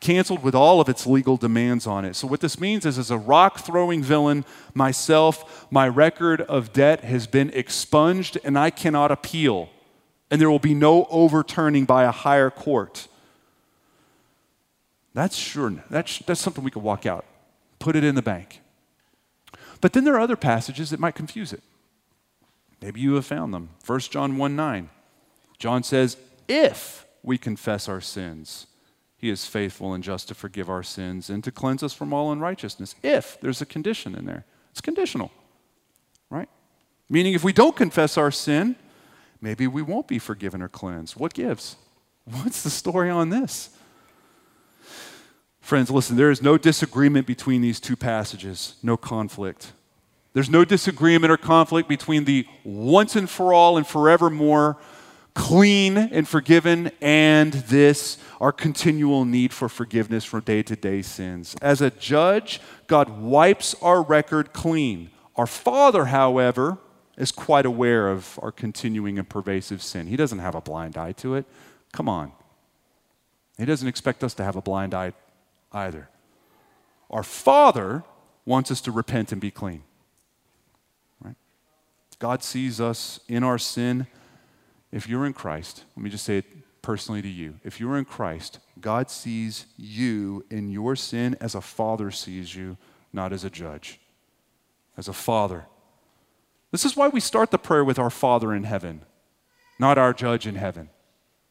canceled 0.00 0.42
with 0.42 0.54
all 0.54 0.80
of 0.80 0.88
its 0.88 1.06
legal 1.06 1.36
demands 1.36 1.86
on 1.86 2.06
it. 2.06 2.16
So, 2.16 2.26
what 2.26 2.40
this 2.40 2.58
means 2.58 2.86
is, 2.86 2.96
as 2.96 3.10
a 3.10 3.18
rock 3.18 3.58
throwing 3.58 4.02
villain, 4.02 4.46
myself, 4.72 5.66
my 5.70 5.86
record 5.86 6.40
of 6.40 6.72
debt 6.72 7.04
has 7.04 7.26
been 7.26 7.50
expunged 7.50 8.38
and 8.42 8.58
I 8.58 8.70
cannot 8.70 9.12
appeal. 9.12 9.68
And 10.30 10.40
there 10.40 10.50
will 10.50 10.58
be 10.58 10.74
no 10.74 11.04
overturning 11.10 11.84
by 11.84 12.04
a 12.04 12.10
higher 12.10 12.48
court. 12.48 13.06
That's 15.12 15.36
sure, 15.36 15.74
that's, 15.90 16.20
that's 16.20 16.40
something 16.40 16.64
we 16.64 16.70
could 16.70 16.82
walk 16.82 17.04
out, 17.04 17.26
put 17.78 17.96
it 17.96 18.02
in 18.02 18.14
the 18.14 18.22
bank. 18.22 18.62
But 19.86 19.92
then 19.92 20.02
there 20.02 20.16
are 20.16 20.20
other 20.20 20.34
passages 20.34 20.90
that 20.90 20.98
might 20.98 21.14
confuse 21.14 21.52
it. 21.52 21.62
Maybe 22.82 22.98
you 22.98 23.14
have 23.14 23.24
found 23.24 23.54
them. 23.54 23.68
1 23.86 24.00
John 24.00 24.36
1 24.36 24.56
9. 24.56 24.90
John 25.60 25.84
says, 25.84 26.16
If 26.48 27.06
we 27.22 27.38
confess 27.38 27.88
our 27.88 28.00
sins, 28.00 28.66
he 29.16 29.30
is 29.30 29.46
faithful 29.46 29.94
and 29.94 30.02
just 30.02 30.26
to 30.26 30.34
forgive 30.34 30.68
our 30.68 30.82
sins 30.82 31.30
and 31.30 31.44
to 31.44 31.52
cleanse 31.52 31.84
us 31.84 31.92
from 31.92 32.12
all 32.12 32.32
unrighteousness. 32.32 32.96
If 33.04 33.40
there's 33.40 33.62
a 33.62 33.64
condition 33.64 34.16
in 34.16 34.24
there, 34.24 34.44
it's 34.72 34.80
conditional, 34.80 35.30
right? 36.30 36.48
Meaning, 37.08 37.34
if 37.34 37.44
we 37.44 37.52
don't 37.52 37.76
confess 37.76 38.18
our 38.18 38.32
sin, 38.32 38.74
maybe 39.40 39.68
we 39.68 39.82
won't 39.82 40.08
be 40.08 40.18
forgiven 40.18 40.62
or 40.62 40.68
cleansed. 40.68 41.14
What 41.14 41.32
gives? 41.32 41.76
What's 42.24 42.64
the 42.64 42.70
story 42.70 43.08
on 43.08 43.28
this? 43.28 43.70
Friends, 45.66 45.90
listen, 45.90 46.16
there 46.16 46.30
is 46.30 46.40
no 46.40 46.56
disagreement 46.56 47.26
between 47.26 47.60
these 47.60 47.80
two 47.80 47.96
passages, 47.96 48.76
no 48.84 48.96
conflict. 48.96 49.72
There's 50.32 50.48
no 50.48 50.64
disagreement 50.64 51.32
or 51.32 51.36
conflict 51.36 51.88
between 51.88 52.24
the 52.24 52.46
once 52.62 53.16
and 53.16 53.28
for 53.28 53.52
all 53.52 53.76
and 53.76 53.84
forevermore 53.84 54.76
clean 55.34 55.96
and 55.98 56.28
forgiven 56.28 56.92
and 57.00 57.52
this 57.52 58.16
our 58.40 58.52
continual 58.52 59.24
need 59.24 59.52
for 59.52 59.68
forgiveness 59.68 60.24
from 60.24 60.42
day 60.42 60.62
to 60.62 60.76
day 60.76 61.02
sins. 61.02 61.56
As 61.60 61.80
a 61.80 61.90
judge, 61.90 62.60
God 62.86 63.20
wipes 63.20 63.74
our 63.82 64.02
record 64.02 64.52
clean. 64.52 65.10
Our 65.34 65.48
Father, 65.48 66.04
however, 66.04 66.78
is 67.18 67.32
quite 67.32 67.66
aware 67.66 68.08
of 68.08 68.38
our 68.40 68.52
continuing 68.52 69.18
and 69.18 69.28
pervasive 69.28 69.82
sin. 69.82 70.06
He 70.06 70.14
doesn't 70.14 70.38
have 70.38 70.54
a 70.54 70.60
blind 70.60 70.96
eye 70.96 71.10
to 71.14 71.34
it. 71.34 71.44
Come 71.92 72.08
on. 72.08 72.30
He 73.58 73.64
doesn't 73.64 73.88
expect 73.88 74.22
us 74.22 74.32
to 74.34 74.44
have 74.44 74.54
a 74.54 74.62
blind 74.62 74.94
eye 74.94 75.12
either. 75.76 76.08
Our 77.10 77.22
Father 77.22 78.02
wants 78.44 78.70
us 78.70 78.80
to 78.82 78.90
repent 78.90 79.32
and 79.32 79.40
be 79.40 79.50
clean. 79.50 79.82
Right? 81.20 81.36
God 82.18 82.42
sees 82.42 82.80
us 82.80 83.20
in 83.28 83.44
our 83.44 83.58
sin. 83.58 84.06
If 84.90 85.08
you're 85.08 85.26
in 85.26 85.32
Christ, 85.32 85.84
let 85.96 86.02
me 86.02 86.10
just 86.10 86.24
say 86.24 86.38
it 86.38 86.46
personally 86.82 87.22
to 87.22 87.28
you. 87.28 87.60
If 87.64 87.78
you're 87.80 87.98
in 87.98 88.04
Christ, 88.04 88.60
God 88.80 89.10
sees 89.10 89.66
you 89.76 90.44
in 90.50 90.70
your 90.70 90.96
sin 90.96 91.36
as 91.40 91.54
a 91.54 91.60
father 91.60 92.10
sees 92.10 92.54
you, 92.54 92.76
not 93.12 93.32
as 93.32 93.44
a 93.44 93.50
judge. 93.50 94.00
As 94.96 95.08
a 95.08 95.12
father. 95.12 95.66
This 96.70 96.84
is 96.84 96.96
why 96.96 97.08
we 97.08 97.20
start 97.20 97.50
the 97.50 97.58
prayer 97.58 97.84
with 97.84 97.98
our 97.98 98.10
Father 98.10 98.52
in 98.52 98.64
heaven, 98.64 99.02
not 99.78 99.98
our 99.98 100.12
judge 100.12 100.46
in 100.46 100.56
heaven. 100.56 100.90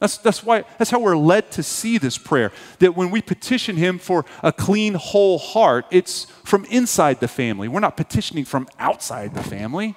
That's, 0.06 0.18
that's, 0.20 0.44
why, 0.44 0.65
that's 0.78 0.91
how 0.91 1.00
we're 1.00 1.18
led 1.18 1.50
to 1.54 1.63
see 1.63 1.98
this 1.98 2.15
prayer. 2.15 2.52
That 2.78 2.96
when 2.96 3.10
we 3.10 3.24
petition 3.24 3.76
Him 3.76 3.98
for 3.98 4.24
a 4.44 4.54
clean, 4.54 4.94
whole 4.94 5.39
heart, 5.39 5.88
it's 5.89 6.26
from 6.44 6.63
inside 6.65 7.22
the 7.22 7.28
family. 7.28 7.68
We're 7.68 7.80
not 7.80 7.98
petitioning 7.98 8.46
from 8.46 8.68
outside 8.78 9.34
the 9.34 9.41
family. 9.41 9.96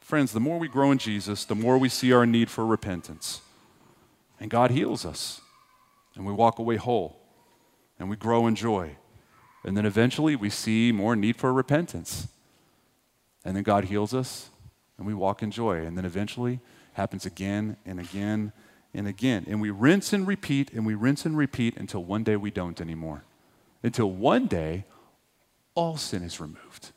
Friends, 0.00 0.32
the 0.32 0.40
more 0.40 0.58
we 0.58 0.66
grow 0.66 0.90
in 0.90 0.98
Jesus, 0.98 1.44
the 1.44 1.54
more 1.54 1.78
we 1.78 1.88
see 1.88 2.12
our 2.12 2.26
need 2.26 2.50
for 2.50 2.66
repentance. 2.66 3.42
And 4.40 4.50
God 4.50 4.72
heals 4.72 5.06
us. 5.06 5.40
And 6.16 6.26
we 6.26 6.32
walk 6.32 6.58
away 6.58 6.78
whole. 6.78 7.20
And 8.00 8.10
we 8.10 8.16
grow 8.16 8.48
in 8.48 8.56
joy. 8.56 8.96
And 9.62 9.76
then 9.76 9.86
eventually 9.86 10.34
we 10.34 10.50
see 10.50 10.90
more 10.90 11.14
need 11.14 11.36
for 11.36 11.52
repentance. 11.52 12.26
And 13.44 13.54
then 13.54 13.62
God 13.62 13.84
heals 13.84 14.12
us 14.12 14.50
and 14.98 15.06
we 15.06 15.14
walk 15.14 15.44
in 15.44 15.52
joy. 15.52 15.86
And 15.86 15.96
then 15.96 16.04
eventually 16.04 16.58
happens 16.94 17.26
again 17.26 17.76
and 17.84 18.00
again 18.00 18.52
and 18.94 19.06
again. 19.06 19.44
And 19.48 19.60
we 19.60 19.70
rinse 19.70 20.12
and 20.12 20.26
repeat 20.26 20.72
and 20.72 20.84
we 20.84 20.94
rinse 20.94 21.24
and 21.24 21.36
repeat 21.36 21.76
until 21.76 22.04
one 22.04 22.24
day 22.24 22.36
we 22.36 22.50
don't 22.50 22.80
anymore. 22.80 23.24
Until 23.82 24.10
one 24.10 24.46
day 24.46 24.84
all 25.74 25.96
sin 25.96 26.22
is 26.22 26.40
removed. 26.40 26.90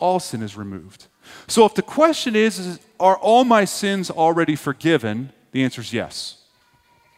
All 0.00 0.18
sin 0.18 0.42
is 0.42 0.56
removed. 0.56 1.06
So 1.46 1.64
if 1.64 1.74
the 1.74 1.82
question 1.82 2.34
is, 2.36 2.58
is 2.58 2.80
are 2.98 3.16
all 3.16 3.44
my 3.44 3.64
sins 3.64 4.10
already 4.10 4.56
forgiven? 4.56 5.32
The 5.52 5.62
answer 5.62 5.80
is 5.80 5.92
yes. 5.92 6.38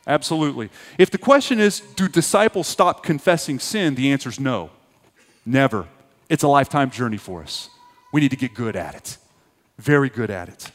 Absolutely. 0.07 0.71
If 0.99 1.11
the 1.11 1.19
question 1.19 1.59
is, 1.59 1.81
do 1.81 2.09
disciples 2.09 2.69
stop 2.69 3.03
confessing 3.03 3.59
sin? 3.59 3.97
The 3.97 4.13
answer 4.13 4.29
is 4.29 4.39
no. 4.39 4.71
Never. 5.45 5.89
It's 6.29 6.43
a 6.43 6.49
lifetime 6.49 6.91
journey 6.91 7.17
for 7.17 7.43
us. 7.43 7.71
We 8.13 8.21
need 8.21 8.31
to 8.31 8.37
get 8.37 8.55
good 8.55 8.77
at 8.77 8.95
it, 8.95 9.17
very 9.79 10.09
good 10.09 10.31
at 10.31 10.49
it. 10.49 10.71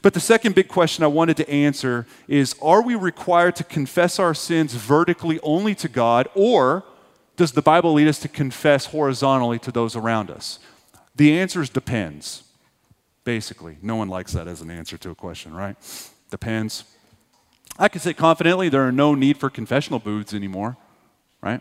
But 0.00 0.14
the 0.14 0.20
second 0.20 0.54
big 0.54 0.68
question 0.68 1.04
I 1.04 1.08
wanted 1.08 1.36
to 1.38 1.50
answer 1.50 2.06
is 2.26 2.54
Are 2.62 2.82
we 2.82 2.94
required 2.94 3.56
to 3.56 3.64
confess 3.64 4.18
our 4.18 4.34
sins 4.34 4.74
vertically 4.74 5.38
only 5.42 5.74
to 5.76 5.88
God, 5.88 6.28
or 6.34 6.84
does 7.36 7.52
the 7.52 7.62
Bible 7.62 7.92
lead 7.92 8.08
us 8.08 8.18
to 8.20 8.28
confess 8.28 8.86
horizontally 8.86 9.58
to 9.60 9.72
those 9.72 9.96
around 9.96 10.30
us? 10.30 10.58
The 11.14 11.38
answer 11.38 11.60
is 11.60 11.68
depends, 11.68 12.44
basically. 13.24 13.76
No 13.82 13.96
one 13.96 14.08
likes 14.08 14.32
that 14.32 14.48
as 14.48 14.60
an 14.60 14.70
answer 14.70 14.96
to 14.98 15.10
a 15.10 15.14
question, 15.14 15.54
right? 15.54 15.76
Depends. 16.30 16.84
I 17.78 17.88
can 17.88 18.00
say 18.00 18.14
confidently 18.14 18.68
there 18.68 18.86
are 18.86 18.92
no 18.92 19.14
need 19.14 19.38
for 19.38 19.50
confessional 19.50 19.98
booths 19.98 20.34
anymore, 20.34 20.76
right? 21.40 21.60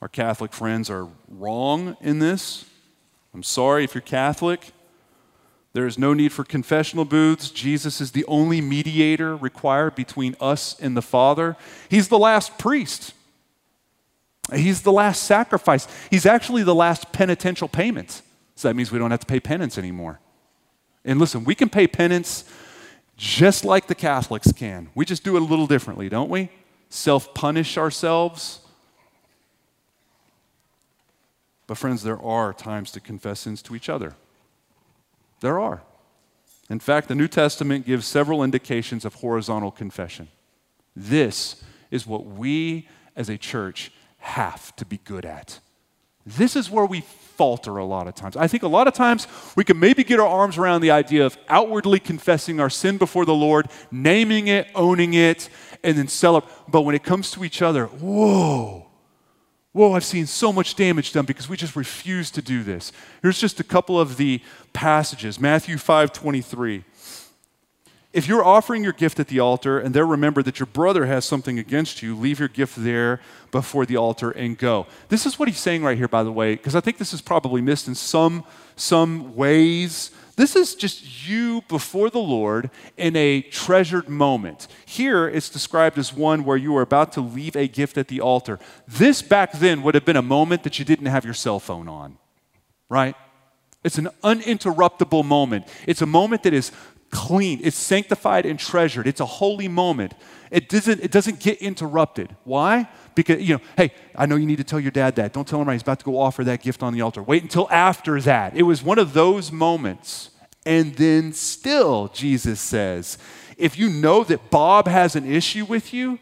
Our 0.00 0.08
Catholic 0.08 0.52
friends 0.52 0.90
are 0.90 1.08
wrong 1.28 1.96
in 2.00 2.18
this. 2.18 2.66
I'm 3.32 3.42
sorry 3.42 3.84
if 3.84 3.94
you're 3.94 4.02
Catholic. 4.02 4.72
There 5.74 5.88
is 5.88 5.98
no 5.98 6.14
need 6.14 6.32
for 6.32 6.44
confessional 6.44 7.04
booths. 7.04 7.50
Jesus 7.50 8.00
is 8.00 8.12
the 8.12 8.24
only 8.26 8.60
mediator 8.60 9.36
required 9.36 9.96
between 9.96 10.36
us 10.40 10.78
and 10.80 10.96
the 10.96 11.02
Father. 11.02 11.56
He's 11.90 12.08
the 12.08 12.18
last 12.18 12.58
priest. 12.58 13.12
He's 14.54 14.82
the 14.82 14.92
last 14.92 15.24
sacrifice. 15.24 15.88
He's 16.10 16.26
actually 16.26 16.62
the 16.62 16.74
last 16.74 17.12
penitential 17.12 17.66
payment. 17.66 18.22
So 18.54 18.68
that 18.68 18.74
means 18.74 18.92
we 18.92 19.00
don't 19.00 19.10
have 19.10 19.20
to 19.20 19.26
pay 19.26 19.40
penance 19.40 19.76
anymore. 19.76 20.20
And 21.04 21.18
listen, 21.18 21.42
we 21.42 21.56
can 21.56 21.68
pay 21.68 21.88
penance 21.88 22.44
just 23.16 23.64
like 23.64 23.88
the 23.88 23.96
Catholics 23.96 24.52
can. 24.52 24.90
We 24.94 25.04
just 25.04 25.24
do 25.24 25.36
it 25.36 25.42
a 25.42 25.44
little 25.44 25.66
differently, 25.66 26.08
don't 26.08 26.30
we? 26.30 26.50
Self 26.88 27.34
punish 27.34 27.76
ourselves. 27.76 28.60
But, 31.66 31.78
friends, 31.78 32.02
there 32.04 32.20
are 32.20 32.52
times 32.52 32.92
to 32.92 33.00
confess 33.00 33.40
sins 33.40 33.60
to 33.62 33.74
each 33.74 33.88
other. 33.88 34.14
There 35.44 35.60
are. 35.60 35.82
In 36.70 36.80
fact, 36.80 37.08
the 37.08 37.14
New 37.14 37.28
Testament 37.28 37.84
gives 37.84 38.06
several 38.06 38.42
indications 38.42 39.04
of 39.04 39.16
horizontal 39.16 39.70
confession. 39.70 40.28
This 40.96 41.62
is 41.90 42.06
what 42.06 42.24
we 42.24 42.88
as 43.14 43.28
a 43.28 43.36
church 43.36 43.92
have 44.16 44.74
to 44.76 44.86
be 44.86 44.96
good 45.04 45.26
at. 45.26 45.60
This 46.24 46.56
is 46.56 46.70
where 46.70 46.86
we 46.86 47.02
falter 47.36 47.76
a 47.76 47.84
lot 47.84 48.08
of 48.08 48.14
times. 48.14 48.38
I 48.38 48.48
think 48.48 48.62
a 48.62 48.68
lot 48.68 48.88
of 48.88 48.94
times 48.94 49.26
we 49.54 49.64
can 49.64 49.78
maybe 49.78 50.02
get 50.02 50.18
our 50.18 50.26
arms 50.26 50.56
around 50.56 50.80
the 50.80 50.92
idea 50.92 51.26
of 51.26 51.36
outwardly 51.50 52.00
confessing 52.00 52.58
our 52.58 52.70
sin 52.70 52.96
before 52.96 53.26
the 53.26 53.34
Lord, 53.34 53.68
naming 53.90 54.48
it, 54.48 54.68
owning 54.74 55.12
it, 55.12 55.50
and 55.82 55.98
then 55.98 56.08
celebrate. 56.08 56.50
But 56.68 56.82
when 56.86 56.94
it 56.94 57.02
comes 57.02 57.30
to 57.32 57.44
each 57.44 57.60
other, 57.60 57.84
whoa, 57.84 58.83
whoa, 59.74 59.92
I've 59.92 60.04
seen 60.04 60.26
so 60.26 60.52
much 60.52 60.76
damage 60.76 61.12
done 61.12 61.26
because 61.26 61.48
we 61.48 61.56
just 61.58 61.76
refuse 61.76 62.30
to 62.30 62.40
do 62.40 62.62
this. 62.62 62.92
Here's 63.20 63.38
just 63.38 63.60
a 63.60 63.64
couple 63.64 64.00
of 64.00 64.16
the 64.16 64.40
passages 64.72 65.38
Matthew 65.38 65.76
5 65.76 66.12
23. 66.12 66.84
If 68.14 68.28
you're 68.28 68.44
offering 68.44 68.84
your 68.84 68.92
gift 68.92 69.18
at 69.18 69.26
the 69.26 69.40
altar 69.40 69.80
and 69.80 69.92
there 69.92 70.06
remember 70.06 70.40
that 70.44 70.60
your 70.60 70.68
brother 70.68 71.06
has 71.06 71.24
something 71.24 71.58
against 71.58 72.00
you, 72.00 72.16
leave 72.16 72.38
your 72.38 72.46
gift 72.46 72.76
there 72.76 73.20
before 73.50 73.84
the 73.84 73.96
altar 73.96 74.30
and 74.30 74.56
go. 74.56 74.86
This 75.08 75.26
is 75.26 75.36
what 75.36 75.48
he's 75.48 75.58
saying 75.58 75.82
right 75.82 75.98
here, 75.98 76.06
by 76.06 76.22
the 76.22 76.30
way, 76.30 76.54
because 76.54 76.76
I 76.76 76.80
think 76.80 76.98
this 76.98 77.12
is 77.12 77.20
probably 77.20 77.60
missed 77.60 77.88
in 77.88 77.96
some, 77.96 78.44
some 78.76 79.34
ways. 79.34 80.12
This 80.36 80.54
is 80.54 80.76
just 80.76 81.28
you 81.28 81.62
before 81.66 82.08
the 82.08 82.20
Lord 82.20 82.70
in 82.96 83.16
a 83.16 83.42
treasured 83.42 84.08
moment. 84.08 84.68
Here 84.86 85.26
it's 85.26 85.50
described 85.50 85.98
as 85.98 86.14
one 86.14 86.44
where 86.44 86.56
you 86.56 86.76
are 86.76 86.82
about 86.82 87.10
to 87.14 87.20
leave 87.20 87.56
a 87.56 87.66
gift 87.66 87.98
at 87.98 88.06
the 88.06 88.20
altar. 88.20 88.60
This 88.86 89.22
back 89.22 89.54
then 89.54 89.82
would 89.82 89.96
have 89.96 90.04
been 90.04 90.14
a 90.14 90.22
moment 90.22 90.62
that 90.62 90.78
you 90.78 90.84
didn't 90.84 91.06
have 91.06 91.24
your 91.24 91.34
cell 91.34 91.58
phone 91.58 91.88
on, 91.88 92.18
right? 92.88 93.16
It's 93.84 93.98
an 93.98 94.08
uninterruptible 94.22 95.24
moment. 95.26 95.68
It's 95.86 96.00
a 96.00 96.06
moment 96.06 96.44
that 96.44 96.54
is 96.54 96.72
clean, 97.14 97.60
it's 97.62 97.76
sanctified 97.76 98.44
and 98.44 98.58
treasured. 98.58 99.06
It's 99.06 99.20
a 99.20 99.26
holy 99.26 99.68
moment. 99.68 100.12
It 100.50 100.68
doesn't, 100.68 101.00
it 101.00 101.10
doesn't 101.10 101.38
get 101.40 101.58
interrupted. 101.62 102.34
Why? 102.44 102.88
Because, 103.14 103.40
you 103.40 103.54
know, 103.54 103.60
hey, 103.76 103.92
I 104.14 104.26
know 104.26 104.36
you 104.36 104.46
need 104.46 104.58
to 104.58 104.64
tell 104.64 104.80
your 104.80 104.90
dad 104.90 105.16
that. 105.16 105.32
Don't 105.32 105.46
tell 105.46 105.60
him 105.60 105.68
right. 105.68 105.74
He's 105.74 105.82
about 105.82 106.00
to 106.00 106.04
go 106.04 106.18
offer 106.18 106.44
that 106.44 106.60
gift 106.60 106.82
on 106.82 106.92
the 106.92 107.00
altar. 107.00 107.22
Wait 107.22 107.42
until 107.42 107.70
after 107.70 108.20
that. 108.22 108.56
It 108.56 108.64
was 108.64 108.82
one 108.82 108.98
of 108.98 109.14
those 109.14 109.50
moments. 109.50 110.30
And 110.66 110.96
then 110.96 111.32
still, 111.32 112.08
Jesus 112.08 112.60
says, 112.60 113.16
if 113.56 113.78
you 113.78 113.88
know 113.88 114.24
that 114.24 114.50
Bob 114.50 114.88
has 114.88 115.14
an 115.14 115.30
issue 115.30 115.64
with 115.64 115.94
you, 115.94 116.18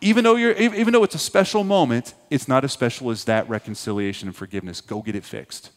even 0.00 0.24
though, 0.24 0.36
you're, 0.36 0.52
even 0.52 0.92
though 0.92 1.04
it's 1.04 1.14
a 1.14 1.18
special 1.18 1.64
moment, 1.64 2.14
it's 2.30 2.48
not 2.48 2.64
as 2.64 2.72
special 2.72 3.10
as 3.10 3.24
that 3.24 3.48
reconciliation 3.48 4.28
and 4.28 4.36
forgiveness. 4.36 4.80
Go 4.80 5.02
get 5.02 5.16
it 5.16 5.24
fixed. 5.24 5.70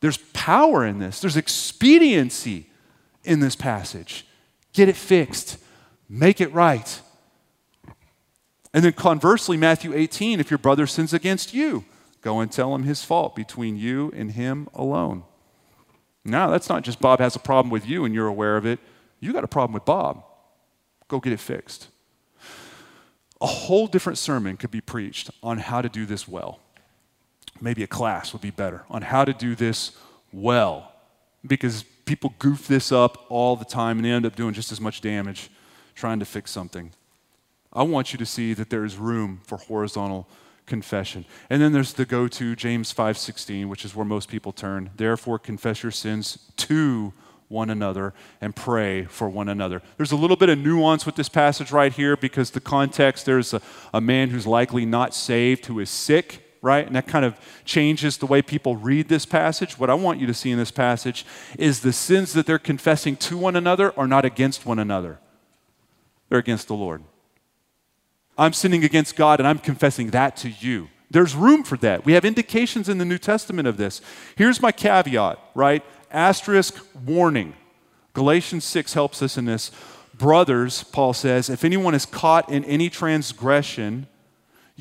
There's 0.00 0.18
power 0.32 0.86
in 0.86 0.98
this, 0.98 1.20
there's 1.20 1.36
expediency 1.36 2.69
in 3.24 3.40
this 3.40 3.56
passage. 3.56 4.26
Get 4.72 4.88
it 4.88 4.96
fixed, 4.96 5.58
make 6.08 6.40
it 6.40 6.52
right. 6.52 7.00
And 8.72 8.84
then 8.84 8.92
conversely, 8.92 9.56
Matthew 9.56 9.94
18, 9.94 10.38
if 10.38 10.50
your 10.50 10.58
brother 10.58 10.86
sins 10.86 11.12
against 11.12 11.52
you, 11.52 11.84
go 12.20 12.38
and 12.40 12.52
tell 12.52 12.74
him 12.74 12.84
his 12.84 13.02
fault 13.02 13.34
between 13.34 13.76
you 13.76 14.12
and 14.14 14.32
him 14.32 14.68
alone. 14.74 15.24
Now, 16.24 16.50
that's 16.50 16.68
not 16.68 16.84
just 16.84 17.00
Bob 17.00 17.18
has 17.18 17.34
a 17.34 17.40
problem 17.40 17.70
with 17.70 17.86
you 17.86 18.04
and 18.04 18.14
you're 18.14 18.28
aware 18.28 18.56
of 18.56 18.66
it. 18.66 18.78
You 19.18 19.32
got 19.32 19.44
a 19.44 19.48
problem 19.48 19.74
with 19.74 19.84
Bob. 19.84 20.22
Go 21.08 21.18
get 21.18 21.32
it 21.32 21.40
fixed. 21.40 21.88
A 23.40 23.46
whole 23.46 23.86
different 23.86 24.18
sermon 24.18 24.56
could 24.56 24.70
be 24.70 24.82
preached 24.82 25.30
on 25.42 25.58
how 25.58 25.80
to 25.80 25.88
do 25.88 26.06
this 26.06 26.28
well. 26.28 26.60
Maybe 27.60 27.82
a 27.82 27.86
class 27.86 28.32
would 28.32 28.42
be 28.42 28.50
better 28.50 28.84
on 28.88 29.02
how 29.02 29.24
to 29.24 29.32
do 29.32 29.54
this 29.54 29.92
well 30.32 30.92
because 31.46 31.84
people 32.04 32.34
goof 32.38 32.68
this 32.68 32.92
up 32.92 33.26
all 33.28 33.56
the 33.56 33.64
time 33.64 33.98
and 33.98 34.04
they 34.04 34.10
end 34.10 34.26
up 34.26 34.36
doing 34.36 34.52
just 34.52 34.72
as 34.72 34.80
much 34.80 35.00
damage 35.00 35.50
trying 35.94 36.18
to 36.18 36.24
fix 36.24 36.50
something. 36.50 36.92
I 37.72 37.82
want 37.82 38.12
you 38.12 38.18
to 38.18 38.26
see 38.26 38.52
that 38.54 38.70
there 38.70 38.84
is 38.84 38.96
room 38.96 39.40
for 39.44 39.58
horizontal 39.58 40.28
confession. 40.66 41.24
And 41.48 41.60
then 41.62 41.72
there's 41.72 41.92
the 41.92 42.04
go-to 42.04 42.56
James 42.56 42.92
5:16, 42.92 43.68
which 43.68 43.84
is 43.84 43.94
where 43.94 44.06
most 44.06 44.28
people 44.28 44.52
turn. 44.52 44.90
Therefore 44.96 45.38
confess 45.38 45.82
your 45.82 45.92
sins 45.92 46.50
to 46.56 47.12
one 47.48 47.68
another 47.68 48.14
and 48.40 48.54
pray 48.54 49.04
for 49.04 49.28
one 49.28 49.48
another. 49.48 49.82
There's 49.96 50.12
a 50.12 50.16
little 50.16 50.36
bit 50.36 50.48
of 50.48 50.58
nuance 50.58 51.04
with 51.04 51.16
this 51.16 51.28
passage 51.28 51.72
right 51.72 51.92
here 51.92 52.16
because 52.16 52.50
the 52.52 52.60
context 52.60 53.26
there's 53.26 53.52
a, 53.52 53.60
a 53.92 54.00
man 54.00 54.30
who's 54.30 54.46
likely 54.46 54.86
not 54.86 55.14
saved 55.14 55.66
who 55.66 55.80
is 55.80 55.90
sick 55.90 56.49
right? 56.62 56.86
And 56.86 56.94
that 56.96 57.06
kind 57.06 57.24
of 57.24 57.38
changes 57.64 58.18
the 58.18 58.26
way 58.26 58.42
people 58.42 58.76
read 58.76 59.08
this 59.08 59.24
passage. 59.24 59.78
What 59.78 59.90
I 59.90 59.94
want 59.94 60.20
you 60.20 60.26
to 60.26 60.34
see 60.34 60.50
in 60.50 60.58
this 60.58 60.70
passage 60.70 61.24
is 61.58 61.80
the 61.80 61.92
sins 61.92 62.32
that 62.34 62.46
they're 62.46 62.58
confessing 62.58 63.16
to 63.16 63.38
one 63.38 63.56
another 63.56 63.98
are 63.98 64.06
not 64.06 64.24
against 64.24 64.66
one 64.66 64.78
another, 64.78 65.18
they're 66.28 66.38
against 66.38 66.68
the 66.68 66.74
Lord. 66.74 67.02
I'm 68.38 68.52
sinning 68.54 68.84
against 68.84 69.16
God 69.16 69.38
and 69.38 69.46
I'm 69.46 69.58
confessing 69.58 70.10
that 70.10 70.36
to 70.38 70.48
you. 70.48 70.88
There's 71.10 71.34
room 71.34 71.64
for 71.64 71.76
that. 71.78 72.04
We 72.04 72.12
have 72.12 72.24
indications 72.24 72.88
in 72.88 72.98
the 72.98 73.04
New 73.04 73.18
Testament 73.18 73.66
of 73.66 73.76
this. 73.76 74.00
Here's 74.36 74.62
my 74.62 74.72
caveat, 74.72 75.38
right? 75.54 75.84
Asterisk 76.10 76.78
warning. 77.04 77.54
Galatians 78.14 78.64
6 78.64 78.94
helps 78.94 79.20
us 79.22 79.36
in 79.36 79.44
this. 79.44 79.70
Brothers, 80.14 80.84
Paul 80.84 81.12
says, 81.12 81.50
if 81.50 81.64
anyone 81.64 81.94
is 81.94 82.06
caught 82.06 82.48
in 82.48 82.64
any 82.64 82.90
transgression, 82.90 84.06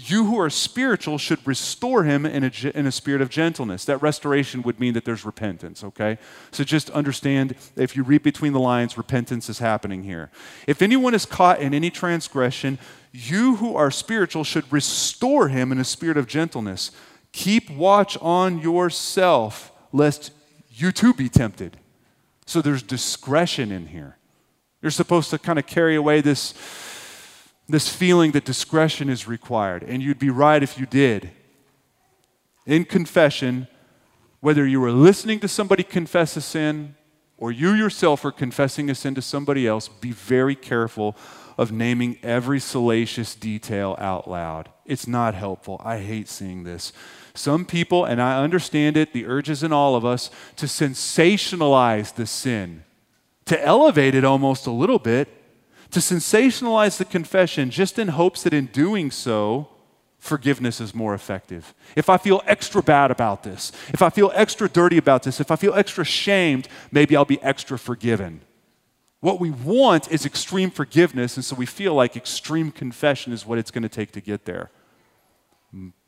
you 0.07 0.25
who 0.25 0.39
are 0.39 0.49
spiritual 0.49 1.17
should 1.17 1.45
restore 1.45 2.05
him 2.05 2.25
in 2.25 2.43
a, 2.45 2.51
in 2.73 2.85
a 2.85 2.91
spirit 2.91 3.21
of 3.21 3.29
gentleness. 3.29 3.83
That 3.83 4.01
restoration 4.01 4.61
would 4.61 4.79
mean 4.79 4.93
that 4.93 5.03
there's 5.03 5.25
repentance, 5.25 5.83
okay? 5.83 6.17
So 6.51 6.63
just 6.63 6.89
understand 6.91 7.55
if 7.75 7.95
you 7.95 8.03
read 8.03 8.23
between 8.23 8.53
the 8.53 8.59
lines, 8.59 8.97
repentance 8.97 9.49
is 9.49 9.59
happening 9.59 10.03
here. 10.03 10.31
If 10.67 10.81
anyone 10.81 11.13
is 11.13 11.25
caught 11.25 11.59
in 11.59 11.73
any 11.73 11.89
transgression, 11.89 12.79
you 13.11 13.57
who 13.57 13.75
are 13.75 13.91
spiritual 13.91 14.43
should 14.43 14.71
restore 14.71 15.49
him 15.49 15.71
in 15.71 15.79
a 15.79 15.83
spirit 15.85 16.17
of 16.17 16.27
gentleness. 16.27 16.91
Keep 17.33 17.69
watch 17.69 18.17
on 18.21 18.59
yourself, 18.59 19.71
lest 19.91 20.31
you 20.71 20.91
too 20.91 21.13
be 21.13 21.27
tempted. 21.27 21.77
So 22.45 22.61
there's 22.61 22.83
discretion 22.83 23.71
in 23.71 23.87
here. 23.87 24.17
You're 24.81 24.91
supposed 24.91 25.29
to 25.31 25.37
kind 25.37 25.59
of 25.59 25.67
carry 25.67 25.95
away 25.95 26.21
this 26.21 26.53
this 27.69 27.87
feeling 27.87 28.31
that 28.31 28.43
discretion 28.43 29.09
is 29.09 29.27
required. 29.27 29.83
And 29.83 30.01
you'd 30.01 30.19
be 30.19 30.31
right 30.31 30.61
if 30.61 30.79
you 30.79 30.87
did. 30.87 31.29
In 32.65 32.83
confession, 32.83 33.67
whether 34.41 34.65
you 34.65 34.81
were 34.81 34.91
listening 34.91 35.39
to 35.41 35.47
somebody 35.47 35.83
confess 35.83 36.35
a 36.35 36.41
sin 36.41 36.95
or 37.37 37.51
you 37.51 37.73
yourself 37.73 38.25
are 38.25 38.31
confessing 38.31 38.89
a 38.89 38.95
sin 38.95 39.15
to 39.15 39.21
somebody 39.21 39.67
else, 39.67 39.87
be 39.87 40.11
very 40.11 40.55
careful 40.55 41.15
of 41.57 41.71
naming 41.71 42.17
every 42.23 42.59
salacious 42.59 43.35
detail 43.35 43.95
out 43.99 44.29
loud. 44.29 44.69
It's 44.85 45.07
not 45.07 45.35
helpful. 45.35 45.79
I 45.83 45.99
hate 45.99 46.27
seeing 46.27 46.63
this. 46.63 46.91
Some 47.33 47.65
people, 47.65 48.03
and 48.03 48.21
I 48.21 48.41
understand 48.41 48.97
it, 48.97 49.13
the 49.13 49.25
urge 49.25 49.49
is 49.49 49.61
in 49.61 49.71
all 49.71 49.95
of 49.95 50.03
us 50.03 50.31
to 50.55 50.65
sensationalize 50.65 52.15
the 52.15 52.25
sin, 52.25 52.83
to 53.45 53.63
elevate 53.63 54.15
it 54.15 54.25
almost 54.25 54.67
a 54.67 54.71
little 54.71 54.99
bit 54.99 55.38
to 55.91 55.99
sensationalize 55.99 56.97
the 56.97 57.05
confession 57.05 57.71
just 57.71 57.97
in 57.97 58.09
hopes 58.09 58.43
that 58.43 58.53
in 58.53 58.67
doing 58.67 59.09
so, 59.09 59.69
forgiveness 60.19 60.79
is 60.79 60.93
more 60.93 61.13
effective. 61.13 61.73
If 61.95 62.09
I 62.09 62.17
feel 62.17 62.43
extra 62.45 62.83
bad 62.83 63.09
about 63.09 63.43
this, 63.43 63.71
if 63.89 64.01
I 64.01 64.09
feel 64.09 64.31
extra 64.35 64.69
dirty 64.69 64.97
about 64.97 65.23
this, 65.23 65.39
if 65.39 65.49
I 65.49 65.55
feel 65.55 65.73
extra 65.73 66.03
shamed, 66.03 66.67
maybe 66.91 67.15
I'll 67.15 67.25
be 67.25 67.41
extra 67.41 67.79
forgiven. 67.79 68.41
What 69.21 69.39
we 69.39 69.49
want 69.49 70.11
is 70.11 70.25
extreme 70.25 70.69
forgiveness, 70.69 71.35
and 71.35 71.43
so 71.43 71.55
we 71.55 71.65
feel 71.65 71.93
like 71.93 72.15
extreme 72.15 72.71
confession 72.71 73.33
is 73.33 73.45
what 73.45 73.57
it's 73.57 73.71
going 73.71 73.83
to 73.83 73.89
take 73.89 74.11
to 74.13 74.21
get 74.21 74.45
there. 74.45 74.69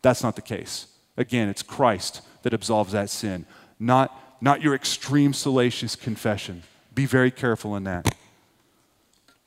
That's 0.01 0.23
not 0.23 0.35
the 0.35 0.41
case. 0.41 0.87
Again, 1.17 1.49
it's 1.49 1.61
Christ 1.61 2.21
that 2.43 2.53
absolves 2.53 2.93
that 2.93 3.09
sin, 3.09 3.45
not, 3.79 4.37
not 4.41 4.61
your 4.61 4.73
extreme 4.73 5.33
salacious 5.33 5.95
confession. 5.95 6.63
Be 6.93 7.05
very 7.05 7.31
careful 7.31 7.75
in 7.75 7.83
that 7.85 8.15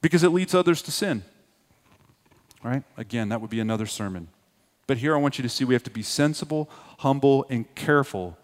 because 0.05 0.23
it 0.23 0.29
leads 0.29 0.55
others 0.55 0.83
to 0.83 0.91
sin. 0.91 1.25
Right? 2.63 2.83
Again, 2.99 3.31
that 3.31 3.41
would 3.41 3.49
be 3.49 3.59
another 3.59 3.87
sermon. 3.87 4.29
But 4.87 4.99
here 4.99 5.15
I 5.15 5.19
want 5.19 5.39
you 5.39 5.43
to 5.43 5.49
see 5.49 5.65
we 5.65 5.73
have 5.73 5.83
to 5.85 5.91
be 5.91 6.03
sensible, 6.03 6.69
humble, 6.99 7.47
and 7.49 7.75
careful 7.75 8.37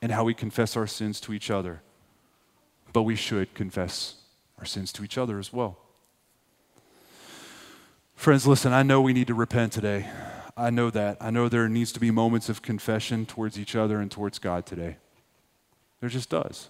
in 0.00 0.10
how 0.10 0.22
we 0.22 0.34
confess 0.34 0.76
our 0.76 0.86
sins 0.86 1.18
to 1.22 1.32
each 1.32 1.50
other. 1.50 1.82
But 2.92 3.02
we 3.02 3.16
should 3.16 3.54
confess 3.54 4.18
our 4.60 4.64
sins 4.64 4.92
to 4.92 5.02
each 5.02 5.18
other 5.18 5.40
as 5.40 5.52
well. 5.52 5.78
Friends, 8.14 8.46
listen, 8.46 8.72
I 8.72 8.84
know 8.84 9.00
we 9.00 9.12
need 9.12 9.26
to 9.26 9.34
repent 9.34 9.72
today. 9.72 10.06
I 10.56 10.70
know 10.70 10.90
that. 10.90 11.16
I 11.20 11.30
know 11.30 11.48
there 11.48 11.68
needs 11.68 11.90
to 11.90 11.98
be 11.98 12.12
moments 12.12 12.48
of 12.48 12.62
confession 12.62 13.26
towards 13.26 13.58
each 13.58 13.74
other 13.74 13.98
and 13.98 14.12
towards 14.12 14.38
God 14.38 14.64
today. 14.64 14.98
There 15.98 16.08
just 16.08 16.30
does. 16.30 16.68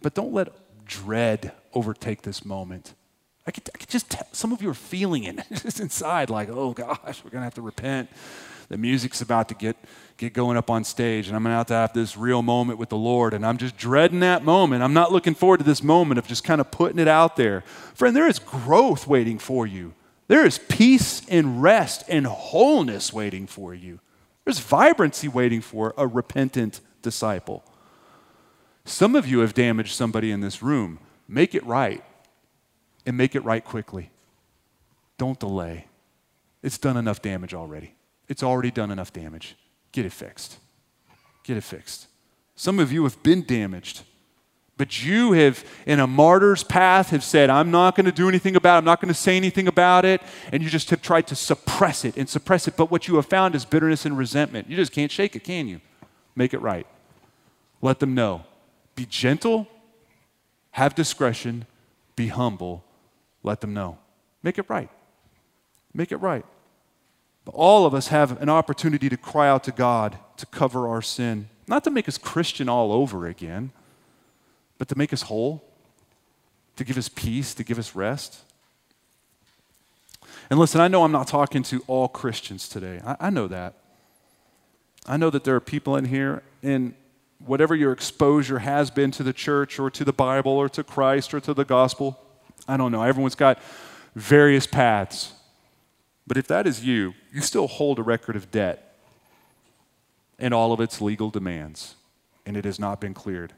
But 0.00 0.14
don't 0.14 0.32
let 0.32 0.48
dread 0.84 1.52
overtake 1.72 2.22
this 2.22 2.44
moment. 2.44 2.94
I 3.46 3.50
could, 3.50 3.68
I 3.74 3.78
could 3.78 3.88
just 3.88 4.10
tell, 4.10 4.26
some 4.32 4.52
of 4.52 4.62
you 4.62 4.70
are 4.70 4.74
feeling 4.74 5.24
it 5.24 5.38
just 5.52 5.80
inside, 5.80 6.30
like, 6.30 6.48
oh 6.50 6.72
gosh, 6.72 7.22
we're 7.24 7.30
going 7.30 7.40
to 7.40 7.44
have 7.44 7.54
to 7.54 7.62
repent. 7.62 8.08
The 8.68 8.78
music's 8.78 9.20
about 9.20 9.48
to 9.50 9.54
get, 9.54 9.76
get 10.16 10.32
going 10.32 10.56
up 10.56 10.70
on 10.70 10.84
stage, 10.84 11.28
and 11.28 11.36
I'm 11.36 11.42
going 11.42 11.52
to 11.52 11.58
have 11.58 11.66
to 11.66 11.74
have 11.74 11.92
this 11.92 12.16
real 12.16 12.40
moment 12.40 12.78
with 12.78 12.88
the 12.88 12.96
Lord, 12.96 13.34
and 13.34 13.44
I'm 13.44 13.58
just 13.58 13.76
dreading 13.76 14.20
that 14.20 14.42
moment. 14.42 14.82
I'm 14.82 14.94
not 14.94 15.12
looking 15.12 15.34
forward 15.34 15.58
to 15.58 15.64
this 15.64 15.82
moment 15.82 16.18
of 16.18 16.26
just 16.26 16.44
kind 16.44 16.60
of 16.60 16.70
putting 16.70 16.98
it 16.98 17.08
out 17.08 17.36
there. 17.36 17.60
Friend, 17.94 18.16
there 18.16 18.26
is 18.26 18.38
growth 18.38 19.06
waiting 19.06 19.38
for 19.38 19.66
you. 19.66 19.92
There 20.28 20.46
is 20.46 20.58
peace 20.58 21.20
and 21.28 21.62
rest 21.62 22.04
and 22.08 22.26
wholeness 22.26 23.12
waiting 23.12 23.46
for 23.46 23.74
you. 23.74 24.00
There's 24.44 24.58
vibrancy 24.58 25.28
waiting 25.28 25.60
for 25.60 25.92
a 25.98 26.06
repentant 26.06 26.80
disciple. 27.02 27.62
Some 28.84 29.16
of 29.16 29.26
you 29.26 29.40
have 29.40 29.54
damaged 29.54 29.94
somebody 29.94 30.30
in 30.30 30.40
this 30.40 30.62
room. 30.62 30.98
Make 31.26 31.54
it 31.54 31.64
right 31.64 32.04
and 33.06 33.16
make 33.16 33.34
it 33.34 33.44
right 33.44 33.64
quickly. 33.64 34.10
Don't 35.16 35.38
delay. 35.38 35.86
It's 36.62 36.78
done 36.78 36.96
enough 36.96 37.22
damage 37.22 37.54
already. 37.54 37.94
It's 38.28 38.42
already 38.42 38.70
done 38.70 38.90
enough 38.90 39.12
damage. 39.12 39.56
Get 39.92 40.06
it 40.06 40.12
fixed. 40.12 40.58
Get 41.44 41.56
it 41.56 41.62
fixed. 41.62 42.08
Some 42.56 42.78
of 42.78 42.92
you 42.92 43.04
have 43.04 43.22
been 43.22 43.42
damaged, 43.42 44.02
but 44.76 45.04
you 45.04 45.32
have, 45.32 45.64
in 45.86 46.00
a 46.00 46.06
martyr's 46.06 46.64
path, 46.64 47.10
have 47.10 47.22
said, 47.22 47.50
I'm 47.50 47.70
not 47.70 47.96
going 47.96 48.06
to 48.06 48.12
do 48.12 48.28
anything 48.28 48.56
about 48.56 48.76
it. 48.76 48.78
I'm 48.78 48.84
not 48.84 49.00
going 49.00 49.12
to 49.12 49.18
say 49.18 49.36
anything 49.36 49.68
about 49.68 50.04
it. 50.04 50.22
And 50.52 50.62
you 50.62 50.70
just 50.70 50.90
have 50.90 51.02
tried 51.02 51.26
to 51.28 51.36
suppress 51.36 52.04
it 52.04 52.16
and 52.16 52.28
suppress 52.28 52.66
it. 52.66 52.76
But 52.76 52.90
what 52.90 53.08
you 53.08 53.16
have 53.16 53.26
found 53.26 53.54
is 53.54 53.64
bitterness 53.64 54.04
and 54.04 54.16
resentment. 54.16 54.68
You 54.68 54.76
just 54.76 54.92
can't 54.92 55.10
shake 55.10 55.36
it, 55.36 55.44
can 55.44 55.68
you? 55.68 55.80
Make 56.34 56.54
it 56.54 56.60
right. 56.60 56.86
Let 57.82 58.00
them 58.00 58.14
know. 58.14 58.44
Be 58.94 59.06
gentle, 59.06 59.66
have 60.72 60.94
discretion, 60.94 61.66
be 62.16 62.28
humble, 62.28 62.84
let 63.42 63.60
them 63.60 63.74
know. 63.74 63.98
Make 64.42 64.58
it 64.58 64.66
right. 64.68 64.90
Make 65.92 66.12
it 66.12 66.16
right. 66.16 66.44
But 67.44 67.54
all 67.54 67.86
of 67.86 67.94
us 67.94 68.08
have 68.08 68.40
an 68.40 68.48
opportunity 68.48 69.08
to 69.08 69.16
cry 69.16 69.48
out 69.48 69.64
to 69.64 69.72
God 69.72 70.18
to 70.36 70.46
cover 70.46 70.88
our 70.88 71.02
sin, 71.02 71.48
not 71.66 71.84
to 71.84 71.90
make 71.90 72.08
us 72.08 72.18
Christian 72.18 72.68
all 72.68 72.92
over 72.92 73.26
again, 73.26 73.70
but 74.78 74.88
to 74.88 74.96
make 74.96 75.12
us 75.12 75.22
whole, 75.22 75.62
to 76.76 76.84
give 76.84 76.98
us 76.98 77.08
peace, 77.08 77.54
to 77.54 77.64
give 77.64 77.78
us 77.78 77.94
rest. 77.94 78.40
And 80.50 80.58
listen, 80.58 80.80
I 80.80 80.88
know 80.88 81.04
I'm 81.04 81.12
not 81.12 81.28
talking 81.28 81.62
to 81.64 81.82
all 81.86 82.08
Christians 82.08 82.68
today. 82.68 83.00
I, 83.04 83.16
I 83.20 83.30
know 83.30 83.46
that. 83.48 83.74
I 85.06 85.16
know 85.16 85.30
that 85.30 85.44
there 85.44 85.54
are 85.54 85.60
people 85.60 85.96
in 85.96 86.06
here, 86.06 86.42
and 86.62 86.94
whatever 87.38 87.74
your 87.74 87.92
exposure 87.92 88.60
has 88.60 88.90
been 88.90 89.10
to 89.12 89.22
the 89.22 89.32
church 89.32 89.78
or 89.78 89.90
to 89.90 90.04
the 90.04 90.12
Bible 90.12 90.52
or 90.52 90.68
to 90.70 90.82
Christ 90.84 91.34
or 91.34 91.40
to 91.40 91.54
the 91.54 91.64
gospel. 91.64 92.18
I 92.66 92.76
don't 92.76 92.92
know. 92.92 93.02
Everyone's 93.02 93.34
got 93.34 93.60
various 94.14 94.66
paths. 94.66 95.32
But 96.26 96.36
if 96.36 96.46
that 96.48 96.66
is 96.66 96.84
you, 96.84 97.14
you 97.32 97.40
still 97.42 97.66
hold 97.66 97.98
a 97.98 98.02
record 98.02 98.36
of 98.36 98.50
debt 98.50 98.96
and 100.38 100.54
all 100.54 100.72
of 100.72 100.80
its 100.80 101.00
legal 101.00 101.30
demands, 101.30 101.94
and 102.46 102.56
it 102.56 102.64
has 102.64 102.78
not 102.78 103.00
been 103.00 103.14
cleared. 103.14 103.52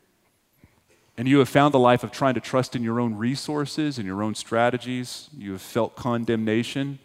And 1.17 1.27
you 1.27 1.39
have 1.39 1.49
found 1.49 1.73
the 1.73 1.79
life 1.79 2.05
of 2.05 2.11
trying 2.11 2.35
to 2.35 2.41
trust 2.41 2.77
in 2.77 2.83
your 2.83 3.01
own 3.01 3.15
resources 3.15 3.97
and 3.97 4.07
your 4.07 4.23
own 4.23 4.35
strategies. 4.35 5.31
You 5.37 5.53
have 5.53 5.63
felt 5.63 5.97
condemnation. 5.97 6.99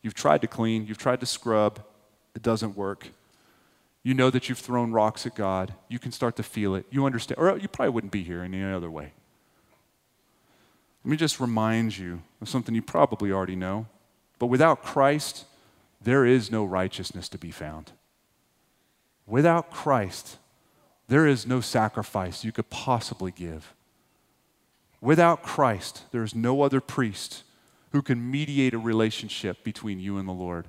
You've 0.00 0.14
tried 0.14 0.40
to 0.42 0.46
clean, 0.46 0.86
you've 0.86 0.98
tried 0.98 1.20
to 1.20 1.26
scrub, 1.26 1.82
it 2.34 2.42
doesn't 2.42 2.76
work. 2.76 3.08
You 4.06 4.14
know 4.14 4.30
that 4.30 4.48
you've 4.48 4.60
thrown 4.60 4.92
rocks 4.92 5.26
at 5.26 5.34
God. 5.34 5.74
You 5.88 5.98
can 5.98 6.12
start 6.12 6.36
to 6.36 6.44
feel 6.44 6.76
it. 6.76 6.86
You 6.90 7.06
understand, 7.06 7.40
or 7.40 7.58
you 7.58 7.66
probably 7.66 7.90
wouldn't 7.90 8.12
be 8.12 8.22
here 8.22 8.40
any 8.40 8.62
other 8.62 8.88
way. 8.88 9.12
Let 11.04 11.10
me 11.10 11.16
just 11.16 11.40
remind 11.40 11.98
you 11.98 12.22
of 12.40 12.48
something 12.48 12.72
you 12.72 12.82
probably 12.82 13.32
already 13.32 13.56
know. 13.56 13.88
But 14.38 14.46
without 14.46 14.84
Christ, 14.84 15.44
there 16.00 16.24
is 16.24 16.52
no 16.52 16.64
righteousness 16.64 17.28
to 17.30 17.36
be 17.36 17.50
found. 17.50 17.90
Without 19.26 19.72
Christ, 19.72 20.38
there 21.08 21.26
is 21.26 21.44
no 21.44 21.60
sacrifice 21.60 22.44
you 22.44 22.52
could 22.52 22.70
possibly 22.70 23.32
give. 23.32 23.74
Without 25.00 25.42
Christ, 25.42 26.04
there 26.12 26.22
is 26.22 26.32
no 26.32 26.62
other 26.62 26.80
priest 26.80 27.42
who 27.90 28.02
can 28.02 28.30
mediate 28.30 28.72
a 28.72 28.78
relationship 28.78 29.64
between 29.64 29.98
you 29.98 30.16
and 30.16 30.28
the 30.28 30.32
Lord. 30.32 30.68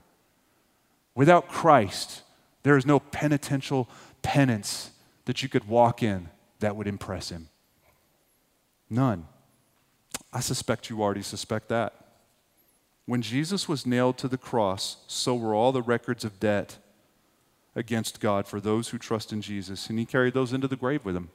Without 1.13 1.47
Christ, 1.47 2.23
there 2.63 2.77
is 2.77 2.85
no 2.85 2.99
penitential 2.99 3.89
penance 4.21 4.91
that 5.25 5.43
you 5.43 5.49
could 5.49 5.67
walk 5.67 6.03
in 6.03 6.29
that 6.59 6.75
would 6.75 6.87
impress 6.87 7.29
him. 7.29 7.49
None. 8.89 9.27
I 10.33 10.39
suspect 10.39 10.89
you 10.89 11.01
already 11.01 11.21
suspect 11.21 11.69
that. 11.69 11.93
When 13.05 13.21
Jesus 13.21 13.69
was 13.69 13.85
nailed 13.85 14.17
to 14.17 14.27
the 14.27 14.37
cross, 14.37 14.97
so 15.07 15.35
were 15.35 15.55
all 15.55 15.71
the 15.71 15.81
records 15.81 16.25
of 16.25 16.39
debt 16.39 16.77
against 17.75 18.19
God 18.19 18.47
for 18.47 18.59
those 18.59 18.89
who 18.89 18.97
trust 18.97 19.31
in 19.31 19.41
Jesus, 19.41 19.89
and 19.89 19.97
he 19.99 20.05
carried 20.05 20.33
those 20.33 20.51
into 20.51 20.67
the 20.67 20.75
grave 20.75 21.05
with 21.05 21.15
him, 21.15 21.29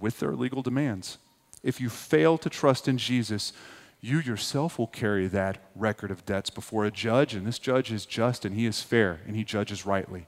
with 0.00 0.18
their 0.18 0.32
legal 0.32 0.62
demands. 0.62 1.18
If 1.62 1.80
you 1.80 1.90
fail 1.90 2.38
to 2.38 2.50
trust 2.50 2.88
in 2.88 2.98
Jesus, 2.98 3.52
you 4.00 4.18
yourself 4.20 4.78
will 4.78 4.86
carry 4.86 5.26
that 5.28 5.58
record 5.74 6.10
of 6.10 6.24
debts 6.24 6.48
before 6.50 6.84
a 6.84 6.90
judge, 6.90 7.34
and 7.34 7.46
this 7.46 7.58
judge 7.58 7.92
is 7.92 8.06
just 8.06 8.44
and 8.44 8.54
he 8.54 8.66
is 8.66 8.80
fair 8.82 9.20
and 9.26 9.36
he 9.36 9.44
judges 9.44 9.84
rightly. 9.84 10.26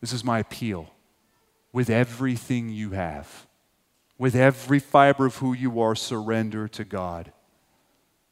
This 0.00 0.12
is 0.12 0.24
my 0.24 0.38
appeal. 0.38 0.90
With 1.72 1.90
everything 1.90 2.68
you 2.68 2.90
have, 2.90 3.46
with 4.16 4.36
every 4.36 4.78
fiber 4.78 5.26
of 5.26 5.38
who 5.38 5.52
you 5.52 5.80
are, 5.80 5.96
surrender 5.96 6.68
to 6.68 6.84
God. 6.84 7.32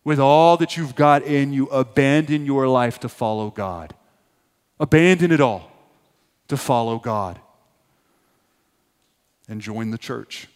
With 0.05 0.21
all 0.21 0.57
that 0.59 0.77
you've 0.77 0.95
got 0.95 1.23
in 1.23 1.53
you, 1.53 1.67
abandon 1.67 2.47
your 2.47 2.69
life 2.69 3.01
to 3.01 3.09
follow 3.09 3.51
God. 3.51 3.95
Abandon 4.79 5.33
it 5.33 5.41
all 5.41 5.73
to 6.49 6.57
follow 6.57 6.99
God. 6.99 7.41
And 9.49 9.61
join 9.61 9.91
the 9.91 9.99
church. 9.99 10.49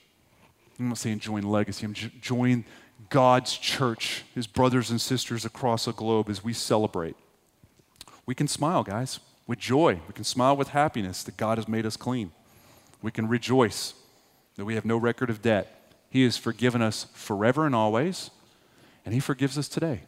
I'm 0.78 0.88
not 0.88 0.98
saying 0.98 1.20
join 1.20 1.42
legacy, 1.42 1.86
I'm 1.86 1.94
join 1.94 2.64
God's 3.10 3.56
church, 3.56 4.24
his 4.34 4.46
brothers 4.46 4.90
and 4.90 5.00
sisters 5.00 5.44
across 5.44 5.84
the 5.84 5.92
globe 5.92 6.28
as 6.28 6.42
we 6.44 6.52
celebrate. 6.52 7.16
We 8.24 8.34
can 8.34 8.48
smile, 8.48 8.82
guys, 8.82 9.20
with 9.46 9.58
joy. 9.58 10.00
We 10.06 10.14
can 10.14 10.24
smile 10.24 10.56
with 10.56 10.68
happiness 10.68 11.22
that 11.22 11.36
God 11.36 11.58
has 11.58 11.68
made 11.68 11.86
us 11.86 11.96
clean. 11.96 12.32
We 13.02 13.10
can 13.10 13.28
rejoice 13.28 13.94
that 14.56 14.64
we 14.64 14.74
have 14.74 14.84
no 14.84 14.96
record 14.96 15.30
of 15.30 15.42
debt. 15.42 15.92
He 16.10 16.24
has 16.24 16.36
forgiven 16.36 16.82
us 16.82 17.06
forever 17.12 17.66
and 17.66 17.74
always, 17.74 18.30
and 19.04 19.14
he 19.14 19.20
forgives 19.20 19.56
us 19.58 19.68
today. 19.68 20.02